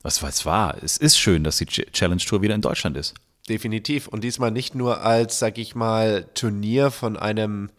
was 0.03 0.23
was 0.23 0.45
war, 0.45 0.77
es 0.83 0.97
ist 0.97 1.17
schön, 1.19 1.45
dass 1.45 1.59
die 1.59 1.67
Ch- 1.67 1.91
Challenge 1.93 2.21
Tour 2.23 2.43
wieder 2.43 2.55
in 2.55 2.61
Deutschland 2.63 2.97
ist. 2.97 3.15
Definitiv. 3.49 4.09
Und 4.09 4.23
diesmal 4.25 4.51
nicht 4.51 4.75
nur 4.75 5.03
als, 5.03 5.39
sag 5.39 5.59
ich 5.59 5.75
mal, 5.75 6.29
Turnier 6.35 6.91
von 6.91 7.17
einem 7.17 7.71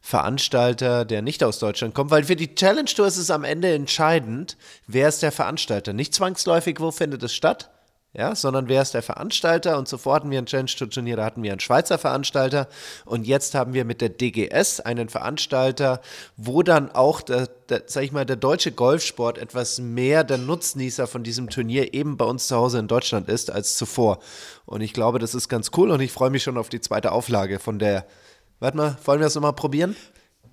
Veranstalter, 0.00 1.04
der 1.04 1.22
nicht 1.22 1.42
aus 1.42 1.58
Deutschland 1.58 1.94
kommt, 1.94 2.10
weil 2.10 2.24
für 2.24 2.36
die 2.36 2.54
Challenge 2.54 2.84
Tour 2.84 3.06
ist 3.06 3.16
es 3.16 3.30
am 3.30 3.42
Ende 3.42 3.72
entscheidend, 3.72 4.58
wer 4.86 5.08
ist 5.08 5.22
der 5.22 5.32
Veranstalter. 5.32 5.94
Nicht 5.94 6.14
zwangsläufig, 6.14 6.78
wo 6.78 6.90
findet 6.90 7.22
es 7.22 7.34
statt, 7.34 7.70
ja, 8.16 8.36
sondern 8.36 8.68
wer 8.68 8.80
ist 8.80 8.94
der 8.94 9.02
Veranstalter. 9.02 9.76
Und 9.76 9.88
zuvor 9.88 10.14
hatten 10.14 10.30
wir 10.30 10.38
ein 10.38 10.46
Challenge 10.46 10.70
Tour 10.70 10.88
Turnier, 10.88 11.16
da 11.16 11.24
hatten 11.24 11.42
wir 11.42 11.50
einen 11.50 11.60
Schweizer 11.60 11.98
Veranstalter. 11.98 12.68
Und 13.04 13.26
jetzt 13.26 13.56
haben 13.56 13.74
wir 13.74 13.84
mit 13.84 14.00
der 14.00 14.08
DGS 14.08 14.80
einen 14.80 15.08
Veranstalter, 15.08 16.00
wo 16.36 16.62
dann 16.62 16.92
auch, 16.92 17.22
der, 17.22 17.48
der, 17.68 17.82
sag 17.86 18.04
ich 18.04 18.12
mal, 18.12 18.24
der 18.24 18.36
deutsche 18.36 18.70
Golfsport 18.70 19.36
etwas 19.36 19.80
mehr 19.80 20.22
der 20.22 20.38
Nutznießer 20.38 21.08
von 21.08 21.24
diesem 21.24 21.50
Turnier 21.50 21.92
eben 21.92 22.16
bei 22.16 22.24
uns 22.24 22.46
zu 22.46 22.54
Hause 22.54 22.78
in 22.78 22.86
Deutschland 22.86 23.28
ist 23.28 23.50
als 23.50 23.76
zuvor. 23.76 24.20
Und 24.64 24.80
ich 24.80 24.92
glaube, 24.92 25.18
das 25.18 25.34
ist 25.34 25.48
ganz 25.48 25.72
cool 25.76 25.90
und 25.90 26.00
ich 26.00 26.12
freue 26.12 26.30
mich 26.30 26.44
schon 26.44 26.56
auf 26.56 26.68
die 26.68 26.80
zweite 26.80 27.10
Auflage 27.10 27.58
von 27.58 27.80
der. 27.80 28.06
Warte 28.60 28.76
mal, 28.76 28.96
wollen 29.04 29.18
wir 29.18 29.26
das 29.26 29.34
nochmal 29.34 29.54
probieren? 29.54 29.96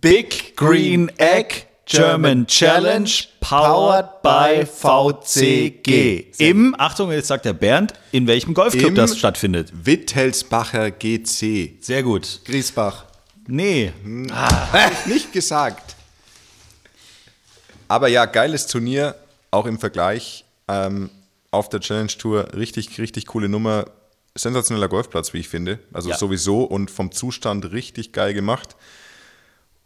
Big 0.02 0.58
Green 0.58 1.10
Egg 1.20 1.68
German 1.86 2.48
Challenge 2.48 3.10
powered 3.40 4.22
by 4.22 4.66
VCG. 4.66 6.32
Im, 6.38 6.76
Achtung, 6.78 7.12
jetzt 7.12 7.28
sagt 7.28 7.46
der 7.46 7.54
Bernd, 7.54 7.94
in 8.12 8.28
welchem 8.28 8.54
Golfclub 8.54 8.90
Im 8.90 8.96
das 8.96 9.18
stattfindet. 9.18 9.72
Wittelsbacher 9.86 10.92
GC. 10.92 11.78
Sehr 11.82 12.04
gut. 12.04 12.42
Griesbach. 12.46 13.06
Nee. 13.48 13.92
Nicht 15.06 15.34
gesagt. 15.34 15.96
Aber 17.88 18.08
ja, 18.08 18.26
geiles 18.26 18.68
Turnier, 18.68 19.16
auch 19.50 19.66
im 19.66 19.78
Vergleich 19.80 20.46
ähm, 20.70 21.10
auf 21.50 21.68
der 21.68 21.82
Challenge 21.82 22.08
Tour. 22.08 22.48
Richtig, 22.56 22.98
richtig 23.00 23.26
coole 23.26 23.50
Nummer. 23.50 23.86
Sensationeller 24.34 24.88
Golfplatz, 24.88 25.34
wie 25.34 25.40
ich 25.40 25.50
finde. 25.50 25.80
Also 25.92 26.10
Ja. 26.10 26.18
sowieso 26.18 26.64
und 26.64 26.90
vom 26.90 27.12
Zustand 27.12 27.74
richtig 27.74 28.14
geil 28.14 28.34
gemacht. 28.34 28.78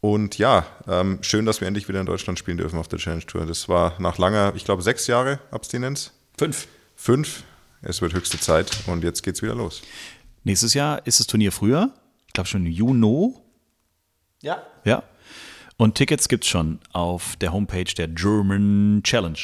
Und 0.05 0.37
ja, 0.37 0.67
ähm, 0.87 1.17
schön, 1.21 1.47
dass 1.47 1.61
wir 1.61 1.67
endlich 1.67 1.87
wieder 1.87 1.99
in 1.99 2.05
Deutschland 2.05 2.37
spielen 2.37 2.57
dürfen 2.57 2.77
auf 2.77 2.87
der 2.87 2.99
Challenge 2.99 3.25
Tour. 3.25 3.47
Das 3.47 3.67
war 3.67 3.99
nach 3.99 4.19
langer, 4.19 4.53
ich 4.55 4.63
glaube, 4.63 4.83
sechs 4.83 5.07
Jahre 5.07 5.39
Abstinenz. 5.49 6.11
Fünf. 6.37 6.67
Fünf. 6.95 7.41
Es 7.81 8.03
wird 8.03 8.13
höchste 8.13 8.39
Zeit 8.39 8.69
und 8.85 9.03
jetzt 9.03 9.23
geht's 9.23 9.41
wieder 9.41 9.55
los. 9.55 9.81
Nächstes 10.43 10.75
Jahr 10.75 11.03
ist 11.07 11.19
das 11.19 11.25
Turnier 11.25 11.51
früher. 11.51 11.89
Ich 12.27 12.33
glaube 12.33 12.47
schon 12.47 12.67
im 12.67 12.71
Juni. 12.71 13.33
Ja. 14.43 14.61
Ja. 14.83 15.01
Und 15.77 15.95
Tickets 15.95 16.27
gibt's 16.27 16.49
schon 16.49 16.79
auf 16.93 17.35
der 17.37 17.51
Homepage 17.51 17.91
der 17.97 18.07
German 18.07 19.01
Challenge. 19.03 19.39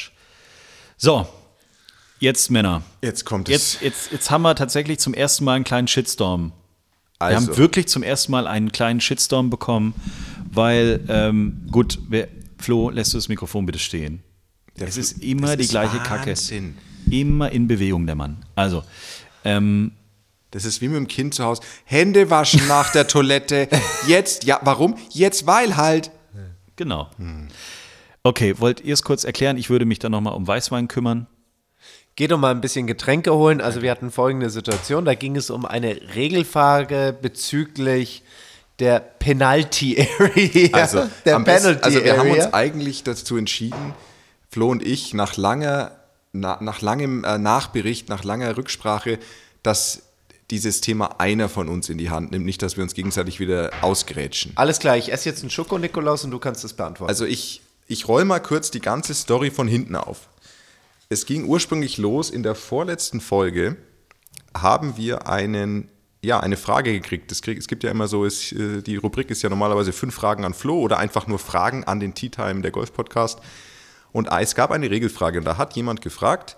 So, 0.96 1.26
jetzt 2.20 2.52
Männer. 2.52 2.82
Jetzt 3.02 3.24
kommt 3.24 3.48
Jetzt, 3.48 3.82
jetzt, 3.82 4.12
jetzt 4.12 4.30
haben 4.30 4.42
wir 4.42 4.54
tatsächlich 4.54 5.00
zum 5.00 5.12
ersten 5.12 5.44
Mal 5.44 5.54
einen 5.54 5.64
kleinen 5.64 5.88
Shitstorm. 5.88 6.52
Wir 7.30 7.36
Also. 7.36 7.48
haben 7.52 7.56
wirklich 7.58 7.88
zum 7.88 8.02
ersten 8.02 8.32
Mal 8.32 8.46
einen 8.46 8.72
kleinen 8.72 9.00
Shitstorm 9.00 9.50
bekommen, 9.50 9.94
weil, 10.50 11.00
ähm, 11.08 11.62
gut, 11.70 11.98
wer, 12.08 12.28
Flo, 12.58 12.90
lässt 12.90 13.12
du 13.14 13.18
das 13.18 13.28
Mikrofon 13.28 13.66
bitte 13.66 13.78
stehen. 13.78 14.22
es 14.78 14.96
ist 14.96 15.22
immer 15.22 15.56
die 15.56 15.64
ist 15.64 15.70
gleiche 15.70 15.98
Kacke. 15.98 16.30
Wahnsinn. 16.30 16.76
Immer 17.10 17.50
in 17.50 17.66
Bewegung, 17.68 18.06
der 18.06 18.14
Mann. 18.14 18.38
Also, 18.54 18.84
ähm, 19.44 19.92
Das 20.52 20.64
ist 20.66 20.80
wie 20.82 20.88
mit 20.88 20.96
dem 20.96 21.08
Kind 21.08 21.34
zu 21.34 21.44
Hause. 21.44 21.62
Hände 21.84 22.28
waschen 22.30 22.66
nach 22.68 22.92
der 22.92 23.08
Toilette. 23.08 23.68
Jetzt, 24.06 24.44
ja, 24.44 24.60
warum? 24.62 24.96
Jetzt, 25.10 25.46
weil 25.46 25.76
halt. 25.76 26.10
Genau. 26.76 27.08
Okay, 28.22 28.54
wollt 28.58 28.80
ihr 28.82 28.94
es 28.94 29.02
kurz 29.02 29.24
erklären? 29.24 29.56
Ich 29.56 29.68
würde 29.70 29.84
mich 29.84 29.98
dann 29.98 30.12
nochmal 30.12 30.34
um 30.34 30.46
Weißwein 30.46 30.88
kümmern. 30.88 31.26
Geht 32.14 32.32
um 32.32 32.40
mal 32.40 32.50
ein 32.50 32.60
bisschen 32.60 32.86
Getränke 32.86 33.34
holen. 33.34 33.60
Also 33.60 33.82
wir 33.82 33.90
hatten 33.90 34.10
folgende 34.10 34.50
Situation. 34.50 35.04
Da 35.04 35.14
ging 35.14 35.36
es 35.36 35.50
um 35.50 35.64
eine 35.64 35.98
Regelfrage 36.14 37.16
bezüglich 37.20 38.22
der 38.78 39.00
Penalty 39.00 40.06
Area. 40.18 40.68
Also, 40.72 41.04
der 41.24 41.38
besten, 41.40 41.44
Penalty 41.44 41.84
also 41.84 42.04
wir 42.04 42.16
haben 42.18 42.30
Area. 42.30 42.44
uns 42.46 42.54
eigentlich 42.54 43.04
dazu 43.04 43.36
entschieden, 43.36 43.94
Flo 44.50 44.68
und 44.68 44.82
ich, 44.82 45.14
nach 45.14 45.36
langer, 45.36 45.92
na, 46.32 46.58
nach 46.60 46.82
langem 46.82 47.24
äh, 47.24 47.38
Nachbericht, 47.38 48.08
nach 48.08 48.24
langer 48.24 48.56
Rücksprache, 48.56 49.18
dass 49.62 50.02
dieses 50.50 50.82
Thema 50.82 51.18
einer 51.20 51.48
von 51.48 51.68
uns 51.68 51.88
in 51.88 51.96
die 51.96 52.10
Hand 52.10 52.32
nimmt, 52.32 52.44
nicht, 52.44 52.60
dass 52.60 52.76
wir 52.76 52.82
uns 52.82 52.92
gegenseitig 52.92 53.40
wieder 53.40 53.70
ausgrätschen. 53.80 54.52
Alles 54.56 54.80
klar, 54.80 54.98
ich 54.98 55.10
esse 55.10 55.28
jetzt 55.28 55.40
einen 55.40 55.50
Schoko, 55.50 55.78
Nikolaus, 55.78 56.24
und 56.24 56.30
du 56.30 56.38
kannst 56.38 56.62
es 56.64 56.74
beantworten. 56.74 57.08
Also 57.08 57.24
ich, 57.24 57.62
ich 57.86 58.06
roll 58.06 58.26
mal 58.26 58.40
kurz 58.40 58.70
die 58.70 58.80
ganze 58.80 59.14
Story 59.14 59.50
von 59.50 59.66
hinten 59.66 59.96
auf. 59.96 60.28
Es 61.12 61.26
ging 61.26 61.44
ursprünglich 61.44 61.98
los 61.98 62.30
in 62.30 62.42
der 62.42 62.54
vorletzten 62.54 63.20
Folge, 63.20 63.76
haben 64.56 64.96
wir 64.96 65.28
einen, 65.28 65.90
ja, 66.22 66.40
eine 66.40 66.56
Frage 66.56 66.90
gekriegt. 66.90 67.30
Es, 67.30 67.42
gibt 67.42 67.84
ja 67.84 67.90
immer 67.90 68.08
so, 68.08 68.24
es, 68.24 68.50
äh, 68.52 68.80
die 68.80 68.96
Rubrik 68.96 69.30
ist 69.30 69.42
ja 69.42 69.50
normalerweise 69.50 69.92
fünf 69.92 70.14
Fragen 70.14 70.46
an 70.46 70.54
Flo 70.54 70.80
oder 70.80 70.96
einfach 70.96 71.26
nur 71.26 71.38
Fragen 71.38 71.84
an 71.84 72.00
den 72.00 72.14
Tea 72.14 72.30
Time, 72.30 72.62
der 72.62 72.70
Golf-Podcast. 72.70 73.40
Und 74.10 74.28
es 74.32 74.54
gab 74.54 74.70
eine 74.70 74.90
Regelfrage 74.90 75.38
und 75.38 75.44
da 75.44 75.58
hat 75.58 75.76
jemand 75.76 76.00
gefragt, 76.00 76.56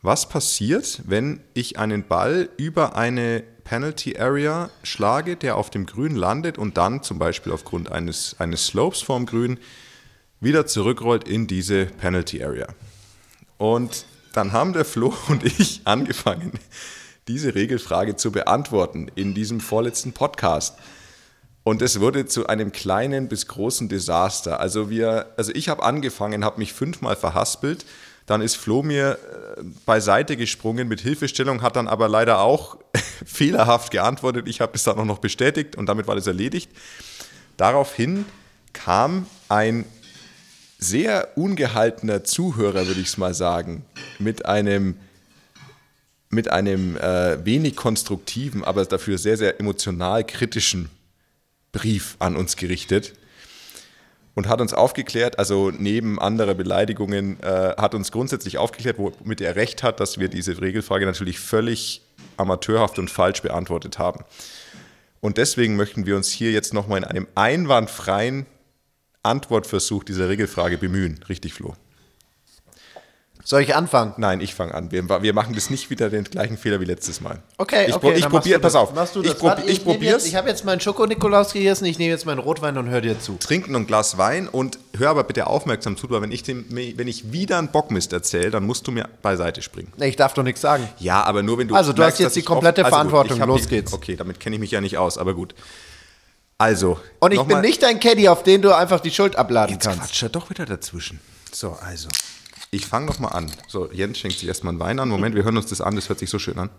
was 0.00 0.28
passiert, 0.28 1.02
wenn 1.04 1.40
ich 1.52 1.80
einen 1.80 2.06
Ball 2.06 2.50
über 2.56 2.94
eine 2.94 3.42
Penalty 3.64 4.16
Area 4.16 4.70
schlage, 4.84 5.34
der 5.34 5.56
auf 5.56 5.70
dem 5.70 5.86
Grün 5.86 6.14
landet 6.14 6.56
und 6.56 6.76
dann 6.76 7.02
zum 7.02 7.18
Beispiel 7.18 7.50
aufgrund 7.50 7.90
eines, 7.90 8.36
eines 8.38 8.64
Slopes 8.64 9.02
vorm 9.02 9.26
Grün 9.26 9.58
wieder 10.38 10.66
zurückrollt 10.66 11.26
in 11.26 11.48
diese 11.48 11.86
Penalty 11.86 12.44
Area. 12.44 12.68
Und 13.62 14.06
dann 14.32 14.50
haben 14.50 14.72
der 14.72 14.84
Flo 14.84 15.14
und 15.28 15.44
ich 15.44 15.82
angefangen, 15.84 16.50
diese 17.28 17.54
Regelfrage 17.54 18.16
zu 18.16 18.32
beantworten 18.32 19.08
in 19.14 19.34
diesem 19.34 19.60
vorletzten 19.60 20.12
Podcast. 20.12 20.76
Und 21.62 21.80
es 21.80 22.00
wurde 22.00 22.26
zu 22.26 22.48
einem 22.48 22.72
kleinen 22.72 23.28
bis 23.28 23.46
großen 23.46 23.88
Desaster. 23.88 24.58
Also 24.58 24.90
wir, 24.90 25.26
also 25.36 25.52
ich 25.54 25.68
habe 25.68 25.84
angefangen, 25.84 26.44
habe 26.44 26.58
mich 26.58 26.72
fünfmal 26.72 27.14
verhaspelt. 27.14 27.86
Dann 28.26 28.42
ist 28.42 28.56
Flo 28.56 28.82
mir 28.82 29.12
äh, 29.56 29.62
beiseite 29.86 30.36
gesprungen 30.36 30.88
mit 30.88 31.00
Hilfestellung, 31.00 31.62
hat 31.62 31.76
dann 31.76 31.86
aber 31.86 32.08
leider 32.08 32.40
auch 32.40 32.78
fehlerhaft 33.24 33.92
geantwortet. 33.92 34.48
Ich 34.48 34.60
habe 34.60 34.72
es 34.74 34.82
dann 34.82 34.98
auch 34.98 35.04
noch 35.04 35.20
bestätigt 35.20 35.76
und 35.76 35.86
damit 35.86 36.08
war 36.08 36.16
das 36.16 36.26
erledigt. 36.26 36.68
Daraufhin 37.58 38.24
kam 38.72 39.26
ein 39.48 39.84
sehr 40.82 41.36
ungehaltener 41.36 42.24
Zuhörer, 42.24 42.86
würde 42.86 43.00
ich 43.00 43.08
es 43.08 43.16
mal 43.16 43.34
sagen, 43.34 43.84
mit 44.18 44.46
einem, 44.46 44.96
mit 46.28 46.50
einem 46.50 46.96
äh, 46.96 47.44
wenig 47.44 47.76
konstruktiven, 47.76 48.64
aber 48.64 48.84
dafür 48.84 49.18
sehr, 49.18 49.36
sehr 49.36 49.60
emotional 49.60 50.24
kritischen 50.24 50.88
Brief 51.72 52.16
an 52.18 52.36
uns 52.36 52.56
gerichtet 52.56 53.14
und 54.34 54.48
hat 54.48 54.60
uns 54.60 54.74
aufgeklärt, 54.74 55.38
also 55.38 55.70
neben 55.70 56.20
anderer 56.20 56.54
Beleidigungen, 56.54 57.40
äh, 57.42 57.74
hat 57.76 57.94
uns 57.94 58.12
grundsätzlich 58.12 58.58
aufgeklärt, 58.58 58.98
womit 58.98 59.40
er 59.40 59.56
recht 59.56 59.82
hat, 59.82 60.00
dass 60.00 60.18
wir 60.18 60.28
diese 60.28 60.60
Regelfrage 60.60 61.06
natürlich 61.06 61.38
völlig 61.38 62.02
amateurhaft 62.36 62.98
und 62.98 63.10
falsch 63.10 63.42
beantwortet 63.42 63.98
haben. 63.98 64.24
Und 65.20 65.38
deswegen 65.38 65.76
möchten 65.76 66.06
wir 66.06 66.16
uns 66.16 66.30
hier 66.30 66.50
jetzt 66.50 66.74
nochmal 66.74 66.98
in 66.98 67.04
einem 67.04 67.28
einwandfreien 67.34 68.46
Antwortversuch 69.22 70.04
dieser 70.04 70.28
Regelfrage 70.28 70.78
bemühen. 70.78 71.20
Richtig, 71.28 71.54
Flo? 71.54 71.74
Soll 73.44 73.62
ich 73.62 73.74
anfangen? 73.74 74.14
Nein, 74.18 74.40
ich 74.40 74.54
fange 74.54 74.72
an. 74.72 74.92
Wir, 74.92 75.02
wir, 75.20 75.32
machen 75.34 75.52
das 75.56 75.68
nicht 75.68 75.90
wieder 75.90 76.08
den 76.10 76.22
gleichen 76.22 76.56
Fehler 76.56 76.78
wie 76.78 76.84
letztes 76.84 77.20
Mal. 77.20 77.42
Okay, 77.58 77.86
ich, 77.88 77.94
okay. 77.96 78.14
Ich 78.14 78.28
probiere, 78.28 78.60
pass 78.60 78.76
auf. 78.76 78.94
Machst 78.94 79.16
du 79.16 79.20
ich 79.20 79.30
das? 79.30 79.38
prob, 79.38 79.48
Warte, 79.50 79.62
ich, 79.62 79.78
ich, 79.78 79.84
probiere 79.84 80.12
jetzt- 80.12 80.28
ich 80.28 80.36
habe 80.36 80.48
jetzt 80.48 80.64
meinen 80.64 80.80
Schoko-Nikolaus 80.80 81.52
gegessen, 81.52 81.86
ich 81.86 81.98
nehme 81.98 82.10
jetzt 82.12 82.24
meinen 82.24 82.38
Rotwein 82.38 82.78
und 82.78 82.88
höre 82.88 83.00
dir 83.00 83.18
zu. 83.18 83.36
Trinken 83.40 83.74
ein 83.74 83.88
Glas 83.88 84.16
Wein 84.16 84.46
und 84.46 84.78
hör 84.96 85.10
aber 85.10 85.24
bitte 85.24 85.48
aufmerksam 85.48 85.96
zu, 85.96 86.08
weil 86.10 86.22
wenn 86.22 86.30
ich, 86.30 86.44
dem, 86.44 86.66
wenn 86.70 87.08
ich 87.08 87.32
wieder 87.32 87.58
einen 87.58 87.72
Bockmist 87.72 88.12
erzähle, 88.12 88.50
dann 88.52 88.64
musst 88.64 88.86
du 88.86 88.92
mir 88.92 89.08
beiseite 89.22 89.60
springen. 89.60 89.92
Nee, 89.96 90.06
ich 90.10 90.16
darf 90.16 90.34
doch 90.34 90.44
nichts 90.44 90.60
sagen. 90.60 90.88
Ja, 91.00 91.24
aber 91.24 91.42
nur 91.42 91.58
wenn 91.58 91.66
du. 91.66 91.74
Also, 91.74 91.92
du 91.92 92.00
merkst, 92.00 92.18
hast 92.18 92.24
jetzt 92.24 92.36
die 92.36 92.40
ich 92.40 92.46
komplette 92.46 92.82
oft- 92.82 92.92
also 92.92 93.02
gut, 93.02 93.10
Verantwortung. 93.10 93.36
ich 93.38 93.40
hab 93.42 93.48
Los 93.48 93.62
die- 93.62 93.68
geht's. 93.70 93.92
Okay, 93.92 94.14
damit 94.14 94.38
kenne 94.38 94.54
ich 94.54 94.60
mich 94.60 94.70
ja 94.70 94.80
nicht 94.80 94.98
aus, 94.98 95.18
aber 95.18 95.34
gut. 95.34 95.52
Also. 96.58 97.00
Und 97.20 97.32
ich 97.32 97.40
bin 97.40 97.56
mal- 97.56 97.60
nicht 97.60 97.82
dein 97.82 97.98
Caddy, 97.98 98.28
auf 98.28 98.42
den 98.42 98.62
du 98.62 98.74
einfach 98.76 99.00
die 99.00 99.10
Schuld 99.10 99.36
abladen 99.36 99.74
Jetzt 99.74 99.84
kannst. 99.84 100.00
quatscht 100.00 100.22
er 100.22 100.28
doch 100.28 100.48
wieder 100.50 100.64
dazwischen. 100.66 101.20
So, 101.52 101.72
also. 101.72 102.08
Ich 102.70 102.86
fange 102.86 103.06
noch 103.06 103.18
mal 103.18 103.28
an. 103.28 103.50
So, 103.68 103.90
Jens 103.92 104.18
schenkt 104.18 104.38
sich 104.38 104.48
erstmal 104.48 104.70
einen 104.72 104.80
Wein 104.80 104.98
an. 104.98 105.08
Moment, 105.08 105.34
wir 105.34 105.44
hören 105.44 105.56
uns 105.56 105.66
das 105.66 105.80
an, 105.80 105.94
das 105.96 106.08
hört 106.08 106.18
sich 106.18 106.30
so 106.30 106.38
schön 106.38 106.58
an. 106.58 106.70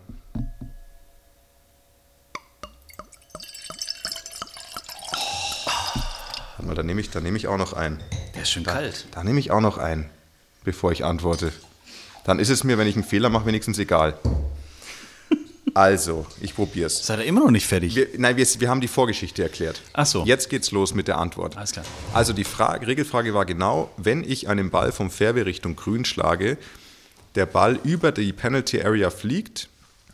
Warte 6.56 6.66
mal, 6.66 6.74
da 6.74 6.82
nehme 6.82 7.00
ich, 7.00 7.10
da 7.10 7.20
nehme 7.20 7.36
ich 7.36 7.48
auch 7.48 7.56
noch 7.58 7.72
einen. 7.72 8.00
Der 8.34 8.42
ist 8.42 8.50
schön 8.50 8.64
da, 8.64 8.72
kalt. 8.72 9.06
Da 9.12 9.24
nehme 9.24 9.40
ich 9.40 9.50
auch 9.50 9.60
noch 9.60 9.78
einen, 9.78 10.08
bevor 10.64 10.92
ich 10.92 11.04
antworte. 11.04 11.52
Dann 12.24 12.38
ist 12.38 12.48
es 12.48 12.64
mir, 12.64 12.78
wenn 12.78 12.86
ich 12.86 12.94
einen 12.94 13.04
Fehler 13.04 13.28
mache, 13.28 13.46
wenigstens 13.46 13.78
egal. 13.78 14.18
Also, 15.74 16.24
ich 16.40 16.54
probiere 16.54 16.86
es. 16.86 17.04
Seid 17.04 17.18
ihr 17.18 17.24
immer 17.24 17.40
noch 17.40 17.50
nicht 17.50 17.66
fertig? 17.66 17.96
Wir, 17.96 18.06
nein, 18.16 18.36
wir, 18.36 18.46
wir 18.58 18.68
haben 18.70 18.80
die 18.80 18.88
Vorgeschichte 18.88 19.42
erklärt. 19.42 19.82
Ach 19.92 20.06
so. 20.06 20.24
Jetzt 20.24 20.48
geht's 20.48 20.70
los 20.70 20.94
mit 20.94 21.08
der 21.08 21.18
Antwort. 21.18 21.56
Alles 21.56 21.72
klar. 21.72 21.84
Also 22.12 22.32
die 22.32 22.44
Frage, 22.44 22.86
Regelfrage 22.86 23.34
war 23.34 23.44
genau, 23.44 23.90
wenn 23.96 24.22
ich 24.22 24.48
einen 24.48 24.70
Ball 24.70 24.92
vom 24.92 25.10
Fairway 25.10 25.42
Richtung 25.42 25.74
Grün 25.74 26.04
schlage, 26.04 26.56
der 27.34 27.46
Ball 27.46 27.78
über 27.82 28.12
die 28.12 28.32
Penalty 28.32 28.80
Area 28.82 29.10
fliegt. 29.10 29.68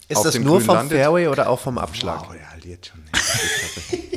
Ist 0.09 0.17
auf 0.17 0.25
das 0.25 0.33
dem 0.33 0.45
nur 0.45 0.57
Grün 0.57 0.67
vom 0.67 0.75
landet- 0.77 0.99
Fairway 0.99 1.29
oder 1.29 1.49
auch 1.51 1.61
vom 1.61 1.77
Abschlag? 1.79 2.21
Wow, 2.29 2.35
der 2.65 2.71
jetzt 2.71 2.87
schon. 2.89 3.01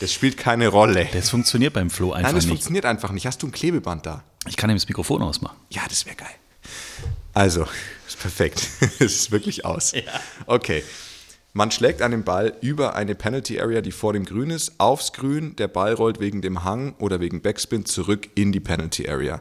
Das 0.00 0.12
spielt 0.12 0.36
keine 0.36 0.68
Rolle. 0.68 1.08
Das 1.12 1.28
funktioniert 1.28 1.72
beim 1.74 1.90
Flo 1.90 2.12
einfach 2.12 2.28
Nein, 2.28 2.34
das 2.36 2.44
nicht. 2.44 2.50
funktioniert 2.52 2.84
einfach 2.84 3.10
nicht. 3.10 3.26
Hast 3.26 3.42
du 3.42 3.48
ein 3.48 3.50
Klebeband 3.52 4.06
da? 4.06 4.22
Ich 4.46 4.56
kann 4.56 4.70
ihm 4.70 4.76
das 4.76 4.86
Mikrofon 4.86 5.22
ausmachen. 5.22 5.56
Ja, 5.70 5.82
das 5.88 6.06
wäre 6.06 6.14
geil. 6.14 6.28
Also, 7.34 7.66
perfekt. 8.20 8.68
Es 8.98 9.14
ist 9.14 9.30
wirklich 9.30 9.64
aus. 9.64 9.92
Okay. 10.46 10.82
Man 11.54 11.70
schlägt 11.70 12.02
einen 12.02 12.24
Ball 12.24 12.56
über 12.60 12.94
eine 12.94 13.14
Penalty 13.14 13.58
Area, 13.60 13.80
die 13.80 13.90
vor 13.90 14.12
dem 14.12 14.24
Grün 14.24 14.50
ist, 14.50 14.72
aufs 14.78 15.12
Grün. 15.12 15.56
Der 15.56 15.68
Ball 15.68 15.94
rollt 15.94 16.20
wegen 16.20 16.42
dem 16.42 16.62
Hang 16.62 16.94
oder 16.98 17.20
wegen 17.20 17.40
Backspin 17.40 17.84
zurück 17.84 18.28
in 18.34 18.52
die 18.52 18.60
Penalty 18.60 19.08
Area. 19.08 19.40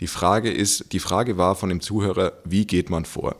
Die 0.00 0.06
Frage 0.06 0.52
ist, 0.52 0.92
die 0.92 1.00
Frage 1.00 1.36
war 1.36 1.56
von 1.56 1.68
dem 1.68 1.80
Zuhörer, 1.80 2.34
wie 2.44 2.66
geht 2.66 2.88
man 2.88 3.04
vor? 3.04 3.36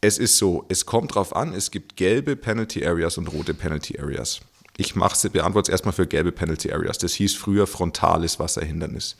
Es 0.00 0.18
ist 0.18 0.36
so, 0.36 0.64
es 0.68 0.86
kommt 0.86 1.14
drauf 1.14 1.34
an, 1.34 1.54
es 1.54 1.70
gibt 1.70 1.96
gelbe 1.96 2.36
Penalty 2.36 2.86
Areas 2.86 3.18
und 3.18 3.26
rote 3.28 3.54
Penalty 3.54 3.98
Areas. 3.98 4.40
Ich 4.76 4.94
mache 4.94 5.28
beantworte 5.30 5.70
es 5.70 5.72
erstmal 5.72 5.94
für 5.94 6.06
gelbe 6.06 6.30
Penalty 6.30 6.70
Areas. 6.70 6.98
Das 6.98 7.14
hieß 7.14 7.34
früher 7.34 7.66
frontales 7.66 8.38
Wasserhindernis. 8.38 9.16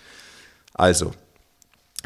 Also, 0.75 1.13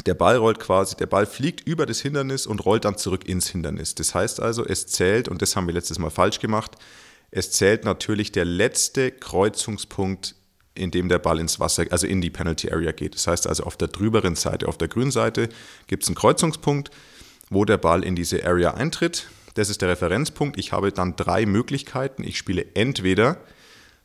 der 0.05 0.13
Ball 0.13 0.37
rollt 0.37 0.59
quasi, 0.59 0.95
der 0.95 1.05
Ball 1.05 1.25
fliegt 1.25 1.65
über 1.67 1.85
das 1.85 2.01
Hindernis 2.01 2.45
und 2.45 2.65
rollt 2.65 2.85
dann 2.85 2.97
zurück 2.97 3.27
ins 3.27 3.49
Hindernis. 3.49 3.95
Das 3.95 4.13
heißt 4.13 4.39
also, 4.39 4.65
es 4.65 4.87
zählt, 4.87 5.27
und 5.27 5.41
das 5.41 5.55
haben 5.55 5.67
wir 5.67 5.73
letztes 5.73 5.99
Mal 5.99 6.09
falsch 6.09 6.39
gemacht, 6.39 6.75
es 7.31 7.51
zählt 7.51 7.85
natürlich 7.85 8.31
der 8.31 8.45
letzte 8.45 9.11
Kreuzungspunkt, 9.11 10.35
in 10.75 10.91
dem 10.91 11.09
der 11.09 11.19
Ball 11.19 11.39
ins 11.39 11.59
Wasser, 11.59 11.85
also 11.89 12.07
in 12.07 12.21
die 12.21 12.29
Penalty 12.29 12.71
Area 12.71 12.91
geht. 12.91 13.15
Das 13.15 13.27
heißt 13.27 13.47
also, 13.47 13.63
auf 13.63 13.77
der 13.77 13.87
drüberen 13.87 14.35
Seite, 14.35 14.67
auf 14.67 14.77
der 14.77 14.87
grünen 14.87 15.11
Seite, 15.11 15.49
gibt 15.87 16.03
es 16.03 16.09
einen 16.09 16.15
Kreuzungspunkt, 16.15 16.91
wo 17.49 17.65
der 17.65 17.77
Ball 17.77 18.03
in 18.03 18.15
diese 18.15 18.45
Area 18.45 18.73
eintritt. 18.73 19.27
Das 19.53 19.69
ist 19.69 19.81
der 19.81 19.89
Referenzpunkt. 19.89 20.57
Ich 20.57 20.71
habe 20.71 20.91
dann 20.91 21.15
drei 21.15 21.45
Möglichkeiten. 21.45 22.23
Ich 22.23 22.37
spiele 22.37 22.65
entweder 22.73 23.37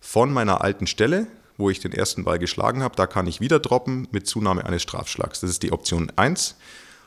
von 0.00 0.32
meiner 0.32 0.62
alten 0.62 0.86
Stelle, 0.86 1.26
wo 1.58 1.68
ich 1.68 1.80
den 1.80 1.92
ersten 1.92 2.24
Ball 2.24 2.38
geschlagen 2.38 2.82
habe, 2.82 2.96
da 2.96 3.06
kann 3.06 3.26
ich 3.26 3.40
wieder 3.40 3.58
droppen 3.58 4.08
mit 4.10 4.26
Zunahme 4.26 4.64
eines 4.64 4.82
Strafschlags. 4.82 5.40
Das 5.40 5.50
ist 5.50 5.62
die 5.62 5.72
Option 5.72 6.10
1. 6.16 6.56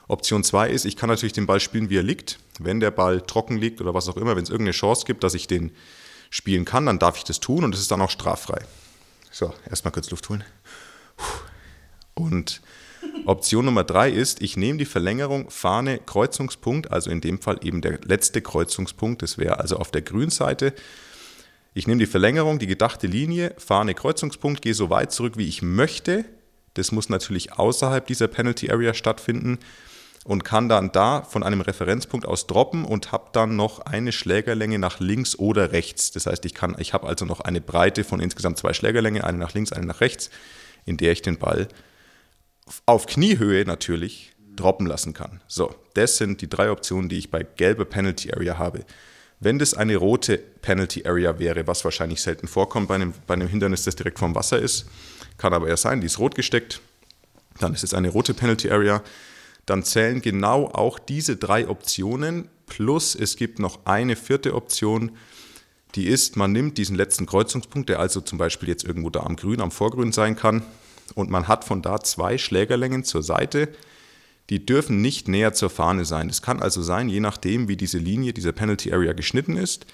Option 0.07 0.43
2 0.43 0.69
ist, 0.69 0.85
ich 0.85 0.97
kann 0.97 1.09
natürlich 1.09 1.33
den 1.33 1.45
Ball 1.45 1.61
spielen, 1.61 1.89
wie 1.89 1.97
er 1.97 2.03
liegt. 2.03 2.37
Wenn 2.59 2.81
der 2.81 2.91
Ball 2.91 3.21
trocken 3.21 3.57
liegt 3.57 3.79
oder 3.81 3.93
was 3.93 4.09
auch 4.09 4.17
immer, 4.17 4.35
wenn 4.35 4.43
es 4.43 4.49
irgendeine 4.49 4.73
Chance 4.73 5.05
gibt, 5.05 5.23
dass 5.23 5.33
ich 5.33 5.47
den 5.47 5.71
spielen 6.29 6.65
kann, 6.65 6.85
dann 6.85 6.99
darf 6.99 7.17
ich 7.17 7.23
das 7.23 7.39
tun 7.39 7.63
und 7.63 7.73
es 7.73 7.81
ist 7.81 7.91
dann 7.91 8.01
auch 8.01 8.09
straffrei. 8.09 8.61
So, 9.31 9.53
erstmal 9.69 9.93
kurz 9.93 10.11
Luft 10.11 10.27
holen. 10.29 10.43
Und 12.13 12.61
Option 13.25 13.65
Nummer 13.65 13.85
drei 13.85 14.09
ist, 14.09 14.41
ich 14.41 14.57
nehme 14.57 14.77
die 14.77 14.85
Verlängerung 14.85 15.49
Fahne 15.49 15.99
Kreuzungspunkt, 15.99 16.91
also 16.91 17.09
in 17.09 17.21
dem 17.21 17.39
Fall 17.41 17.59
eben 17.61 17.81
der 17.81 17.99
letzte 18.03 18.41
Kreuzungspunkt, 18.41 19.21
das 19.21 19.37
wäre 19.37 19.59
also 19.59 19.77
auf 19.77 19.91
der 19.91 20.01
Grünseite. 20.01 20.73
Ich 21.74 21.88
nehme 21.88 21.99
die 21.99 22.05
Verlängerung, 22.05 22.59
die 22.59 22.67
gedachte 22.67 23.07
Linie, 23.07 23.53
Fahne 23.57 23.93
Kreuzungspunkt, 23.93 24.61
gehe 24.61 24.74
so 24.74 24.89
weit 24.89 25.13
zurück, 25.13 25.38
wie 25.38 25.47
ich 25.47 25.61
möchte. 25.61 26.26
Das 26.74 26.91
muss 26.91 27.07
natürlich 27.07 27.53
außerhalb 27.53 28.05
dieser 28.05 28.28
Penalty 28.28 28.69
Area 28.69 28.93
stattfinden 28.93 29.59
und 30.26 30.43
kann 30.43 30.69
dann 30.69 30.91
da 30.91 31.24
von 31.24 31.43
einem 31.43 31.61
Referenzpunkt 31.61 32.26
aus 32.26 32.45
droppen 32.45 32.84
und 32.84 33.11
habe 33.11 33.30
dann 33.32 33.55
noch 33.55 33.80
eine 33.80 34.11
Schlägerlänge 34.11 34.80
nach 34.80 34.99
links 34.99 35.39
oder 35.39 35.72
rechts. 35.72 36.11
Das 36.11 36.26
heißt, 36.26 36.43
ich, 36.45 36.53
kann, 36.53 36.76
ich 36.78 36.93
habe 36.93 37.07
also 37.07 37.26
noch 37.26 37.39
eine 37.39 37.61
Breite 37.61 38.03
von 38.03 38.19
insgesamt 38.19 38.57
zwei 38.57 38.74
Schlägerlänge, 38.74 39.24
eine 39.24 39.38
nach 39.38 39.53
links, 39.53 39.72
eine 39.72 39.86
nach 39.86 40.01
rechts, 40.01 40.30
in 40.86 40.97
der 40.97 41.13
ich 41.13 41.22
den 41.22 41.38
Ball 41.38 41.69
auf 42.86 43.05
Kniehöhe 43.05 43.65
natürlich 43.65 44.34
droppen 44.55 44.86
lassen 44.86 45.13
kann. 45.13 45.41
So, 45.47 45.74
das 45.93 46.17
sind 46.17 46.41
die 46.41 46.49
drei 46.49 46.69
Optionen, 46.69 47.09
die 47.09 47.17
ich 47.17 47.32
bei 47.32 47.43
gelber 47.43 47.86
Penalty 47.86 48.32
Area 48.34 48.57
habe. 48.57 48.86
Wenn 49.43 49.57
das 49.57 49.73
eine 49.73 49.97
rote 49.97 50.37
Penalty 50.37 51.03
Area 51.03 51.39
wäre, 51.39 51.65
was 51.65 51.83
wahrscheinlich 51.83 52.21
selten 52.21 52.47
vorkommt 52.47 52.87
bei 52.87 52.95
einem, 52.95 53.13
bei 53.25 53.33
einem 53.33 53.47
Hindernis, 53.47 53.83
das 53.83 53.95
direkt 53.95 54.19
vom 54.19 54.35
Wasser 54.35 54.59
ist, 54.59 54.85
kann 55.39 55.51
aber 55.51 55.67
ja 55.67 55.75
sein, 55.77 55.99
die 55.99 56.05
ist 56.05 56.19
rot 56.19 56.35
gesteckt, 56.35 56.79
dann 57.59 57.73
ist 57.73 57.83
es 57.83 57.95
eine 57.95 58.09
rote 58.09 58.35
Penalty 58.35 58.69
Area, 58.69 59.01
dann 59.65 59.83
zählen 59.83 60.21
genau 60.21 60.67
auch 60.67 60.99
diese 60.99 61.37
drei 61.37 61.67
Optionen, 61.67 62.49
plus 62.67 63.15
es 63.15 63.35
gibt 63.35 63.57
noch 63.57 63.79
eine 63.85 64.15
vierte 64.15 64.53
Option, 64.53 65.17
die 65.95 66.05
ist, 66.05 66.37
man 66.37 66.51
nimmt 66.51 66.77
diesen 66.77 66.95
letzten 66.95 67.25
Kreuzungspunkt, 67.25 67.89
der 67.89 67.99
also 67.99 68.21
zum 68.21 68.37
Beispiel 68.37 68.69
jetzt 68.69 68.83
irgendwo 68.83 69.09
da 69.09 69.21
am 69.21 69.37
Grün, 69.37 69.59
am 69.59 69.71
Vorgrün 69.71 70.11
sein 70.11 70.35
kann, 70.35 70.61
und 71.15 71.31
man 71.31 71.47
hat 71.47 71.65
von 71.65 71.81
da 71.81 71.99
zwei 71.99 72.37
Schlägerlängen 72.37 73.03
zur 73.03 73.23
Seite, 73.23 73.69
die 74.51 74.65
dürfen 74.65 75.01
nicht 75.01 75.29
näher 75.29 75.53
zur 75.53 75.69
Fahne 75.69 76.03
sein. 76.03 76.29
Es 76.29 76.41
kann 76.41 76.61
also 76.61 76.81
sein, 76.81 77.07
je 77.07 77.21
nachdem, 77.21 77.69
wie 77.69 77.77
diese 77.77 77.97
Linie, 77.97 78.33
diese 78.33 78.51
Penalty 78.51 78.91
Area 78.91 79.13
geschnitten 79.13 79.55
ist, 79.55 79.85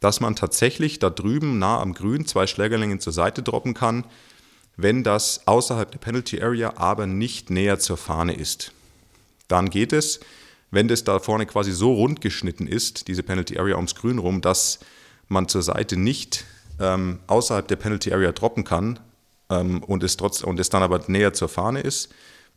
dass 0.00 0.18
man 0.18 0.34
tatsächlich 0.34 0.98
da 0.98 1.08
drüben 1.08 1.60
nah 1.60 1.80
am 1.80 1.94
Grün 1.94 2.26
zwei 2.26 2.48
Schlägerlängen 2.48 2.98
zur 2.98 3.12
Seite 3.12 3.44
droppen 3.44 3.74
kann, 3.74 4.04
wenn 4.76 5.04
das 5.04 5.46
außerhalb 5.46 5.88
der 5.88 6.00
Penalty 6.00 6.42
Area 6.42 6.74
aber 6.78 7.06
nicht 7.06 7.50
näher 7.50 7.78
zur 7.78 7.96
Fahne 7.96 8.34
ist. 8.34 8.72
Dann 9.46 9.70
geht 9.70 9.92
es, 9.92 10.18
wenn 10.72 10.88
das 10.88 11.04
da 11.04 11.20
vorne 11.20 11.46
quasi 11.46 11.70
so 11.70 11.94
rund 11.94 12.20
geschnitten 12.20 12.66
ist, 12.66 13.06
diese 13.06 13.22
Penalty 13.22 13.56
Area 13.56 13.76
ums 13.76 13.94
Grün 13.94 14.18
rum, 14.18 14.40
dass 14.40 14.80
man 15.28 15.46
zur 15.46 15.62
Seite 15.62 15.96
nicht 15.96 16.44
ähm, 16.80 17.20
außerhalb 17.28 17.68
der 17.68 17.76
Penalty 17.76 18.12
Area 18.12 18.32
droppen 18.32 18.64
kann 18.64 18.98
ähm, 19.48 19.80
und, 19.84 20.02
es 20.02 20.16
trotz, 20.16 20.42
und 20.42 20.58
es 20.58 20.70
dann 20.70 20.82
aber 20.82 21.00
näher 21.06 21.34
zur 21.34 21.48
Fahne 21.48 21.82
ist, 21.82 22.12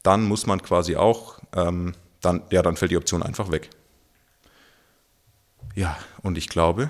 dann 0.05 0.23
muss 0.23 0.45
man 0.45 0.61
quasi 0.61 0.95
auch, 0.95 1.39
ähm, 1.55 1.93
dann, 2.21 2.41
ja, 2.51 2.61
dann 2.61 2.75
fällt 2.77 2.91
die 2.91 2.97
Option 2.97 3.23
einfach 3.23 3.51
weg. 3.51 3.69
Ja, 5.75 5.97
und 6.21 6.37
ich 6.37 6.47
glaube, 6.49 6.89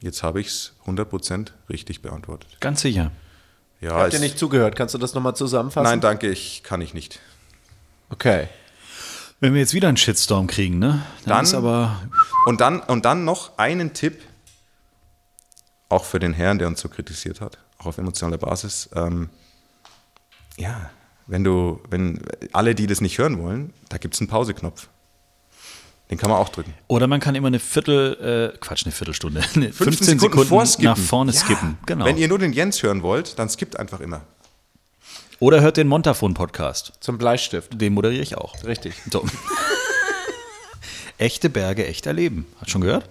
jetzt 0.00 0.22
habe 0.22 0.40
ich 0.40 0.48
es 0.48 0.72
100% 0.86 1.52
richtig 1.68 2.02
beantwortet. 2.02 2.56
Ganz 2.60 2.82
sicher. 2.82 3.10
Ja, 3.80 3.92
Habt 3.94 4.12
ihr 4.12 4.16
es- 4.16 4.20
nicht 4.20 4.38
zugehört? 4.38 4.76
Kannst 4.76 4.94
du 4.94 4.98
das 4.98 5.14
nochmal 5.14 5.34
zusammenfassen? 5.36 5.84
Nein, 5.84 6.00
danke, 6.00 6.28
ich 6.28 6.62
kann 6.62 6.80
ich 6.80 6.94
nicht. 6.94 7.20
Okay. 8.10 8.48
Wenn 9.40 9.54
wir 9.54 9.60
jetzt 9.60 9.72
wieder 9.72 9.86
einen 9.88 9.96
Shitstorm 9.96 10.48
kriegen, 10.48 10.78
ne? 10.78 11.02
Dann, 11.24 11.30
Dann- 11.36 11.44
ist 11.44 11.54
aber. 11.54 12.00
Und 12.46 12.60
dann, 12.60 12.80
und 12.80 13.04
dann 13.04 13.24
noch 13.24 13.56
einen 13.56 13.92
Tipp, 13.94 14.20
auch 15.88 16.04
für 16.04 16.18
den 16.18 16.32
Herrn, 16.34 16.58
der 16.58 16.66
uns 16.68 16.80
so 16.80 16.88
kritisiert 16.88 17.40
hat, 17.40 17.58
auch 17.78 17.86
auf 17.86 17.98
emotionaler 17.98 18.38
Basis. 18.38 18.90
Ähm, 18.94 19.30
ja, 20.56 20.90
wenn 21.28 21.44
du, 21.44 21.80
wenn 21.90 22.20
alle, 22.52 22.74
die 22.74 22.86
das 22.86 23.00
nicht 23.00 23.18
hören 23.18 23.38
wollen, 23.38 23.72
da 23.88 23.98
gibt 23.98 24.14
es 24.14 24.20
einen 24.20 24.28
Pauseknopf. 24.28 24.88
Den 26.10 26.16
kann 26.16 26.30
man 26.30 26.38
auch 26.38 26.48
drücken. 26.48 26.72
Oder 26.86 27.06
man 27.06 27.20
kann 27.20 27.34
immer 27.34 27.48
eine 27.48 27.58
Viertel, 27.58 28.52
äh, 28.54 28.58
Quatsch, 28.58 28.84
eine 28.86 28.92
Viertelstunde, 28.92 29.42
eine 29.54 29.72
15 29.72 30.18
Sekunden 30.18 30.48
Sekunden, 30.48 30.84
nach 30.84 30.96
vorne 30.96 31.32
Ja. 31.32 31.38
skippen. 31.38 31.78
Genau. 31.84 32.06
Wenn 32.06 32.16
ihr 32.16 32.28
nur 32.28 32.38
den 32.38 32.52
Jens 32.54 32.82
hören 32.82 33.02
wollt, 33.02 33.38
dann 33.38 33.48
skippt 33.50 33.78
einfach 33.78 34.00
immer. 34.00 34.22
Oder 35.38 35.60
hört 35.60 35.76
den 35.76 35.86
Montafon-Podcast. 35.86 36.94
Zum 37.00 37.18
Bleistift. 37.18 37.80
Den 37.80 37.92
moderiere 37.92 38.22
ich 38.22 38.36
auch. 38.36 38.64
Richtig. 38.64 38.94
So. 39.10 39.24
echte 41.18 41.50
Berge, 41.50 41.86
echter 41.86 42.12
Leben. 42.12 42.46
Hast 42.56 42.66
du 42.68 42.70
schon 42.72 42.80
gehört? 42.80 43.08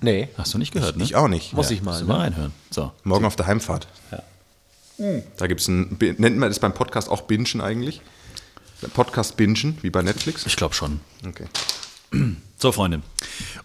Nee. 0.00 0.28
Hast 0.38 0.54
du 0.54 0.58
nicht 0.58 0.72
gehört, 0.72 0.96
ne? 0.96 1.04
Ich 1.04 1.16
auch 1.16 1.28
nicht. 1.28 1.52
Muss 1.52 1.70
ich 1.70 1.82
mal, 1.82 2.00
ne? 2.00 2.06
mal 2.06 2.20
reinhören. 2.20 2.52
So. 2.70 2.92
Morgen 3.02 3.24
auf 3.24 3.36
der 3.36 3.46
Heimfahrt. 3.46 3.88
Da 5.36 5.46
gibt 5.46 5.60
es 5.60 5.68
ein, 5.68 5.96
nennt 5.98 6.38
man 6.38 6.48
das 6.48 6.58
beim 6.58 6.74
Podcast 6.74 7.08
auch 7.08 7.22
Bingen 7.22 7.60
eigentlich? 7.60 8.00
Podcast 8.94 9.36
Bingen, 9.36 9.78
wie 9.82 9.90
bei 9.90 10.02
Netflix? 10.02 10.46
Ich 10.46 10.56
glaube 10.56 10.74
schon. 10.74 11.00
Okay. 11.26 11.46
So, 12.60 12.72
Freunde. 12.72 13.02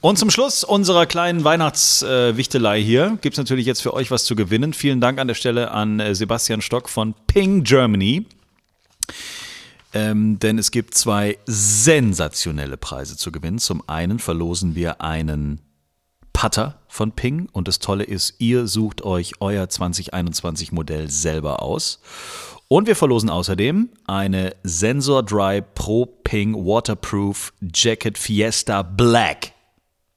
Und 0.02 0.20
zum 0.20 0.30
Schluss 0.30 0.64
unserer 0.64 1.08
kleinen 1.08 1.44
Weihnachtswichtelei 1.44 2.80
hier 2.80 3.18
gibt 3.22 3.34
es 3.36 3.38
natürlich 3.40 3.66
jetzt 3.66 3.82
für 3.82 3.94
euch 3.94 4.12
was 4.12 4.26
zu 4.26 4.36
gewinnen. 4.36 4.74
Vielen 4.74 5.02
Dank 5.02 5.18
an 5.18 5.28
der 5.28 5.34
Stelle 5.34 5.72
an 5.72 6.00
äh, 6.00 6.14
Sebastian 6.14 6.62
Stock 6.62 6.90
von 6.90 7.16
Ping 7.26 7.64
Germany. 7.64 8.28
Ähm, 9.94 10.38
denn 10.40 10.60
es 10.60 10.70
gibt 10.70 10.94
zwei 10.94 11.40
sensationelle 11.48 12.78
Preise 12.78 13.18
zu 13.18 13.32
gewinnen. 13.32 13.58
Zum 13.58 13.88
einen 13.88 14.20
verlosen 14.20 14.76
wir 14.76 15.02
einen 15.02 15.62
Putter 16.34 16.80
von 16.88 17.12
Ping 17.14 17.48
und 17.52 17.68
das 17.68 17.80
Tolle 17.80 18.04
ist, 18.04 18.36
ihr 18.40 18.68
sucht 18.68 19.04
euch 19.04 19.34
euer 19.40 19.70
2021 19.70 20.72
Modell 20.72 21.10
selber 21.10 21.62
aus. 21.62 22.02
Und 22.68 22.88
wir 22.88 22.96
verlosen 22.96 23.30
außerdem 23.30 23.90
eine 24.08 24.56
Sensor 24.64 25.24
Dry 25.24 25.62
Pro 25.62 26.06
Ping 26.06 26.56
Waterproof 26.56 27.54
Jacket 27.74 28.18
Fiesta 28.18 28.82
Black. 28.82 29.54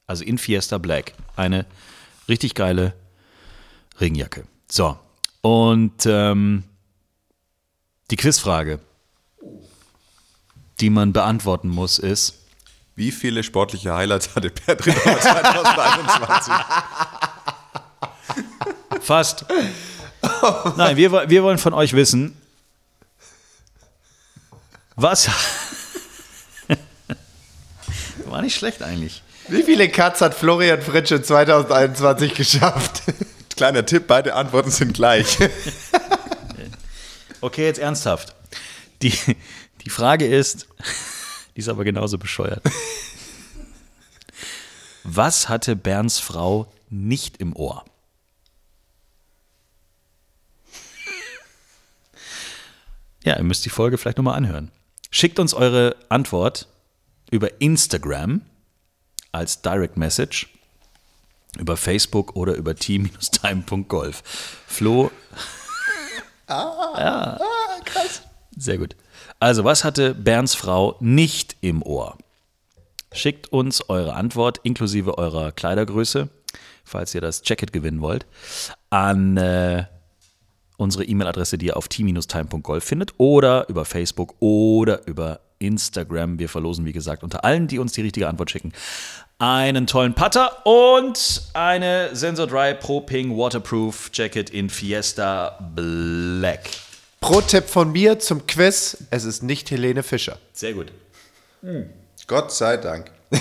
Also 0.07 0.25
in 0.25 0.39
Fiesta 0.39 0.79
Black. 0.79 1.13
Eine 1.37 1.67
richtig 2.29 2.55
geile 2.55 2.95
Regenjacke. 4.01 4.45
So. 4.71 4.99
Und 5.43 6.07
ähm, 6.07 6.65
die 8.11 8.17
Quizfrage, 8.17 8.81
die 10.81 10.91
man 10.91 11.13
beantworten 11.13 11.69
muss, 11.69 11.99
ist: 11.99 12.46
Wie 12.97 13.13
viele 13.13 13.45
sportliche 13.45 13.95
Highlights 13.95 14.31
hatte 14.35 14.49
Rittauer 14.49 15.21
2021? 15.21 16.55
Fast. 19.03 19.45
Nein, 20.77 20.97
wir, 20.97 21.29
wir 21.29 21.43
wollen 21.43 21.59
von 21.59 21.75
euch 21.75 21.93
wissen, 21.93 22.41
was. 24.97 25.29
War 28.25 28.41
nicht 28.41 28.57
schlecht 28.57 28.83
eigentlich. 28.83 29.23
Wie 29.49 29.63
viele 29.63 29.91
Cuts 29.91 30.23
hat 30.23 30.35
Florian 30.35 30.81
Fritsche 30.81 31.21
2021 31.23 32.35
geschafft? 32.35 33.03
Kleiner 33.57 33.85
Tipp, 33.85 34.07
beide 34.07 34.35
Antworten 34.35 34.71
sind 34.71 34.95
gleich. 34.95 35.37
Okay, 37.43 37.67
jetzt 37.67 37.79
ernsthaft. 37.79 38.35
Die, 39.03 39.13
die 39.85 39.91
Frage 39.91 40.27
ist, 40.27 40.67
die 41.57 41.61
ist 41.61 41.69
aber 41.69 41.85
genauso 41.85 42.19
bescheuert. 42.19 42.63
Was 45.05 45.49
hatte 45.49 45.75
Bernds 45.75 46.19
Frau 46.19 46.73
nicht 46.91 47.39
im 47.39 47.57
Ohr? 47.57 47.85
Ja, 53.25 53.37
ihr 53.37 53.43
müsst 53.43 53.65
die 53.65 53.71
Folge 53.71 53.99
vielleicht 53.99 54.19
nochmal 54.19 54.37
anhören. 54.37 54.71
Schickt 55.11 55.39
uns 55.39 55.55
eure 55.55 55.97
Antwort 56.09 56.69
über 57.31 57.61
Instagram 57.61 58.43
als 59.33 59.63
Direct 59.63 59.97
Message, 59.97 60.49
über 61.59 61.77
Facebook 61.77 62.37
oder 62.37 62.55
über 62.55 62.77
team-time.golf. 62.77 64.23
Flo 64.67 65.11
Ah, 66.49 67.39
krass. 67.85 68.23
Sehr 68.57 68.79
gut. 68.79 68.95
Also, 69.39 69.65
was 69.65 69.85
hatte 69.85 70.15
Bernds 70.15 70.55
Frau 70.55 70.97
nicht 71.01 71.57
im 71.61 71.83
Ohr? 71.83 72.17
Schickt 73.13 73.53
uns 73.53 73.89
eure 73.89 74.15
Antwort 74.15 74.61
inklusive 74.63 75.19
eurer 75.19 75.53
Kleidergröße, 75.53 76.29
falls 76.85 77.15
ihr 77.15 77.21
das 77.21 77.43
Jacket 77.45 77.73
gewinnen 77.73 78.01
wollt, 78.01 78.27
an 78.91 79.37
äh, 79.37 79.85
unsere 80.77 81.05
E-Mail-Adresse, 81.05 81.59
die 81.59 81.67
ihr 81.67 81.77
auf 81.77 81.89
t-time.golf 81.89 82.85
findet 82.85 83.13
oder 83.19 83.69
über 83.69 83.85
Facebook 83.85 84.35
oder 84.41 85.07
über 85.07 85.41
Instagram. 85.59 86.39
Wir 86.39 86.49
verlosen, 86.49 86.85
wie 86.85 86.93
gesagt, 86.93 87.23
unter 87.23 87.45
allen, 87.45 87.67
die 87.69 87.79
uns 87.79 87.93
die 87.93 88.03
richtige 88.03 88.29
Antwort 88.29 88.51
schicken, 88.51 88.73
einen 89.39 89.87
tollen 89.87 90.15
Putter 90.15 90.67
und 90.67 91.43
eine 91.55 92.15
Sensor 92.15 92.47
Dry 92.47 92.75
Pro 92.75 93.01
Ping 93.01 93.37
Waterproof 93.37 94.11
Jacket 94.13 94.51
in 94.51 94.71
Fiesta 94.71 95.59
Black. 95.75 96.71
Pro-Tipp 97.27 97.69
von 97.69 97.91
mir 97.91 98.21
zum 98.21 98.47
Quiz: 98.47 98.99
Es 99.11 99.25
ist 99.25 99.43
nicht 99.43 99.69
Helene 99.73 100.05
Fischer. 100.05 100.39
Sehr 100.53 100.75
gut. 100.75 100.93
Gott 102.29 102.53
sei 102.53 102.77
Dank. 102.77 103.11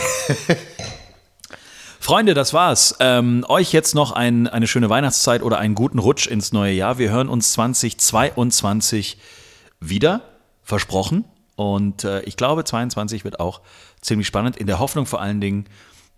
Freunde, 1.99 2.33
das 2.33 2.51
war's. 2.51 2.95
Ähm, 2.99 3.45
euch 3.47 3.73
jetzt 3.73 3.93
noch 3.93 4.11
ein, 4.11 4.47
eine 4.47 4.65
schöne 4.65 4.89
Weihnachtszeit 4.89 5.43
oder 5.43 5.59
einen 5.59 5.75
guten 5.75 5.99
Rutsch 5.99 6.25
ins 6.25 6.51
neue 6.51 6.73
Jahr. 6.73 6.97
Wir 6.97 7.11
hören 7.11 7.29
uns 7.29 7.51
2022 7.51 9.19
wieder, 9.79 10.21
versprochen. 10.63 11.23
Und 11.55 12.05
äh, 12.05 12.21
ich 12.21 12.37
glaube, 12.37 12.63
22 12.63 13.23
wird 13.23 13.39
auch 13.39 13.61
ziemlich 14.01 14.25
spannend. 14.25 14.57
In 14.57 14.65
der 14.65 14.79
Hoffnung 14.79 15.05
vor 15.05 15.21
allen 15.21 15.41
Dingen, 15.41 15.67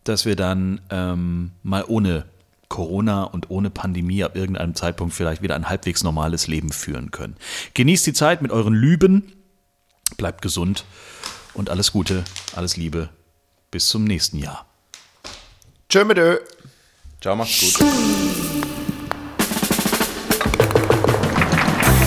dass 0.06 0.24
wir 0.24 0.38
dann 0.38 0.80
ähm, 0.90 1.52
mal 1.64 1.84
ohne 1.86 2.28
Corona 2.70 3.24
und 3.24 3.50
ohne 3.50 3.70
Pandemie 3.70 4.24
ab 4.24 4.36
irgendeinem 4.36 4.76
Zeitpunkt 4.76 5.14
vielleicht 5.14 5.42
wieder 5.42 5.56
ein 5.56 5.70
halbwegs 5.70 6.04
normales 6.04 6.48
Leben 6.48 6.72
führen 6.72 7.12
können. 7.12 7.36
Genießt 7.74 8.06
die 8.08 8.14
Zeit 8.14 8.42
mit 8.42 8.52
euren 8.52 8.74
Lüben, 8.74 9.32
bleibt 10.18 10.42
gesund 10.42 10.86
und 11.54 11.70
alles 11.70 11.92
Gute, 11.92 12.24
alles 12.56 12.78
Liebe. 12.78 13.10
Bis 13.72 13.88
zum 13.90 14.04
nächsten 14.04 14.38
Jahr. 14.38 14.66
Tschö 15.90 16.04
mit 16.06 16.18
Ö. 16.18 16.38
Ciao, 17.22 17.36
macht's 17.36 17.74
gut. 17.78 17.88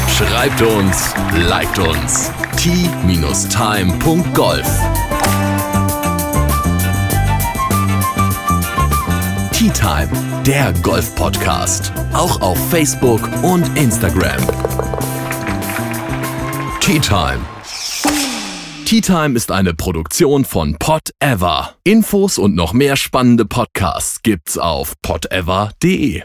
Schreibt 0.08 0.60
uns, 0.62 1.14
liked 1.34 1.78
uns. 1.78 2.30
t-time.golf 2.56 3.40
Tea 9.70 9.82
Time, 9.82 10.42
der 10.44 10.72
Golf-Podcast. 10.82 11.92
Auch 12.12 12.40
auf 12.40 12.58
Facebook 12.70 13.20
und 13.44 13.78
Instagram. 13.78 14.40
Tea 16.80 16.98
Time. 16.98 17.38
Tea 18.84 19.00
Time 19.00 19.36
ist 19.36 19.52
eine 19.52 19.72
Produktion 19.72 20.44
von 20.44 20.76
Pot 20.76 21.10
Ever. 21.20 21.74
Infos 21.84 22.36
und 22.38 22.56
noch 22.56 22.72
mehr 22.72 22.96
spannende 22.96 23.44
Podcasts 23.44 24.22
gibt's 24.22 24.58
auf 24.58 24.94
potever.de. 25.02 26.22